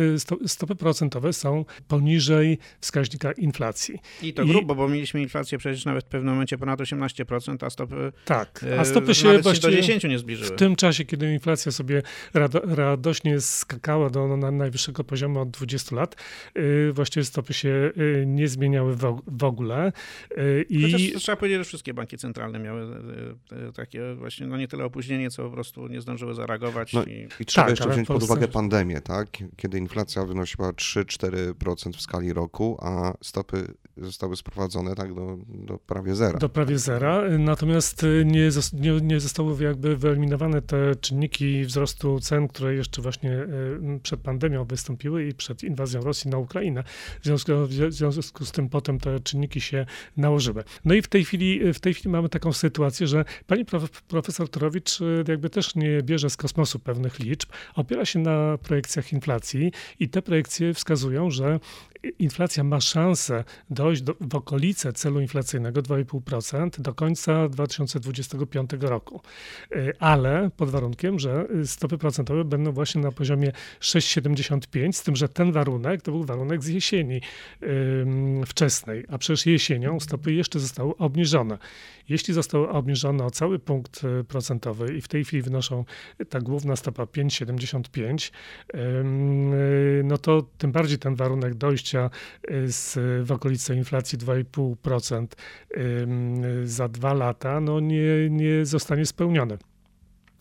y, 0.46 0.48
stopy 0.48 0.76
procentowe 0.76 1.34
są 1.34 1.66
poniżej 1.88 2.58
wskaźnika 2.82 3.32
inflacji. 3.32 4.00
I 4.22 4.34
to 4.34 4.46
grubo, 4.46 4.74
I... 4.74 4.78
bo 4.78 4.88
mieliśmy 4.88 5.22
inflację 5.22 5.58
przecież 5.58 5.86
nawet 5.86 6.06
w 6.06 6.08
pewnym 6.08 6.34
momencie 6.34 6.58
ponad 6.58 6.80
18%, 6.80 7.66
a 7.66 7.70
stopy, 7.70 8.12
tak, 8.26 8.66
a 8.80 8.86
stopy 8.86 9.16
się 9.16 9.40
właśnie 9.40 9.70
do 9.70 9.76
10 9.76 10.04
nie 10.04 10.20
zbliżyły. 10.20 10.50
W 10.50 10.60
tym 10.60 10.76
czasie, 10.76 11.06
kiedy 11.06 11.34
inflacja 11.34 11.72
sobie 11.72 12.02
rado, 12.34 12.62
radośnie 12.66 13.42
skakała 13.42 14.10
do 14.10 14.38
no, 14.38 14.52
najwyższego 14.52 15.04
poziomu 15.04 15.40
od 15.40 15.50
20 15.50 15.96
lat, 15.96 16.16
yy, 16.56 16.94
właściwie 16.94 17.24
stopy 17.24 17.54
się 17.54 17.92
nie 18.26 18.48
zmieniały 18.48 18.96
w, 19.28 19.44
ogóle. 19.44 19.92
I... 20.70 21.14
trzeba 21.20 21.36
powiedzieć, 21.36 21.58
że 21.58 21.64
wszystkie 21.64 21.94
banki 21.94 22.18
centralne 22.18 22.60
miały 22.60 22.82
y, 23.52 23.70
y, 23.70 23.74
takie 23.74 24.16
właśnie, 24.16 24.48
no 24.48 24.58
nie 24.58 24.68
tyle 24.78 24.86
opóźnienie, 24.86 25.30
co 25.30 25.44
po 25.44 25.50
prostu 25.50 25.88
nie 25.88 26.02
zdążyły 26.02 26.34
zareagować. 26.34 26.94
No, 26.94 27.04
i... 27.04 27.28
i 27.40 27.46
trzeba 27.46 27.68
tak, 27.68 27.70
jeszcze 27.72 27.90
wziąć 27.90 28.08
pod 28.08 28.24
uwagę 28.24 28.48
pandemię, 28.48 29.02
tak? 29.02 29.30
Kiedy 29.56 29.78
inflacja 29.78 30.26
wynosiła 30.26 30.72
3-4% 30.72 31.94
w 31.94 32.02
skali 32.02 32.34
roku, 32.34 32.78
a 32.82 33.14
stopy 33.22 33.74
zostały 33.98 34.36
sprowadzone 34.36 34.96
tak 34.96 35.14
do, 35.14 35.38
do 35.48 35.78
prawie 35.78 36.16
zera. 36.16 36.40
Do 36.40 36.50
prawie 36.50 36.80
zera, 36.80 37.24
natomiast 37.40 38.06
nie, 38.26 38.50
nie, 38.74 39.02
nie 39.02 39.20
zostały 39.20 39.64
jakby 39.64 39.98
wyeliminowane 39.98 40.62
te 40.62 40.96
czynniki 40.96 41.66
wzrostu 41.66 42.20
cen, 42.20 42.48
które 42.48 42.76
jeszcze 42.76 43.02
właśnie 43.02 43.32
e, 43.32 43.48
przed 44.04 44.20
pandemią 44.20 44.66
wystąpiły 44.66 45.28
i 45.28 45.34
przed 45.34 45.64
inwazją 45.64 46.02
Rosji 46.02 46.32
na 46.32 46.38
Ukrainę. 46.38 46.84
W 47.22 47.26
związku, 47.26 47.52
w 47.68 47.94
związku 47.94 48.46
z 48.46 48.52
tym 48.52 48.70
potem 48.70 49.00
te 49.00 49.20
czynniki 49.20 49.62
się 49.62 49.86
nałożyły. 50.18 50.64
No 50.86 50.94
i 50.94 51.02
w 51.02 51.08
tej 51.08 51.26
chwili, 51.26 51.74
w 51.74 51.80
tej 51.80 51.94
chwili 51.94 52.10
mamy 52.10 52.30
taką 52.30 52.54
sytuację, 52.54 53.08
że 53.08 53.26
pani 53.48 53.66
profesor 54.08 54.50
Torowicz 54.50 54.67
e, 55.02 55.32
jakby 55.32 55.50
też 55.50 55.76
nie 55.76 56.04
bierze 56.04 56.30
z 56.30 56.38
kosmosu 56.38 56.80
pewnych 56.80 57.20
liczb, 57.20 57.50
opiera 57.76 58.06
się 58.06 58.20
na 58.20 58.58
projekcjach 58.58 59.14
inflacji 59.14 59.72
i 60.00 60.10
te 60.10 60.22
projekcje 60.22 60.74
wskazują, 60.74 61.32
że 61.32 61.60
inflacja 62.20 62.64
ma 62.64 62.82
szansę 62.82 63.44
dojść 63.70 64.02
do, 64.02 64.16
w 64.22 64.36
okolice 64.36 64.94
celu 64.94 65.22
inflacyjnego 65.22 65.82
2,5% 65.82 66.82
do 66.82 66.94
końca 66.94 67.50
2025 67.50 68.70
roku. 68.80 69.22
Y, 69.76 69.94
ale 70.00 70.50
pod 70.58 70.70
warunkiem, 70.70 71.20
że 71.20 71.48
stopy 71.66 71.98
procentowe 71.98 72.46
będą 72.46 72.72
właśnie 72.72 73.02
na 73.02 73.12
poziomie 73.12 73.52
6,75, 73.82 74.92
z 74.92 75.04
tym, 75.04 75.16
że 75.16 75.30
ten 75.30 75.52
warunek 75.52 76.02
to 76.02 76.12
był 76.12 76.24
warunek 76.24 76.64
z 76.64 76.68
jesieni 76.68 77.22
wczesnej, 78.46 79.06
a 79.10 79.18
przecież 79.18 79.46
jesienią 79.46 80.00
stopy 80.00 80.34
jeszcze 80.34 80.60
zostały 80.60 80.98
obniżone. 80.98 81.58
Jeśli 82.10 82.34
zostały 82.34 82.70
obniżone 82.70 83.26
o 83.26 83.32
cały 83.32 83.60
punkt 83.60 84.04
y, 84.04 84.24
i 84.98 85.02
w 85.02 85.08
tej 85.08 85.26
chwili 85.26 85.44
wynoszą 85.44 85.86
ta 86.30 86.40
główna 86.40 86.76
stopa 86.76 87.04
5,75, 87.04 88.32
no 90.04 90.18
to 90.18 90.46
tym 90.58 90.72
bardziej 90.72 90.98
ten 91.00 91.16
warunek 91.16 91.56
dojścia 91.56 92.10
y, 92.52 92.72
z, 92.72 93.00
w 93.28 93.32
okolice 93.32 93.76
inflacji 93.76 94.18
2,5% 94.18 95.28
za 96.64 96.88
dwa 96.88 97.14
lata 97.14 97.62
no 97.62 97.80
nie, 97.80 98.30
nie 98.30 98.66
zostanie 98.66 99.06
spełniony. 99.06 99.58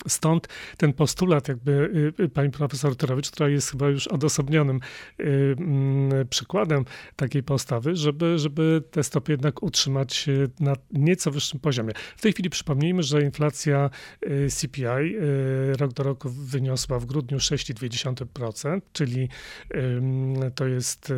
Stąd 0.09 0.49
ten 0.77 0.92
postulat 0.92 1.49
jakby 1.49 1.73
y, 2.19 2.23
y, 2.23 2.29
pani 2.29 2.51
profesor 2.51 2.97
Torowicz, 2.97 3.31
która 3.31 3.49
jest 3.49 3.71
chyba 3.71 3.88
już 3.88 4.07
odosobnionym 4.07 4.81
y, 5.21 5.57
mm, 5.59 6.29
przykładem 6.29 6.85
takiej 7.17 7.42
postawy, 7.42 7.96
żeby, 7.96 8.38
żeby 8.38 8.83
te 8.90 9.02
stopy 9.02 9.33
jednak 9.33 9.63
utrzymać 9.63 10.27
na 10.61 10.73
nieco 10.92 11.31
wyższym 11.31 11.61
poziomie. 11.61 11.92
W 12.17 12.21
tej 12.21 12.33
chwili 12.33 12.50
przypomnijmy, 12.50 13.02
że 13.02 13.23
inflacja 13.23 13.90
CPI 14.50 15.17
rok 15.79 15.92
do 15.92 16.02
roku 16.02 16.29
wyniosła 16.31 16.98
w 16.98 17.07
grudniu 17.07 17.38
6,2%, 17.38 18.81
czyli 18.92 19.29
to 20.54 20.67
jest, 20.67 21.13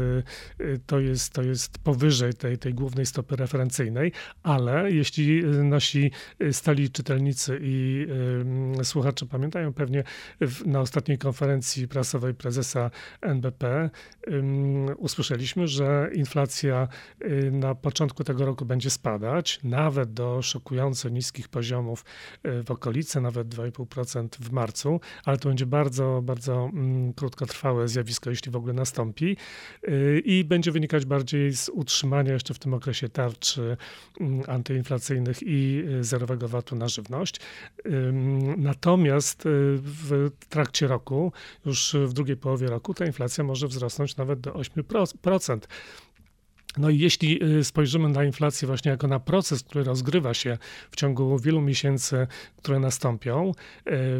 to 0.86 1.00
jest, 1.00 1.32
to 1.32 1.42
jest 1.42 1.78
powyżej 1.78 2.34
tej, 2.34 2.58
tej 2.58 2.74
głównej 2.74 3.06
stopy 3.06 3.36
referencyjnej, 3.36 4.12
ale 4.42 4.92
jeśli 4.92 5.44
nasi 5.44 6.10
stali 6.52 6.90
czytelnicy 6.90 7.58
i 7.62 8.06
słuchacze 8.84 9.26
pamiętają 9.26 9.72
pewnie 9.72 10.04
w, 10.40 10.66
na 10.66 10.80
ostatniej 10.80 11.18
konferencji 11.18 11.88
prasowej 11.88 12.34
prezesa 12.34 12.90
NBP 13.20 13.90
usłyszeliśmy, 14.96 15.68
że 15.68 16.10
inflacja 16.14 16.88
y, 17.22 17.50
na 17.52 17.74
początku 17.74 18.24
tego 18.24 18.46
roku 18.46 18.64
będzie 18.64 18.90
spadać, 18.90 19.60
nawet 19.64 20.12
do 20.12 20.42
szokująco 20.42 21.08
niskich 21.08 21.48
poziomów 21.48 22.04
y, 22.46 22.62
w 22.62 22.70
okolicy, 22.70 23.20
nawet 23.20 23.48
2,5% 23.48 24.28
w 24.40 24.52
marcu, 24.52 25.00
ale 25.24 25.36
to 25.36 25.48
będzie 25.48 25.66
bardzo, 25.66 26.20
bardzo 26.22 26.62
um, 26.62 27.12
krótkotrwałe 27.12 27.88
zjawisko, 27.88 28.30
jeśli 28.30 28.52
w 28.52 28.56
ogóle 28.56 28.72
nastąpi 28.72 29.36
y, 29.88 30.22
i 30.24 30.44
będzie 30.44 30.72
wynikać 30.72 31.04
bardziej 31.04 31.56
z 31.56 31.68
utrzymania 31.68 32.32
jeszcze 32.32 32.54
w 32.54 32.58
tym 32.58 32.74
okresie 32.74 33.08
tarczy 33.08 33.76
um, 34.20 34.42
antyinflacyjnych 34.46 35.38
i 35.42 35.84
zerowego 36.00 36.48
VAT-u 36.48 36.76
na 36.76 36.88
żywność. 36.88 37.40
Natomiast 38.58 39.46
y, 39.46 39.48
w 39.80 40.30
trakcie 40.48 40.86
roku, 40.86 41.32
już 41.66 41.96
w 42.06 42.12
drugiej 42.12 42.36
połowie 42.36 42.66
roku, 42.66 42.94
ta 42.94 43.06
inflacja 43.06 43.44
może 43.44 43.68
wzrosnąć 43.68 44.16
nawet 44.16 44.40
do 44.40 44.52
8%. 44.52 45.58
No 46.78 46.90
i 46.90 46.98
jeśli 46.98 47.44
y, 47.44 47.64
spojrzymy 47.64 48.08
na 48.08 48.24
inflację 48.24 48.66
właśnie 48.68 48.90
jako 48.90 49.08
na 49.08 49.20
proces, 49.20 49.62
który 49.62 49.84
rozgrywa 49.84 50.34
się 50.34 50.58
w 50.90 50.96
ciągu 50.96 51.38
wielu 51.38 51.60
miesięcy, 51.60 52.26
które 52.56 52.78
nastąpią 52.78 53.50
y, 53.50 53.54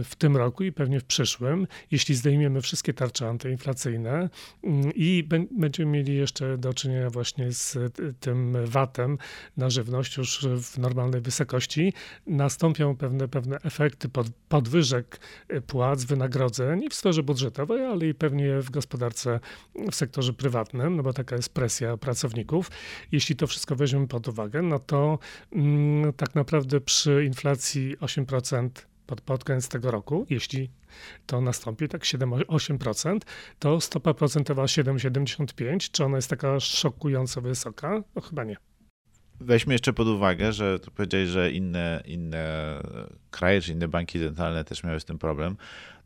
w 0.05 0.11
tym 0.19 0.37
roku 0.37 0.65
i 0.65 0.73
pewnie 0.73 1.01
w 1.01 1.05
przyszłym, 1.05 1.67
jeśli 1.91 2.15
zdejmiemy 2.15 2.61
wszystkie 2.61 2.95
tarcze 2.95 3.29
antyinflacyjne 3.29 4.31
mm, 4.65 4.93
i 4.95 5.29
będziemy 5.51 5.93
mieli 5.93 6.17
jeszcze 6.17 6.59
do 6.59 6.75
czynienia 6.75 7.11
właśnie 7.11 7.53
z 7.53 7.77
y, 7.77 8.15
tym 8.21 8.57
VAT-em 8.67 9.19
na 9.57 9.71
żywność 9.71 10.17
już 10.17 10.47
w 10.63 10.79
normalnej 10.79 11.21
wysokości, 11.21 11.93
nastąpią 12.27 12.97
pewne, 12.97 13.29
pewne 13.29 13.57
efekty 13.65 14.09
pod, 14.09 14.27
podwyżek 14.49 15.21
płac, 15.67 16.05
wynagrodzeń 16.05 16.89
w 16.91 16.95
sferze 16.95 17.23
budżetowej, 17.23 17.85
ale 17.85 18.07
i 18.07 18.15
pewnie 18.15 18.61
w 18.61 18.71
gospodarce, 18.71 19.41
w 19.91 19.95
sektorze 19.95 20.33
prywatnym, 20.33 20.97
no 20.97 21.03
bo 21.03 21.13
taka 21.13 21.37
jest 21.37 21.55
presja 21.55 21.97
pracowników 21.97 22.48
jeśli 23.13 23.37
to 23.37 23.47
wszystko 23.47 23.77
weźmiemy 23.77 24.09
pod 24.09 24.29
uwagę, 24.29 24.63
no 24.63 24.79
to 24.79 25.19
mm, 25.53 26.13
tak 26.13 26.35
naprawdę 26.35 26.81
przy 26.81 27.25
inflacji 27.25 27.97
8% 27.97 28.69
pod, 29.07 29.21
pod 29.21 29.45
koniec 29.45 29.69
tego 29.69 29.91
roku, 29.91 30.27
jeśli 30.31 30.71
to 31.27 31.41
nastąpi, 31.41 31.89
tak 31.89 32.03
7-8%, 32.03 33.19
to 33.59 33.81
stopa 33.81 34.15
procentowa 34.15 34.65
7,75, 34.65 35.91
czy 35.93 36.05
ona 36.05 36.17
jest 36.17 36.31
taka 36.31 36.61
szokująco 36.61 37.41
wysoka? 37.41 38.03
No 38.15 38.23
chyba 38.23 38.45
nie. 38.45 38.68
Weźmy 39.41 39.75
jeszcze 39.75 39.93
pod 39.93 40.09
uwagę, 40.09 40.53
że 40.53 40.79
to 40.79 40.91
powiedziałeś, 40.91 41.29
że 41.29 41.51
inne, 41.51 42.03
inne 42.07 42.75
kraje 43.31 43.61
czy 43.61 43.73
inne 43.73 43.89
banki 43.89 44.19
centralne 44.19 44.65
też 44.65 44.85
miały 44.85 45.01
z 45.01 45.05
tym 45.05 45.19
problem. 45.19 45.57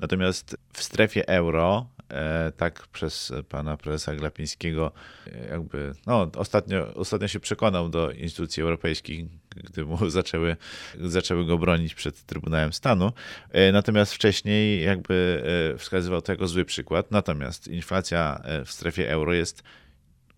Natomiast 0.01 0.57
w 0.73 0.83
strefie 0.83 1.29
euro, 1.29 1.87
e, 2.11 2.53
tak 2.57 2.87
przez 2.87 3.33
pana 3.49 3.77
prezesa 3.77 4.15
Glapińskiego, 4.15 4.93
e, 5.27 5.49
jakby, 5.49 5.93
no, 6.07 6.31
ostatnio, 6.37 6.95
ostatnio 6.95 7.29
się 7.29 7.41
przekonał 7.41 7.89
do 7.89 8.11
instytucji 8.11 8.63
europejskich, 8.63 9.27
gdy 9.57 9.85
mu 9.85 10.11
zaczęły, 10.11 10.57
zaczęły 11.01 11.47
go 11.47 11.59
bronić 11.59 11.95
przed 11.95 12.23
Trybunałem 12.27 12.73
Stanu. 12.73 13.13
E, 13.51 13.73
natomiast 13.73 14.15
wcześniej 14.15 14.85
jakby 14.85 15.43
wskazywał 15.79 16.23
to 16.23 16.33
jako 16.33 16.49
zły 16.49 16.65
przykład. 16.65 17.11
Natomiast 17.11 17.69
inflacja 17.69 18.43
w 18.65 18.73
strefie 18.73 19.11
euro 19.11 19.33
jest 19.33 19.63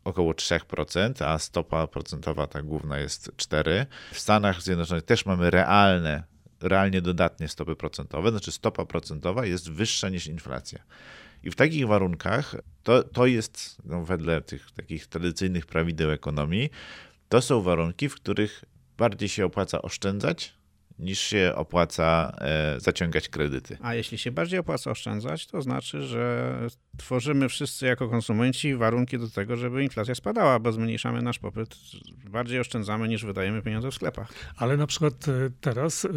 około 0.04 0.32
3%, 0.32 1.24
a 1.24 1.38
stopa 1.38 1.86
procentowa 1.86 2.46
ta 2.46 2.62
główna 2.62 2.98
jest 2.98 3.30
4%. 3.36 3.86
W 4.12 4.18
Stanach 4.18 4.62
Zjednoczonych 4.62 5.04
też 5.04 5.26
mamy 5.26 5.50
realne, 5.50 6.22
realnie 6.60 7.02
dodatnie 7.02 7.48
stopy 7.48 7.76
procentowe, 7.76 8.30
znaczy 8.30 8.52
stopa 8.52 8.84
procentowa 8.84 9.46
jest 9.46 9.70
wyższa 9.70 10.08
niż 10.08 10.26
inflacja. 10.26 10.78
I 11.42 11.50
w 11.50 11.56
takich 11.56 11.86
warunkach 11.86 12.56
to, 12.82 13.02
to 13.02 13.26
jest, 13.26 13.76
no, 13.84 14.04
wedle 14.04 14.40
tych 14.40 14.70
takich 14.70 15.06
tradycyjnych 15.06 15.66
prawideł 15.66 16.10
ekonomii, 16.10 16.70
to 17.28 17.42
są 17.42 17.62
warunki, 17.62 18.08
w 18.08 18.14
których 18.14 18.64
bardziej 18.98 19.28
się 19.28 19.44
opłaca 19.44 19.82
oszczędzać 19.82 20.54
niż 20.98 21.20
się 21.20 21.52
opłaca 21.56 22.36
e, 22.40 22.80
zaciągać 22.80 23.28
kredyty. 23.28 23.78
A 23.82 23.94
jeśli 23.94 24.18
się 24.18 24.32
bardziej 24.32 24.58
opłaca 24.58 24.90
oszczędzać, 24.90 25.46
to 25.46 25.62
znaczy, 25.62 26.02
że 26.02 26.54
tworzymy 26.96 27.48
wszyscy 27.48 27.86
jako 27.86 28.08
konsumenci 28.08 28.76
warunki 28.76 29.18
do 29.18 29.30
tego, 29.30 29.56
żeby 29.56 29.82
inflacja 29.82 30.14
spadała, 30.14 30.58
bo 30.58 30.72
zmniejszamy 30.72 31.22
nasz 31.22 31.38
popyt, 31.38 31.76
bardziej 32.30 32.60
oszczędzamy 32.60 33.08
niż 33.08 33.24
wydajemy 33.24 33.62
pieniądze 33.62 33.90
w 33.90 33.94
sklepach. 33.94 34.32
Ale 34.56 34.76
na 34.76 34.86
przykład 34.86 35.28
e, 35.28 35.50
teraz, 35.60 36.04
e, 36.04 36.08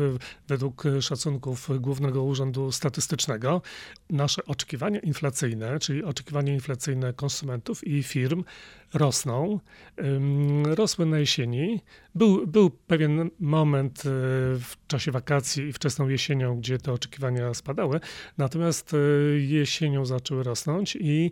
według 0.47 0.83
szacunków 1.01 1.69
Głównego 1.79 2.23
Urzędu 2.23 2.71
Statystycznego, 2.71 3.61
nasze 4.09 4.45
oczekiwania 4.45 4.99
inflacyjne, 4.99 5.79
czyli 5.79 6.03
oczekiwania 6.03 6.53
inflacyjne 6.53 7.13
konsumentów 7.13 7.87
i 7.87 8.03
firm 8.03 8.43
rosną. 8.93 9.59
Rosły 10.63 11.05
na 11.05 11.19
jesieni. 11.19 11.81
Był, 12.15 12.47
był 12.47 12.69
pewien 12.69 13.29
moment 13.39 13.99
e, 13.99 14.03
w 14.59 14.75
czasie 14.87 15.11
wakacji 15.11 15.63
i 15.63 15.73
wczesną 15.73 16.09
jesienią, 16.09 16.57
gdzie 16.57 16.77
te 16.77 16.93
oczekiwania 16.93 17.53
spadały, 17.53 17.99
natomiast 18.37 18.95
jesienią 19.37 20.05
zaczęły 20.05 20.43
rosnąć 20.43 20.97
i 21.01 21.31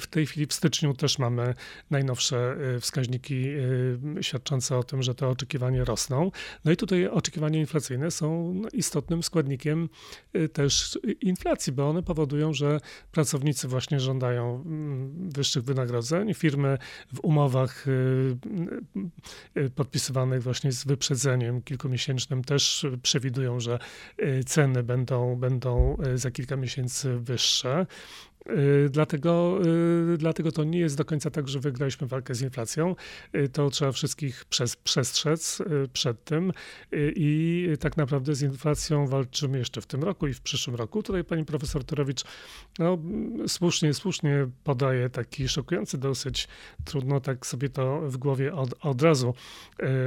w 0.00 0.06
tej 0.06 0.26
chwili 0.26 0.46
w 0.46 0.52
styczniu 0.52 0.94
też 0.94 1.18
mamy 1.18 1.54
najnowsze 1.90 2.56
y, 2.76 2.80
wskaźniki 2.80 3.48
y, 3.48 4.22
świadczące 4.22 4.78
o 4.78 4.84
tym, 4.84 5.02
że 5.02 5.14
te 5.14 5.28
oczekiwania 5.28 5.84
rosną. 5.84 6.30
No 6.64 6.72
i 6.72 6.76
tutaj 6.76 7.08
oczekiwania 7.08 7.60
inflacyjne 7.60 8.10
są 8.10 8.54
no, 8.54 8.68
istotnym 8.72 9.22
składnikiem 9.22 9.88
y, 10.36 10.48
też 10.48 10.98
inflacji, 11.20 11.72
bo 11.72 11.88
one 11.88 12.02
powodują, 12.02 12.52
że 12.52 12.80
pracownicy 13.12 13.68
właśnie 13.68 14.00
żądają 14.00 14.62
mm, 14.66 15.30
wyższych 15.30 15.64
wynagrodzeń, 15.64 16.34
firmy 16.34 16.78
w 17.14 17.20
umowach 17.22 17.84
podpisywanych 19.74 20.42
właśnie 20.42 20.72
z 20.72 20.84
wyprzedzeniem 20.84 21.62
kilkumiesięcznym 21.62 22.44
też 22.44 22.86
przewidują, 23.02 23.60
że 23.60 23.78
ceny 24.46 24.82
będą, 24.82 25.36
będą 25.36 25.96
za 26.14 26.30
kilka 26.30 26.56
miesięcy 26.56 27.18
wyższe. 27.18 27.86
Y, 28.50 28.90
dlatego, 28.90 29.58
y, 30.14 30.18
dlatego 30.18 30.52
to 30.52 30.64
nie 30.64 30.78
jest 30.78 30.96
do 30.96 31.04
końca 31.04 31.30
tak, 31.30 31.48
że 31.48 31.60
wygraliśmy 31.60 32.06
walkę 32.06 32.34
z 32.34 32.42
inflacją. 32.42 32.96
Y, 33.34 33.48
to 33.48 33.70
trzeba 33.70 33.92
wszystkich 33.92 34.44
przez, 34.44 34.76
przestrzec 34.76 35.62
przed 35.92 36.24
tym 36.24 36.52
i 36.92 37.68
tak 37.80 37.96
naprawdę 37.96 38.34
z 38.34 38.42
inflacją 38.42 39.06
walczymy 39.06 39.58
jeszcze 39.58 39.80
w 39.80 39.86
tym 39.86 40.02
roku 40.02 40.26
i 40.26 40.34
w 40.34 40.40
przyszłym 40.40 40.76
roku. 40.76 41.02
Tutaj 41.02 41.24
pani 41.24 41.44
profesor 41.44 41.84
Torowicz 41.84 42.24
no, 42.78 42.98
słusznie, 43.46 43.94
słusznie 43.94 44.46
podaje 44.64 45.10
taki 45.10 45.48
szokujący 45.48 45.98
dosyć, 45.98 46.48
trudno 46.84 47.20
tak 47.20 47.46
sobie 47.46 47.68
to 47.68 48.00
w 48.00 48.16
głowie 48.16 48.54
od, 48.54 48.74
od 48.80 49.02
razu 49.02 49.34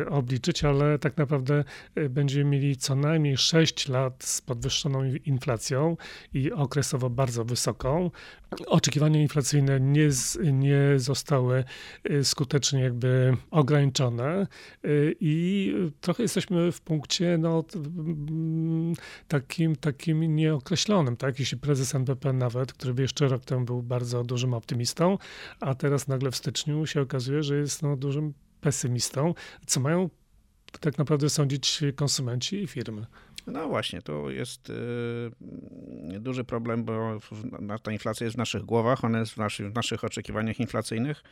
obliczyć, 0.10 0.64
ale 0.64 1.00
tak 1.00 1.18
naprawdę 1.18 1.64
będziemy 2.10 2.50
mieli 2.50 2.78
co 2.78 2.96
najmniej 2.96 3.38
6 3.38 3.88
lat 3.88 4.24
z 4.24 4.42
podwyższoną 4.42 5.04
inflacją 5.04 5.98
i 6.34 6.52
okresowo 6.52 7.10
bardzo 7.10 7.46
wysoką 7.46 8.12
oczekiwania 8.66 9.22
inflacyjne 9.22 9.80
nie, 9.80 10.10
nie 10.44 10.80
zostały 11.00 11.64
y, 12.10 12.24
skutecznie 12.24 12.82
jakby 12.82 13.38
ograniczone 13.52 14.48
y, 14.86 15.16
i 15.20 15.74
trochę 16.02 16.24
jesteśmy 16.24 16.72
w 16.72 16.82
punkcie 16.82 17.38
no, 17.38 17.64
takim, 19.28 19.76
takim 19.76 20.36
nieokreślonym. 20.36 21.18
Tak? 21.18 21.40
Jeśli 21.40 21.58
prezes 21.58 21.96
NBP 21.96 22.34
nawet, 22.34 22.74
który 22.74 23.02
jeszcze 23.02 23.28
rok 23.28 23.46
temu 23.46 23.66
był 23.66 23.84
bardzo 23.84 24.24
dużym 24.24 24.54
optymistą, 24.54 25.18
a 25.60 25.76
teraz 25.76 26.08
nagle 26.08 26.32
w 26.32 26.36
styczniu 26.36 26.86
się 26.86 27.02
okazuje, 27.02 27.44
że 27.44 27.58
jest 27.58 27.82
no, 27.82 27.98
dużym 27.98 28.34
pesymistą, 28.62 29.34
co 29.66 29.80
mają 29.80 30.10
tak 30.80 30.98
naprawdę 30.98 31.30
sądzić 31.30 31.82
konsumenci 31.96 32.64
i 32.64 32.68
firmy. 32.68 33.06
No 33.48 33.68
właśnie, 33.68 34.02
to 34.02 34.30
jest 34.30 34.72
yy, 36.12 36.20
duży 36.20 36.44
problem, 36.44 36.84
bo 36.84 37.20
ta 37.84 37.92
inflacja 37.92 38.26
jest 38.26 38.36
w 38.36 38.38
naszych 38.38 38.64
głowach, 38.64 39.04
ona 39.06 39.20
jest 39.20 39.32
w, 39.32 39.38
naszych, 39.38 39.72
w 39.72 39.76
naszych 39.76 40.04
oczekiwaniach 40.04 40.60
inflacyjnych. 40.60 41.24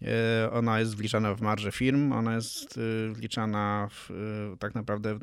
Yy, 0.00 0.08
ona 0.52 0.80
jest 0.80 0.96
wliczana 0.96 1.34
w 1.34 1.40
marże 1.40 1.72
firm, 1.72 2.12
ona 2.12 2.34
jest 2.34 2.76
yy, 2.76 3.12
wliczana 3.12 3.88
w, 3.90 4.10
y, 4.10 4.56
tak 4.58 4.74
naprawdę 4.74 5.18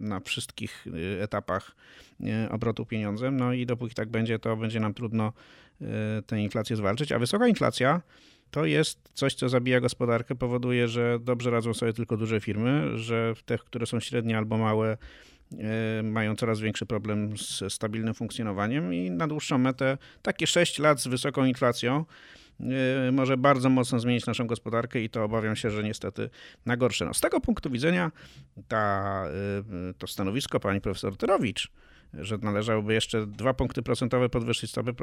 na 0.00 0.20
wszystkich 0.20 0.86
y, 0.86 1.22
etapach 1.22 1.76
y, 2.20 2.50
obrotu 2.50 2.86
pieniądzem. 2.86 3.36
No 3.36 3.52
i 3.52 3.66
dopóki 3.66 3.94
tak 3.94 4.08
będzie, 4.08 4.38
to 4.38 4.56
będzie 4.56 4.80
nam 4.80 4.94
trudno 4.94 5.32
tę 6.26 6.40
inflację 6.40 6.76
zwalczyć. 6.76 7.12
A 7.12 7.18
wysoka 7.18 7.48
inflacja 7.48 8.02
to 8.50 8.64
jest 8.64 9.10
coś, 9.14 9.34
co 9.34 9.48
zabija 9.48 9.80
gospodarkę, 9.80 10.34
powoduje, 10.34 10.88
że 10.88 11.18
dobrze 11.20 11.50
radzą 11.50 11.74
sobie 11.74 11.92
tylko 11.92 12.16
duże 12.16 12.40
firmy, 12.40 12.98
że 12.98 13.34
te, 13.44 13.58
które 13.58 13.86
są 13.86 14.00
średnie 14.00 14.38
albo 14.38 14.58
małe, 14.58 14.96
mają 16.02 16.36
coraz 16.36 16.60
większy 16.60 16.86
problem 16.86 17.38
z 17.38 17.72
stabilnym 17.72 18.14
funkcjonowaniem 18.14 18.94
i 18.94 19.10
na 19.10 19.28
dłuższą 19.28 19.58
metę 19.58 19.98
takie 20.22 20.46
6 20.46 20.78
lat 20.78 21.00
z 21.00 21.06
wysoką 21.06 21.44
inflacją 21.44 22.04
e, 22.60 23.12
może 23.12 23.36
bardzo 23.36 23.68
mocno 23.68 24.00
zmienić 24.00 24.26
naszą 24.26 24.46
gospodarkę 24.46 25.00
i 25.00 25.10
to 25.10 25.24
obawiam 25.24 25.56
się, 25.56 25.70
że 25.70 25.82
niestety 25.82 26.30
na 26.66 26.76
gorsze. 26.76 27.04
No, 27.04 27.14
z 27.14 27.20
tego 27.20 27.40
punktu 27.40 27.70
widzenia 27.70 28.12
ta, 28.68 29.24
e, 29.90 29.94
to 29.94 30.06
stanowisko 30.06 30.60
pani 30.60 30.80
profesor 30.80 31.16
Terowicz, 31.16 31.70
że 32.14 32.38
należałoby 32.38 32.94
jeszcze 32.94 33.26
dwa 33.26 33.54
punkty 33.54 33.82
procentowe 33.82 34.28
podwyższyć 34.28 34.70
stopy, 34.70 34.94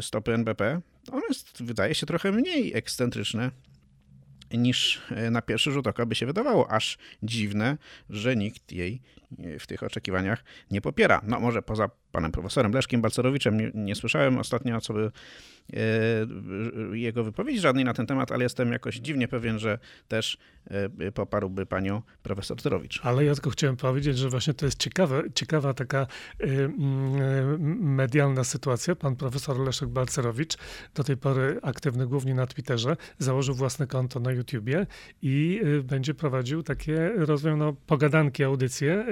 stopy 0.00 0.34
NBP, 0.34 0.80
ono 1.12 1.22
jest, 1.28 1.62
wydaje 1.62 1.94
się, 1.94 2.06
trochę 2.06 2.32
mniej 2.32 2.76
ekscentryczne 2.76 3.50
niż 4.52 5.02
na 5.30 5.42
pierwszy 5.42 5.72
rzut 5.72 5.86
oka 5.86 6.06
by 6.06 6.14
się 6.14 6.26
wydawało. 6.26 6.70
Aż 6.70 6.98
dziwne, 7.22 7.78
że 8.10 8.36
nikt 8.36 8.72
jej 8.72 9.02
w 9.58 9.66
tych 9.66 9.82
oczekiwaniach 9.82 10.44
nie 10.70 10.80
popiera. 10.80 11.20
No 11.24 11.40
może 11.40 11.62
poza 11.62 11.90
panem 12.12 12.32
profesorem 12.32 12.72
Leszkiem 12.72 13.02
Balcerowiczem 13.02 13.56
nie, 13.56 13.70
nie 13.74 13.94
słyszałem 13.94 14.38
ostatnio 14.38 14.80
co 14.80 14.94
by 14.94 15.10
e, 15.72 15.78
jego 16.92 17.24
wypowiedzi 17.24 17.60
żadnej 17.60 17.84
na 17.84 17.94
ten 17.94 18.06
temat, 18.06 18.32
ale 18.32 18.44
jestem 18.44 18.72
jakoś 18.72 18.96
dziwnie 18.96 19.28
pewien, 19.28 19.58
że 19.58 19.78
też 20.08 20.38
e, 20.70 21.12
poparłby 21.12 21.66
panią 21.66 22.02
profesor 22.22 22.62
Terowicz. 22.62 23.00
Ale 23.02 23.24
ja 23.24 23.34
tylko 23.34 23.50
chciałem 23.50 23.76
powiedzieć, 23.76 24.18
że 24.18 24.28
właśnie 24.28 24.54
to 24.54 24.66
jest 24.66 24.78
ciekawe, 24.78 25.22
ciekawa 25.34 25.74
taka 25.74 25.98
e, 25.98 26.46
medialna 27.80 28.44
sytuacja. 28.44 28.96
Pan 28.96 29.16
profesor 29.16 29.58
Leszek 29.60 29.88
Balcerowicz, 29.88 30.56
do 30.94 31.04
tej 31.04 31.16
pory 31.16 31.58
aktywny 31.62 32.06
głównie 32.06 32.34
na 32.34 32.46
Twitterze, 32.46 32.96
założył 33.18 33.54
własne 33.54 33.86
konto 33.86 34.20
na 34.20 34.32
YouTubie 34.32 34.86
i 35.22 35.60
będzie 35.82 36.14
prowadził 36.14 36.62
takie, 36.62 37.12
rozumiem, 37.16 37.58
no, 37.58 37.72
pogadanki, 37.86 38.44
audycje 38.44 39.06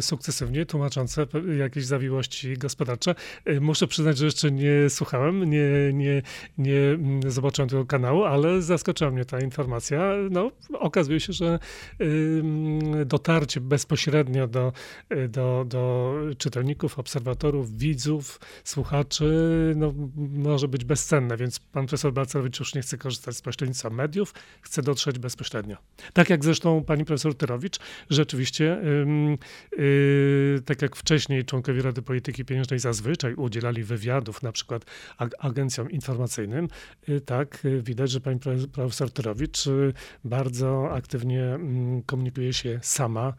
sukcesywnie 0.00 0.66
tłumaczące 0.66 1.26
jakieś 1.64 1.84
zawiłości 1.84 2.58
gospodarcze. 2.58 3.14
Y, 3.48 3.60
muszę 3.60 3.86
przyznać, 3.86 4.18
że 4.18 4.24
jeszcze 4.24 4.50
nie 4.50 4.90
słuchałem, 4.90 5.44
nie, 5.50 5.92
nie, 5.92 6.22
nie 6.58 6.80
mm, 6.80 7.30
zobaczyłem 7.30 7.68
tego 7.68 7.86
kanału, 7.86 8.24
ale 8.24 8.62
zaskoczyła 8.62 9.10
mnie 9.10 9.24
ta 9.24 9.40
informacja. 9.40 10.12
No, 10.30 10.50
okazuje 10.72 11.20
się, 11.20 11.32
że 11.32 11.58
dotarcie 13.06 13.60
bezpośrednio 13.60 14.48
do, 14.48 14.72
y, 15.12 15.28
do, 15.28 15.64
do 15.68 16.14
czytelników, 16.38 16.98
obserwatorów, 16.98 17.78
widzów, 17.78 18.40
słuchaczy, 18.64 19.24
no, 19.76 19.94
może 20.16 20.68
być 20.68 20.84
bezcenne, 20.84 21.36
więc 21.36 21.58
pan 21.58 21.86
profesor 21.86 22.12
Balcerowicz 22.12 22.58
już 22.60 22.74
nie 22.74 22.82
chce 22.82 22.98
korzystać 22.98 23.36
z 23.36 23.42
pośrednictwa 23.42 23.90
mediów, 23.90 24.34
chce 24.60 24.82
dotrzeć 24.82 25.18
bezpośrednio. 25.18 25.76
Tak 26.12 26.30
jak 26.30 26.44
zresztą 26.44 26.84
pani 26.84 27.04
profesor 27.04 27.34
Tyrowicz, 27.34 27.78
rzeczywiście, 28.10 28.78
yy, 29.78 30.62
tak 30.64 30.82
jak 30.82 30.96
wcześniej 30.96 31.44
członkowie 31.54 31.82
Rady 31.82 32.02
Polityki 32.02 32.44
Pieniężnej 32.44 32.80
zazwyczaj 32.80 33.34
udzielali 33.34 33.84
wywiadów 33.84 34.42
na 34.42 34.52
przykład 34.52 34.84
agencjom 35.38 35.90
informacyjnym, 35.90 36.68
y, 37.08 37.20
tak 37.20 37.64
y, 37.64 37.82
widać, 37.82 38.10
że 38.10 38.20
pani 38.20 38.40
profesor 38.72 39.10
Tyrowicz 39.10 39.66
y, 39.66 39.92
bardzo 40.24 40.92
aktywnie 40.92 41.44
mm, 41.44 42.02
komunikuje 42.02 42.52
się 42.52 42.78
sama 42.82 43.34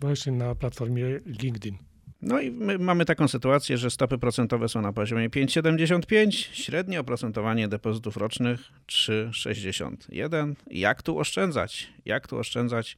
właśnie 0.00 0.32
na 0.32 0.54
platformie 0.54 1.04
LinkedIn. 1.42 1.76
No 2.22 2.40
i 2.40 2.50
my 2.50 2.78
mamy 2.78 3.04
taką 3.04 3.28
sytuację, 3.28 3.78
że 3.78 3.90
stopy 3.90 4.18
procentowe 4.18 4.68
są 4.68 4.82
na 4.82 4.92
poziomie 4.92 5.30
5,75, 5.30 6.30
średnie 6.52 7.00
oprocentowanie 7.00 7.68
depozytów 7.68 8.16
rocznych 8.16 8.60
3,61. 8.86 10.54
Jak 10.70 11.02
tu 11.02 11.18
oszczędzać? 11.18 11.92
Jak 12.04 12.28
tu 12.28 12.38
oszczędzać? 12.38 12.96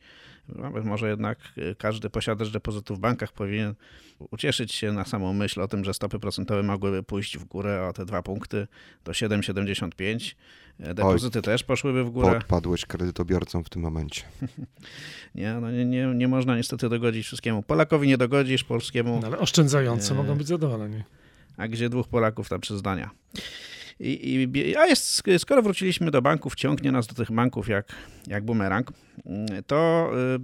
Może 0.84 1.08
jednak 1.08 1.38
y, 1.58 1.74
każdy 1.78 2.10
posiadacz 2.10 2.50
depozytów 2.50 2.98
w 2.98 3.00
bankach 3.00 3.32
powinien 3.32 3.74
ucieszyć 4.30 4.72
się 4.72 4.92
na 4.92 5.04
samą 5.04 5.32
myśl 5.32 5.60
o 5.60 5.68
tym, 5.68 5.84
że 5.84 5.94
stopy 5.94 6.18
procentowe 6.18 6.62
mogłyby 6.62 7.02
pójść 7.02 7.38
w 7.38 7.44
górę 7.44 7.86
o 7.88 7.92
te 7.92 8.04
dwa 8.04 8.22
punkty 8.22 8.66
do 9.04 9.12
7,75. 9.12 10.34
E, 10.80 10.94
depozyty 10.94 11.38
Oj, 11.38 11.42
też 11.42 11.62
poszłyby 11.64 12.04
w 12.04 12.10
górę. 12.10 12.34
Podpadłeś 12.34 12.86
kredytobiorcom 12.86 13.64
w 13.64 13.68
tym 13.68 13.82
momencie. 13.82 14.22
nie, 15.34 15.54
no 15.54 15.70
nie, 15.70 15.84
nie, 15.84 16.06
nie 16.14 16.28
można 16.28 16.56
niestety 16.56 16.88
dogodzić 16.88 17.26
wszystkiemu. 17.26 17.62
Polakowi 17.62 18.08
nie 18.08 18.18
dogodzisz, 18.18 18.64
polskiemu... 18.64 19.18
No 19.20 19.26
ale 19.26 19.38
oszczędzający 19.38 20.12
e... 20.12 20.16
mogą 20.16 20.38
być 20.38 20.46
zadowoleni. 20.46 21.02
A 21.56 21.68
gdzie 21.68 21.88
dwóch 21.88 22.08
Polaków, 22.08 22.48
tam 22.48 22.60
trzy 22.60 22.78
zdania. 22.78 23.10
I, 24.02 24.48
i, 24.54 24.76
a 24.76 24.86
jest, 24.86 25.22
skoro 25.38 25.62
wróciliśmy 25.62 26.10
do 26.10 26.22
banków, 26.22 26.54
ciągnie 26.54 26.92
nas 26.92 27.06
do 27.06 27.14
tych 27.14 27.32
banków 27.32 27.68
jak, 27.68 27.92
jak 28.26 28.44
bumerang, 28.44 28.92
to 29.66 30.10
y, 30.12 30.34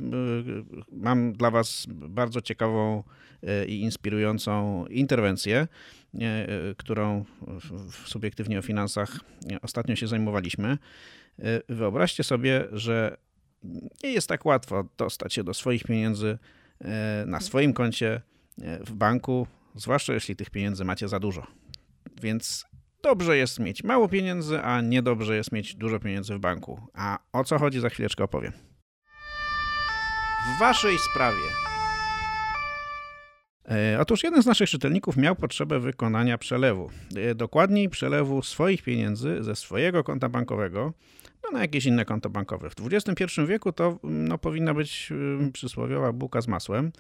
y, 0.51 0.65
mam 0.93 1.33
dla 1.33 1.51
Was 1.51 1.87
bardzo 1.89 2.41
ciekawą 2.41 3.03
y, 3.63 3.67
i 3.67 3.81
inspirującą 3.81 4.87
interwencję, 4.87 5.69
którą 6.77 7.25
subiektywnie 8.07 8.59
o 8.59 8.63
finansach 8.63 9.21
ostatnio 9.63 9.97
się 9.97 10.07
zajmowaliśmy. 10.07 10.79
Wyobraźcie 11.69 12.25
sobie, 12.25 12.65
że 12.73 13.17
nie 14.05 14.13
jest 14.13 14.29
tak 14.29 14.47
łatwo 14.47 14.85
dostać 14.99 15.35
się 15.35 15.45
do 15.45 15.55
swoich 15.55 15.85
pieniędzy 15.85 16.39
na 17.27 17.41
swoim 17.41 17.73
koncie 17.73 18.21
w 18.81 18.93
banku, 18.93 19.47
zwłaszcza 19.75 20.15
jeśli 20.15 20.37
tych 20.37 20.51
pieniędzy 20.51 20.85
macie 20.85 21.09
za 21.09 21.21
dużo. 21.21 21.47
Więc 22.23 22.68
Dobrze 23.03 23.37
jest 23.37 23.59
mieć 23.59 23.85
mało 23.85 24.09
pieniędzy, 24.09 24.61
a 24.61 24.81
niedobrze 24.81 25.37
jest 25.37 25.53
mieć 25.53 25.75
dużo 25.75 26.01
pieniędzy 26.01 26.35
w 26.35 26.39
banku. 26.39 26.81
A 26.95 27.19
o 27.33 27.45
co 27.45 27.59
chodzi 27.59 27.81
za 27.81 27.89
chwileczkę 27.89 28.25
opowiem. 28.25 28.53
W 30.57 30.59
waszej 30.61 30.99
sprawie. 30.99 31.43
E, 33.69 34.01
otóż 34.01 34.23
jeden 34.23 34.43
z 34.43 34.47
naszych 34.47 34.71
czytelników 34.71 35.17
miał 35.17 35.37
potrzebę 35.37 35.81
wykonania 35.81 36.39
przelewu. 36.39 36.91
E, 37.17 37.35
dokładniej 37.35 37.89
przelewu 37.89 38.43
swoich 38.43 38.83
pieniędzy 38.83 39.37
ze 39.41 39.57
swojego 39.57 40.05
konta 40.05 40.29
bankowego 40.29 40.93
na 41.53 41.61
jakieś 41.61 41.85
inne 41.85 42.05
konto 42.05 42.31
bankowe. 42.31 42.71
W 42.71 42.75
XXI 42.93 43.25
wieku 43.47 43.73
to 43.73 43.99
no, 44.03 44.39
powinna 44.39 44.75
być 44.75 45.13
y, 45.47 45.53
przysłowiowa 45.53 46.13
bułka 46.13 46.41
z 46.41 46.49
masłem, 46.49 46.93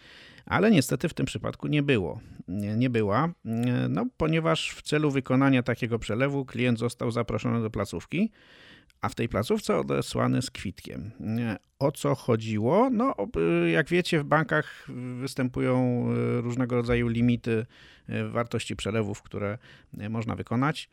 ale 0.46 0.70
niestety 0.70 1.08
w 1.08 1.14
tym 1.14 1.26
przypadku 1.26 1.68
nie 1.68 1.82
było. 1.82 2.20
Nie, 2.48 2.76
nie 2.76 2.90
była, 2.90 3.26
y, 3.26 3.50
no, 3.88 4.06
ponieważ 4.16 4.70
w 4.70 4.82
celu 4.82 5.10
wykonania 5.10 5.62
takiego 5.62 5.98
przelewu 5.98 6.44
klient 6.44 6.78
został 6.78 7.10
zaproszony 7.10 7.62
do 7.62 7.70
placówki, 7.70 8.30
a 9.00 9.08
w 9.08 9.14
tej 9.14 9.28
placówce 9.28 9.76
odesłany 9.76 10.42
z 10.42 10.50
kwitkiem. 10.50 11.10
Y, 11.20 11.56
o 11.78 11.92
co 11.92 12.14
chodziło? 12.14 12.90
No, 12.90 13.14
jak 13.72 13.88
wiecie, 13.88 14.20
w 14.20 14.24
bankach 14.24 14.88
występują 15.20 16.04
różnego 16.40 16.76
rodzaju 16.76 17.08
limity 17.08 17.66
wartości 18.30 18.76
przelewów, 18.76 19.22
które 19.22 19.58
można 20.10 20.36
wykonać. 20.36 20.88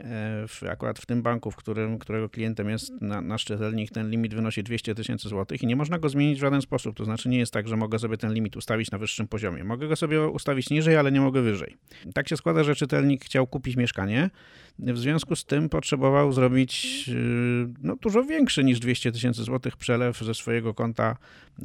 E, 0.00 0.48
w, 0.48 0.62
akurat 0.62 0.98
w 0.98 1.06
tym 1.06 1.22
banku, 1.22 1.50
w 1.50 1.56
którym, 1.56 1.98
którego 1.98 2.28
klientem 2.28 2.68
jest 2.68 2.92
na, 3.00 3.20
nasz 3.20 3.44
czytelnik, 3.44 3.90
ten 3.90 4.10
limit 4.10 4.34
wynosi 4.34 4.62
200 4.62 4.94
tysięcy 4.94 5.28
złotych 5.28 5.62
i 5.62 5.66
nie 5.66 5.76
można 5.76 5.98
go 5.98 6.08
zmienić 6.08 6.38
w 6.38 6.40
żaden 6.40 6.62
sposób. 6.62 6.96
To 6.96 7.04
znaczy 7.04 7.28
nie 7.28 7.38
jest 7.38 7.52
tak, 7.52 7.68
że 7.68 7.76
mogę 7.76 7.98
sobie 7.98 8.16
ten 8.16 8.34
limit 8.34 8.56
ustawić 8.56 8.90
na 8.90 8.98
wyższym 8.98 9.28
poziomie. 9.28 9.64
Mogę 9.64 9.88
go 9.88 9.96
sobie 9.96 10.28
ustawić 10.28 10.70
niżej, 10.70 10.96
ale 10.96 11.12
nie 11.12 11.20
mogę 11.20 11.42
wyżej. 11.42 11.76
Tak 12.14 12.28
się 12.28 12.36
składa, 12.36 12.64
że 12.64 12.74
czytelnik 12.74 13.24
chciał 13.24 13.46
kupić 13.46 13.76
mieszkanie, 13.76 14.30
w 14.78 14.98
związku 14.98 15.36
z 15.36 15.44
tym 15.44 15.68
potrzebował 15.68 16.32
zrobić 16.32 17.04
y, 17.08 17.68
no, 17.82 17.96
dużo 17.96 18.24
większy 18.24 18.64
niż 18.64 18.80
200 18.80 19.12
tysięcy 19.12 19.42
złotych 19.42 19.76
przelew 19.76 20.18
ze 20.18 20.34
swojego 20.34 20.74
konta 20.74 21.16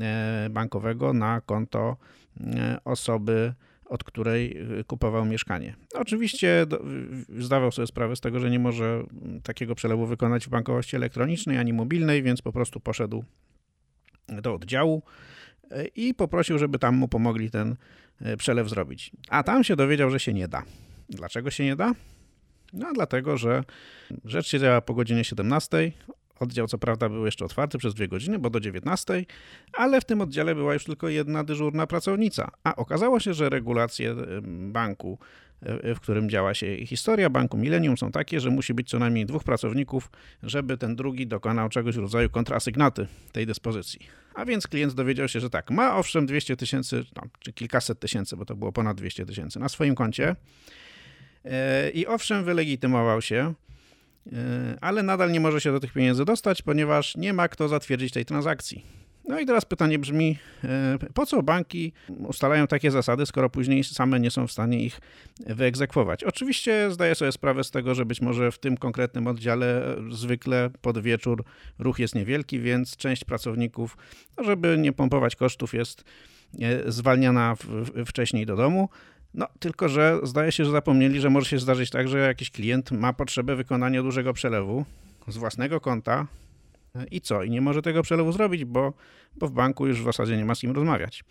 e, 0.01 0.47
bankowego 0.51 1.13
na 1.13 1.41
konto 1.41 1.97
e, 2.41 2.77
osoby 2.85 3.53
od 3.89 4.03
której 4.03 4.57
y, 4.79 4.83
kupował 4.83 5.25
mieszkanie. 5.25 5.75
Oczywiście 5.93 6.65
zdawał 7.39 7.71
sobie 7.71 7.87
sprawę 7.87 8.15
z 8.15 8.21
tego, 8.21 8.39
że 8.39 8.49
nie 8.49 8.59
może 8.59 9.03
takiego 9.43 9.75
przelewu 9.75 10.05
wykonać 10.05 10.45
w 10.45 10.49
bankowości 10.49 10.95
elektronicznej 10.95 11.57
ani 11.57 11.73
mobilnej, 11.73 12.23
więc 12.23 12.41
po 12.41 12.51
prostu 12.51 12.79
poszedł 12.79 13.23
do 14.27 14.53
oddziału 14.53 15.03
y, 15.71 15.87
i 15.95 16.13
poprosił, 16.13 16.57
żeby 16.57 16.79
tam 16.79 16.95
mu 16.95 17.07
pomogli 17.07 17.51
ten 17.51 17.75
y, 18.21 18.37
przelew 18.37 18.69
zrobić. 18.69 19.11
A 19.29 19.43
tam 19.43 19.63
się 19.63 19.75
dowiedział, 19.75 20.09
że 20.09 20.19
się 20.19 20.33
nie 20.33 20.47
da. 20.47 20.63
Dlaczego 21.09 21.51
się 21.51 21.63
nie 21.63 21.75
da? 21.75 21.93
No, 22.73 22.93
dlatego, 22.93 23.37
że 23.37 23.63
rzecz 24.25 24.47
się 24.47 24.59
działa 24.59 24.81
po 24.81 24.93
godzinie 24.93 25.23
17, 25.23 25.91
Oddział 26.39 26.67
co 26.67 26.77
prawda 26.77 27.09
był 27.09 27.25
jeszcze 27.25 27.45
otwarty 27.45 27.77
przez 27.77 27.93
dwie 27.93 28.07
godziny, 28.07 28.39
bo 28.39 28.49
do 28.49 28.59
19, 28.59 29.25
ale 29.73 30.01
w 30.01 30.05
tym 30.05 30.21
oddziale 30.21 30.55
była 30.55 30.73
już 30.73 30.83
tylko 30.83 31.09
jedna 31.09 31.43
dyżurna 31.43 31.87
pracownica. 31.87 32.51
A 32.63 32.75
okazało 32.75 33.19
się, 33.19 33.33
że 33.33 33.49
regulacje 33.49 34.15
banku, 34.47 35.19
e, 35.61 35.95
w 35.95 35.99
którym 35.99 36.29
działa 36.29 36.53
się 36.53 36.85
historia 36.85 37.29
banku 37.29 37.57
Millennium 37.57 37.97
są 37.97 38.11
takie, 38.11 38.39
że 38.39 38.49
musi 38.49 38.73
być 38.73 38.89
co 38.89 38.99
najmniej 38.99 39.25
dwóch 39.25 39.43
pracowników, 39.43 40.11
żeby 40.43 40.77
ten 40.77 40.95
drugi 40.95 41.27
dokonał 41.27 41.69
czegoś 41.69 41.95
w 41.95 41.99
rodzaju 41.99 42.29
kontrasygnaty 42.29 43.07
tej 43.31 43.45
dyspozycji. 43.45 43.99
A 44.33 44.45
więc 44.45 44.67
klient 44.67 44.93
dowiedział 44.93 45.27
się, 45.27 45.39
że 45.39 45.49
tak, 45.49 45.71
ma 45.71 45.97
owszem 45.97 46.25
200 46.25 46.57
tysięcy, 46.57 47.03
no, 47.15 47.21
czy 47.39 47.53
kilkaset 47.53 47.99
tysięcy, 47.99 48.37
bo 48.37 48.45
to 48.45 48.55
było 48.55 48.71
ponad 48.71 48.97
200 48.97 49.25
tysięcy 49.25 49.59
na 49.59 49.69
swoim 49.69 49.95
koncie 49.95 50.35
e, 51.45 51.89
i 51.89 52.07
owszem 52.07 52.43
wylegitymował 52.43 53.21
się, 53.21 53.53
ale 54.81 55.03
nadal 55.03 55.31
nie 55.31 55.39
może 55.39 55.61
się 55.61 55.71
do 55.71 55.79
tych 55.79 55.93
pieniędzy 55.93 56.25
dostać, 56.25 56.61
ponieważ 56.61 57.15
nie 57.15 57.33
ma 57.33 57.47
kto 57.47 57.67
zatwierdzić 57.67 58.13
tej 58.13 58.25
transakcji. 58.25 58.85
No 59.27 59.39
i 59.39 59.45
teraz 59.45 59.65
pytanie 59.65 59.99
brzmi, 59.99 60.37
e, 60.63 60.97
po 61.13 61.25
co 61.25 61.43
banki 61.43 61.93
ustalają 62.09 62.67
takie 62.67 62.91
zasady, 62.91 63.25
skoro 63.25 63.49
później 63.49 63.83
same 63.83 64.19
nie 64.19 64.31
są 64.31 64.47
w 64.47 64.51
stanie 64.51 64.83
ich 64.83 64.99
wyegzekwować? 65.45 66.23
Oczywiście 66.23 66.91
zdaję 66.91 67.15
sobie 67.15 67.31
sprawę 67.31 67.63
z 67.63 67.71
tego, 67.71 67.95
że 67.95 68.05
być 68.05 68.21
może 68.21 68.51
w 68.51 68.59
tym 68.59 68.77
konkretnym 68.77 69.27
oddziale 69.27 69.95
zwykle 70.11 70.69
pod 70.81 70.99
wieczór 70.99 71.43
ruch 71.79 71.99
jest 71.99 72.15
niewielki, 72.15 72.59
więc 72.59 72.97
część 72.97 73.23
pracowników, 73.23 73.97
żeby 74.45 74.77
nie 74.77 74.93
pompować 74.93 75.35
kosztów, 75.35 75.73
jest 75.73 76.03
e, 76.61 76.91
zwalniana 76.91 77.55
wcześniej 78.05 78.45
do 78.45 78.55
domu. 78.55 78.89
No, 79.37 79.47
tylko 79.59 79.89
że 79.89 80.19
zdaje 80.23 80.51
się, 80.51 80.65
że 80.65 80.71
zapomnieli, 80.71 81.19
że 81.19 81.29
może 81.29 81.49
się 81.49 81.59
zdarzyć 81.59 81.89
tak, 81.89 82.07
że 82.07 82.17
jakiś 82.19 82.51
klient 82.51 82.91
ma 82.91 83.13
potrzebę 83.13 83.55
wykonania 83.55 84.03
dużego 84.03 84.33
przelewu 84.33 84.85
z 85.27 85.37
własnego 85.37 85.81
konta 85.81 86.27
i 87.11 87.21
co? 87.21 87.43
I 87.43 87.49
nie 87.49 87.61
może 87.61 87.81
tego 87.81 88.03
przelewu 88.03 88.31
zrobić, 88.31 88.65
bo, 88.65 88.93
bo 89.35 89.47
w 89.47 89.51
banku 89.51 89.87
już 89.87 90.01
w 90.01 90.05
zasadzie 90.05 90.37
nie 90.37 90.45
ma 90.45 90.55
z 90.55 90.59
kim 90.59 90.71
rozmawiać. 90.71 91.23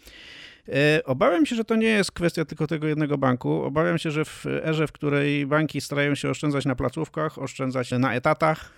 E, 0.68 1.04
obawiam 1.04 1.46
się, 1.46 1.56
że 1.56 1.64
to 1.64 1.76
nie 1.76 1.86
jest 1.86 2.12
kwestia 2.12 2.44
tylko 2.44 2.66
tego 2.66 2.86
jednego 2.86 3.18
banku. 3.18 3.62
Obawiam 3.62 3.98
się, 3.98 4.10
że 4.10 4.24
w 4.24 4.46
erze, 4.46 4.86
w 4.86 4.92
której 4.92 5.46
banki 5.46 5.80
starają 5.80 6.14
się 6.14 6.30
oszczędzać 6.30 6.64
na 6.64 6.76
placówkach, 6.76 7.38
oszczędzać 7.38 7.90
na 7.90 8.14
etatach 8.14 8.70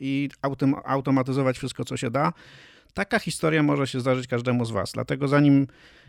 i 0.00 0.28
automatyzować 0.84 1.58
wszystko, 1.58 1.84
co 1.84 1.96
się 1.96 2.10
da, 2.10 2.32
taka 2.94 3.18
historia 3.18 3.62
może 3.62 3.86
się 3.86 4.00
zdarzyć 4.00 4.26
każdemu 4.26 4.64
z 4.64 4.70
Was. 4.70 4.92
Dlatego 4.92 5.28
zanim 5.28 5.66
E, 5.66 6.05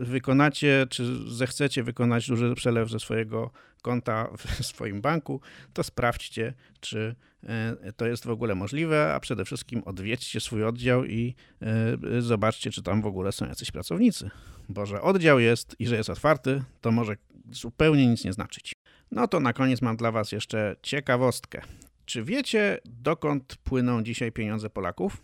wykonacie, 0.00 0.86
czy 0.90 1.30
zechcecie 1.30 1.82
wykonać 1.82 2.28
duży 2.28 2.54
przelew 2.54 2.90
ze 2.90 3.00
swojego 3.00 3.50
konta 3.82 4.28
w 4.36 4.64
swoim 4.72 5.00
banku, 5.00 5.40
to 5.72 5.82
sprawdźcie, 5.82 6.54
czy 6.80 7.14
e, 7.42 7.92
to 7.96 8.06
jest 8.06 8.26
w 8.26 8.30
ogóle 8.30 8.54
możliwe, 8.54 9.14
a 9.14 9.20
przede 9.20 9.44
wszystkim 9.44 9.82
odwiedźcie 9.84 10.40
swój 10.40 10.64
oddział 10.64 11.04
i 11.04 11.34
e, 11.62 12.22
zobaczcie, 12.22 12.70
czy 12.70 12.82
tam 12.82 13.02
w 13.02 13.06
ogóle 13.06 13.32
są 13.32 13.46
jacyś 13.46 13.70
pracownicy. 13.70 14.30
Bo 14.68 14.86
że 14.86 15.02
oddział 15.02 15.40
jest 15.40 15.76
i 15.78 15.86
że 15.86 15.96
jest 15.96 16.10
otwarty, 16.10 16.62
to 16.80 16.90
może 16.92 17.16
zupełnie 17.50 18.06
nic 18.06 18.24
nie 18.24 18.32
znaczyć. 18.32 18.72
No 19.10 19.28
to 19.28 19.40
na 19.40 19.52
koniec 19.52 19.82
mam 19.82 19.96
dla 19.96 20.12
Was 20.12 20.32
jeszcze 20.32 20.76
ciekawostkę. 20.82 21.62
Czy 22.04 22.24
wiecie, 22.24 22.78
dokąd 22.84 23.56
płyną 23.56 24.02
dzisiaj 24.02 24.32
pieniądze 24.32 24.70
Polaków? 24.70 25.22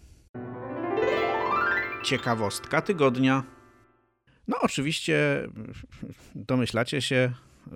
Ciekawostka 2.05 2.83
tygodnia. 2.83 3.62
No, 4.49 4.57
oczywiście 4.61 5.49
domyślacie 6.35 7.03
się, 7.03 7.33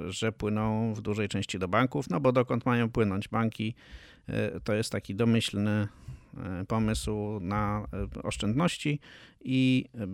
że 0.08 0.32
płyną 0.32 0.94
w 0.94 1.00
dużej 1.00 1.28
części 1.28 1.58
do 1.58 1.68
banków, 1.68 2.10
no 2.10 2.20
bo 2.20 2.32
dokąd 2.32 2.66
mają 2.66 2.90
płynąć 2.90 3.28
banki, 3.28 3.74
e, 4.28 4.60
to 4.60 4.74
jest 4.74 4.92
taki 4.92 5.14
domyślny 5.14 5.88
pomysł 6.68 7.41
na 7.41 7.87
e, 8.16 8.22
oszczędności 8.22 9.01
i 9.45 9.84
e, 9.95 10.07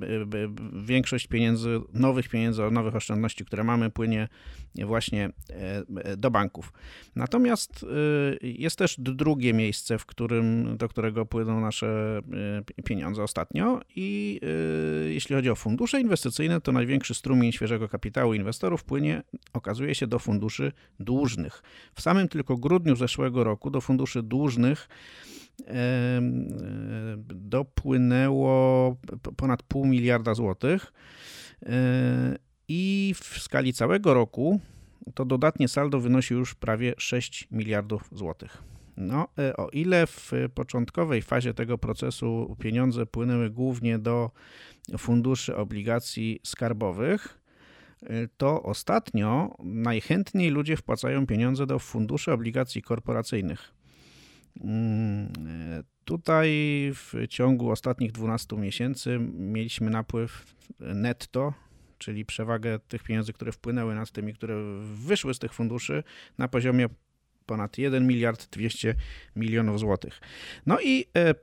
większość 0.85 1.27
pieniędzy, 1.27 1.81
nowych 1.93 2.29
pieniędzy, 2.29 2.63
nowych 2.71 2.97
oszczędności, 2.97 3.45
które 3.45 3.65
mamy, 3.65 3.91
płynie 3.91 4.29
właśnie 4.75 5.31
do 6.17 6.31
banków. 6.31 6.73
Natomiast 7.17 7.87
jest 8.43 8.79
też 8.79 8.97
drugie 8.99 9.53
miejsce, 9.53 9.99
w 9.99 10.07
którym, 10.07 10.77
do 10.77 10.89
którego 10.89 11.27
płyną 11.27 11.61
nasze 11.61 12.21
pieniądze 12.85 13.23
ostatnio 13.23 13.81
i 13.97 14.41
jeśli 15.09 15.37
chodzi 15.37 15.51
o 15.51 15.55
fundusze 15.55 16.01
inwestycyjne, 16.01 16.61
to 16.61 16.73
największy 16.73 17.15
strumień 17.15 17.53
świeżego 17.53 17.89
kapitału 17.89 18.35
inwestorów 18.35 18.85
płynie, 18.85 19.23
okazuje 19.53 19.95
się, 19.95 20.07
do 20.07 20.19
funduszy 20.19 20.73
dłużnych. 21.01 21.63
W 21.95 22.03
samym 22.03 22.29
tylko 22.29 22.57
grudniu 22.57 22.97
zeszłego 22.97 23.45
roku 23.45 23.71
do 23.71 23.81
funduszy 23.81 24.23
dłużnych 24.23 24.89
dopłynęło 27.35 28.97
ponad 29.37 29.63
pół 29.63 29.87
miliarda 29.87 30.35
złotych 30.35 30.93
e, 31.67 32.37
i 32.69 33.15
w 33.17 33.43
skali 33.43 33.73
całego 33.73 34.15
roku 34.15 34.61
to 35.15 35.25
dodatnie 35.25 35.69
saldo 35.69 36.01
wynosi 36.01 36.35
już 36.35 36.55
prawie 36.55 36.95
6 36.99 37.49
miliardów 37.51 38.09
złotych. 38.13 38.63
No, 38.97 39.29
e, 39.39 39.57
o 39.57 39.69
ile 39.69 40.07
w 40.07 40.33
początkowej 40.55 41.23
fazie 41.23 41.55
tego 41.55 41.79
procesu 41.79 42.57
pieniądze 42.61 43.07
płynęły 43.07 43.51
głównie 43.51 43.99
do 43.99 44.31
funduszy 44.99 45.57
obligacji 45.57 46.41
skarbowych, 46.43 47.41
e, 48.03 48.29
to 48.37 48.63
ostatnio 48.63 49.57
najchętniej 49.65 50.51
ludzie 50.51 50.77
wpłacają 50.77 51.27
pieniądze 51.27 51.67
do 51.67 51.79
funduszy 51.79 52.33
obligacji 52.33 52.83
korporacyjnych. 52.83 53.82
Mm, 54.61 55.33
tutaj 56.05 56.51
w 56.95 57.15
ciągu 57.29 57.71
ostatnich 57.71 58.13
12 58.13 58.57
miesięcy 58.57 59.19
mieliśmy 59.33 59.91
napływ 59.91 60.55
netto, 60.81 61.53
czyli 61.99 62.25
przewagę 62.25 62.79
tych 62.79 63.03
pieniędzy, 63.03 63.33
które 63.33 63.53
wpłynęły 63.53 63.95
nad 63.95 64.11
tymi, 64.11 64.35
które 64.35 64.55
wyszły 64.95 65.35
z 65.35 65.39
tych 65.39 65.53
funduszy 65.53 66.03
na 66.39 66.49
poziomie 66.49 66.89
ponad 67.47 67.79
1 67.79 68.07
miliard 68.07 68.51
200 68.51 68.95
milionów 69.37 69.79
złotych. 69.79 70.21
No 70.67 70.81
i 70.81 71.05
e, 71.17 71.35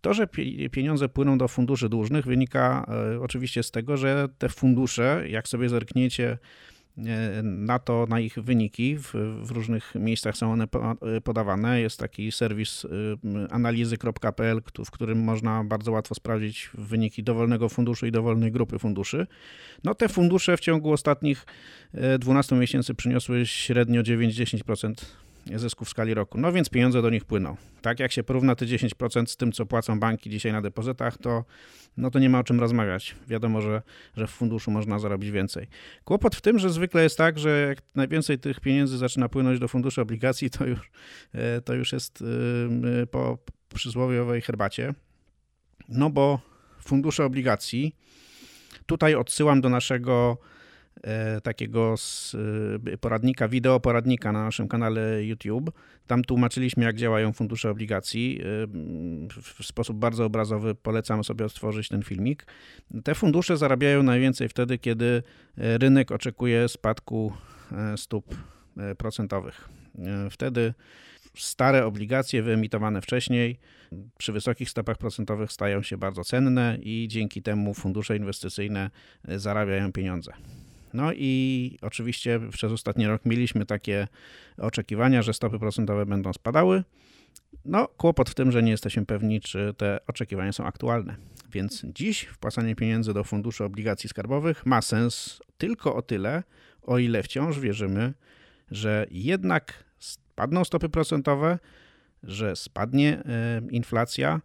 to, 0.00 0.14
że 0.14 0.26
pieniądze 0.72 1.08
płyną 1.08 1.38
do 1.38 1.48
funduszy 1.48 1.88
dłużnych, 1.88 2.24
wynika 2.24 2.86
e, 3.14 3.20
oczywiście 3.20 3.62
z 3.62 3.70
tego, 3.70 3.96
że 3.96 4.28
te 4.38 4.48
fundusze, 4.48 5.24
jak 5.28 5.48
sobie 5.48 5.68
zerkniecie 5.68 6.38
na 7.42 7.78
to, 7.78 8.06
na 8.08 8.20
ich 8.20 8.38
wyniki. 8.38 8.96
W, 8.98 9.12
w, 9.42 9.50
różnych 9.50 9.94
miejscach 9.94 10.36
są 10.36 10.52
one 10.52 10.66
podawane. 11.24 11.80
Jest 11.80 11.98
taki 11.98 12.32
serwis 12.32 12.84
y, 12.84 12.88
analizy.pl, 13.50 14.62
w 14.86 14.90
którym 14.90 15.24
można 15.24 15.64
bardzo 15.64 15.92
łatwo 15.92 16.14
sprawdzić 16.14 16.70
wyniki 16.74 17.22
dowolnego 17.22 17.68
funduszu 17.68 18.06
i 18.06 18.12
dowolnej 18.12 18.52
grupy 18.52 18.78
funduszy. 18.78 19.26
No 19.84 19.94
te 19.94 20.08
fundusze 20.08 20.56
w 20.56 20.60
ciągu 20.60 20.92
ostatnich 20.92 21.46
12 22.18 22.56
e, 22.56 22.58
miesięcy 22.58 22.94
przyniosły 22.94 23.46
średnio 23.46 24.02
9-10% 24.02 25.25
zysku 25.54 25.84
w 25.84 25.88
skali 25.88 26.14
roku. 26.14 26.38
No 26.38 26.52
więc 26.52 26.68
pieniądze 26.68 27.02
do 27.02 27.10
nich 27.10 27.24
płyną. 27.24 27.56
Tak 27.82 28.00
jak 28.00 28.12
się 28.12 28.22
porówna 28.22 28.54
te 28.54 28.66
10% 28.66 29.26
z 29.26 29.36
tym, 29.36 29.52
co 29.52 29.66
płacą 29.66 30.00
banki 30.00 30.30
dzisiaj 30.30 30.52
na 30.52 30.62
depozytach, 30.62 31.18
to, 31.18 31.44
no 31.96 32.10
to 32.10 32.18
nie 32.18 32.30
ma 32.30 32.38
o 32.38 32.44
czym 32.44 32.60
rozmawiać. 32.60 33.16
Wiadomo, 33.28 33.60
że, 33.60 33.82
że 34.16 34.26
w 34.26 34.30
funduszu 34.30 34.70
można 34.70 34.98
zarobić 34.98 35.30
więcej. 35.30 35.66
Kłopot 36.04 36.36
w 36.36 36.40
tym, 36.40 36.58
że 36.58 36.70
zwykle 36.70 37.02
jest 37.02 37.18
tak, 37.18 37.38
że 37.38 37.66
jak 37.68 37.78
najwięcej 37.94 38.38
tych 38.38 38.60
pieniędzy 38.60 38.98
zaczyna 38.98 39.28
płynąć 39.28 39.58
do 39.58 39.68
funduszy 39.68 40.00
obligacji, 40.00 40.50
to 40.50 40.66
już, 40.66 40.90
e, 41.32 41.60
to 41.60 41.74
już 41.74 41.92
jest 41.92 42.24
e, 43.02 43.06
po 43.06 43.38
przysłowiowej 43.74 44.40
herbacie. 44.40 44.94
No 45.88 46.10
bo 46.10 46.40
fundusze 46.80 47.24
obligacji, 47.24 47.96
tutaj 48.86 49.14
odsyłam 49.14 49.60
do 49.60 49.68
naszego 49.68 50.38
takiego 51.42 51.94
e, 52.92 52.96
poradnika, 52.96 53.48
wideo 53.48 53.80
poradnika 53.80 54.32
na 54.32 54.44
naszym 54.44 54.68
kanale 54.68 55.24
YouTube. 55.24 55.70
Tam 56.06 56.24
tłumaczyliśmy, 56.24 56.84
jak 56.84 56.96
działają 56.96 57.32
fundusze 57.32 57.70
obligacji. 57.70 58.40
E, 58.40 58.44
w 59.42 59.66
sposób 59.66 59.96
bardzo 59.96 60.24
obrazowy 60.24 60.74
polecam 60.74 61.24
sobie 61.24 61.44
odtworzyć 61.44 61.88
ten 61.88 62.02
filmik. 62.02 62.46
Te 63.04 63.14
fundusze 63.14 63.56
zarabiają 63.56 64.02
najwięcej 64.02 64.48
wtedy, 64.48 64.78
kiedy 64.78 65.22
rynek 65.56 66.12
oczekuje 66.12 66.68
spadku 66.68 67.32
stóp 67.96 68.34
procentowych. 68.98 69.68
Wtedy 70.30 70.74
stare 71.34 71.86
obligacje 71.86 72.42
wyemitowane 72.42 73.02
wcześniej 73.02 73.58
przy 74.18 74.32
wysokich 74.32 74.70
stopach 74.70 74.98
procentowych 74.98 75.52
stają 75.52 75.82
się 75.82 75.96
bardzo 75.96 76.24
cenne 76.24 76.78
i 76.82 77.08
dzięki 77.08 77.42
temu 77.42 77.74
fundusze 77.74 78.16
inwestycyjne 78.16 78.90
zarabiają 79.24 79.92
pieniądze. 79.92 80.32
No 80.96 81.12
i 81.12 81.78
oczywiście 81.82 82.40
przez 82.50 82.72
ostatni 82.72 83.06
rok 83.06 83.24
mieliśmy 83.24 83.66
takie 83.66 84.08
oczekiwania, 84.58 85.22
że 85.22 85.34
stopy 85.34 85.58
procentowe 85.58 86.06
będą 86.06 86.32
spadały. 86.32 86.84
No, 87.64 87.88
kłopot 87.88 88.30
w 88.30 88.34
tym, 88.34 88.52
że 88.52 88.62
nie 88.62 88.70
jesteśmy 88.70 89.06
pewni, 89.06 89.40
czy 89.40 89.74
te 89.76 89.98
oczekiwania 90.06 90.52
są 90.52 90.64
aktualne. 90.64 91.16
Więc 91.52 91.86
dziś 91.94 92.22
wpłacanie 92.22 92.76
pieniędzy 92.76 93.14
do 93.14 93.24
funduszu 93.24 93.64
obligacji 93.64 94.08
skarbowych 94.08 94.66
ma 94.66 94.82
sens 94.82 95.40
tylko 95.58 95.94
o 95.94 96.02
tyle, 96.02 96.42
o 96.82 96.98
ile 96.98 97.22
wciąż 97.22 97.58
wierzymy, 97.58 98.14
że 98.70 99.06
jednak 99.10 99.84
spadną 99.98 100.64
stopy 100.64 100.88
procentowe, 100.88 101.58
że 102.22 102.56
spadnie 102.56 103.22
inflacja, 103.70 104.40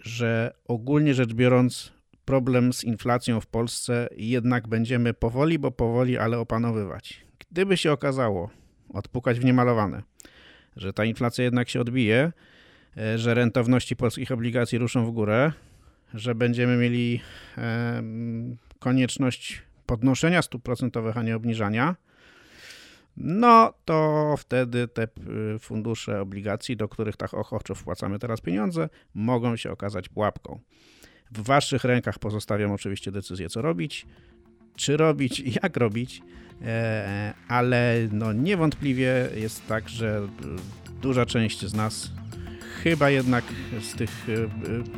że 0.00 0.52
ogólnie 0.64 1.14
rzecz 1.14 1.34
biorąc 1.34 1.92
problem 2.24 2.72
z 2.72 2.84
inflacją 2.84 3.40
w 3.40 3.46
Polsce 3.46 4.08
jednak 4.16 4.68
będziemy 4.68 5.14
powoli, 5.14 5.58
bo 5.58 5.70
powoli, 5.70 6.18
ale 6.18 6.38
opanowywać. 6.38 7.26
Gdyby 7.50 7.76
się 7.76 7.92
okazało, 7.92 8.50
odpukać 8.88 9.40
w 9.40 9.44
niemalowane, 9.44 10.02
że 10.76 10.92
ta 10.92 11.04
inflacja 11.04 11.44
jednak 11.44 11.68
się 11.68 11.80
odbije, 11.80 12.32
e, 12.96 13.18
że 13.18 13.34
rentowności 13.34 13.96
polskich 13.96 14.32
obligacji 14.32 14.78
ruszą 14.78 15.06
w 15.06 15.10
górę, 15.10 15.52
że 16.14 16.34
będziemy 16.34 16.76
mieli 16.76 17.20
konieczność 18.78 19.62
podnoszenia 19.86 20.42
stóp 20.42 20.62
procentowych, 20.62 21.16
a 21.16 21.22
nie 21.22 21.36
obniżania, 21.36 21.96
no 23.16 23.72
to 23.84 24.34
wtedy 24.38 24.88
te 24.88 25.08
fundusze 25.58 26.20
obligacji, 26.20 26.76
do 26.76 26.88
których 26.88 27.16
tak 27.16 27.34
ochoczo 27.34 27.74
wpłacamy 27.74 28.18
teraz 28.18 28.40
pieniądze, 28.40 28.88
mogą 29.14 29.56
się 29.56 29.70
okazać 29.70 30.08
pułapką. 30.08 30.60
W 31.30 31.42
waszych 31.42 31.84
rękach 31.84 32.18
pozostawiam 32.18 32.72
oczywiście 32.72 33.12
decyzję, 33.12 33.48
co 33.48 33.62
robić, 33.62 34.06
czy 34.76 34.96
robić, 34.96 35.42
jak 35.62 35.76
robić, 35.76 36.22
e, 36.62 37.34
ale 37.48 38.08
no 38.12 38.32
niewątpliwie 38.32 39.28
jest 39.34 39.66
tak, 39.66 39.88
że 39.88 40.28
duża 41.02 41.26
część 41.26 41.66
z 41.66 41.74
nas 41.74 42.10
chyba 42.82 43.10
jednak 43.10 43.44
z 43.80 43.94
tych 43.94 44.26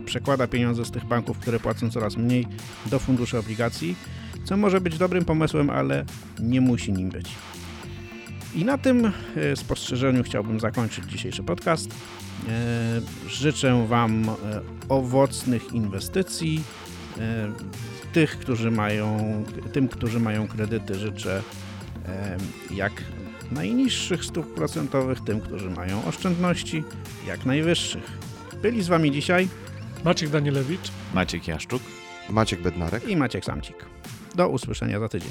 e, 0.00 0.04
przekłada 0.04 0.46
pieniądze 0.46 0.84
z 0.84 0.90
tych 0.90 1.04
banków, 1.04 1.38
które 1.38 1.60
płacą 1.60 1.90
coraz 1.90 2.16
mniej 2.16 2.46
do 2.86 2.98
funduszy 2.98 3.38
obligacji, 3.38 3.96
co 4.44 4.56
może 4.56 4.80
być 4.80 4.98
dobrym 4.98 5.24
pomysłem, 5.24 5.70
ale 5.70 6.04
nie 6.40 6.60
musi 6.60 6.92
nim 6.92 7.10
być. 7.10 7.28
I 8.54 8.64
na 8.64 8.78
tym 8.78 9.12
e, 9.36 9.56
spostrzeżeniu 9.56 10.22
chciałbym 10.22 10.60
zakończyć 10.60 11.04
dzisiejszy 11.04 11.42
podcast. 11.42 11.90
E, 12.48 13.00
życzę 13.28 13.86
Wam 13.86 14.28
e, 14.28 14.34
owocnych 14.88 15.72
inwestycji. 15.72 16.62
E, 17.18 17.52
tych, 18.12 18.38
którzy 18.38 18.70
mają, 18.70 19.44
tym, 19.72 19.88
którzy 19.88 20.20
mają 20.20 20.48
kredyty, 20.48 20.94
życzę 20.94 21.42
jak 22.70 22.92
najniższych 23.52 24.24
stóp 24.24 24.54
procentowych, 24.54 25.20
tym, 25.20 25.40
którzy 25.40 25.70
mają 25.70 26.04
oszczędności, 26.04 26.84
jak 27.26 27.46
najwyższych. 27.46 28.18
Byli 28.62 28.82
z 28.82 28.88
Wami 28.88 29.10
dzisiaj 29.10 29.48
Maciek 30.04 30.30
Danielewicz, 30.30 30.92
Maciek 31.14 31.48
Jaszczuk, 31.48 31.82
Maciek 32.30 32.62
Bednarek 32.62 33.08
i 33.08 33.16
Maciek 33.16 33.44
Samcik. 33.44 33.76
Do 34.34 34.48
usłyszenia 34.48 35.00
za 35.00 35.08
tydzień. 35.08 35.30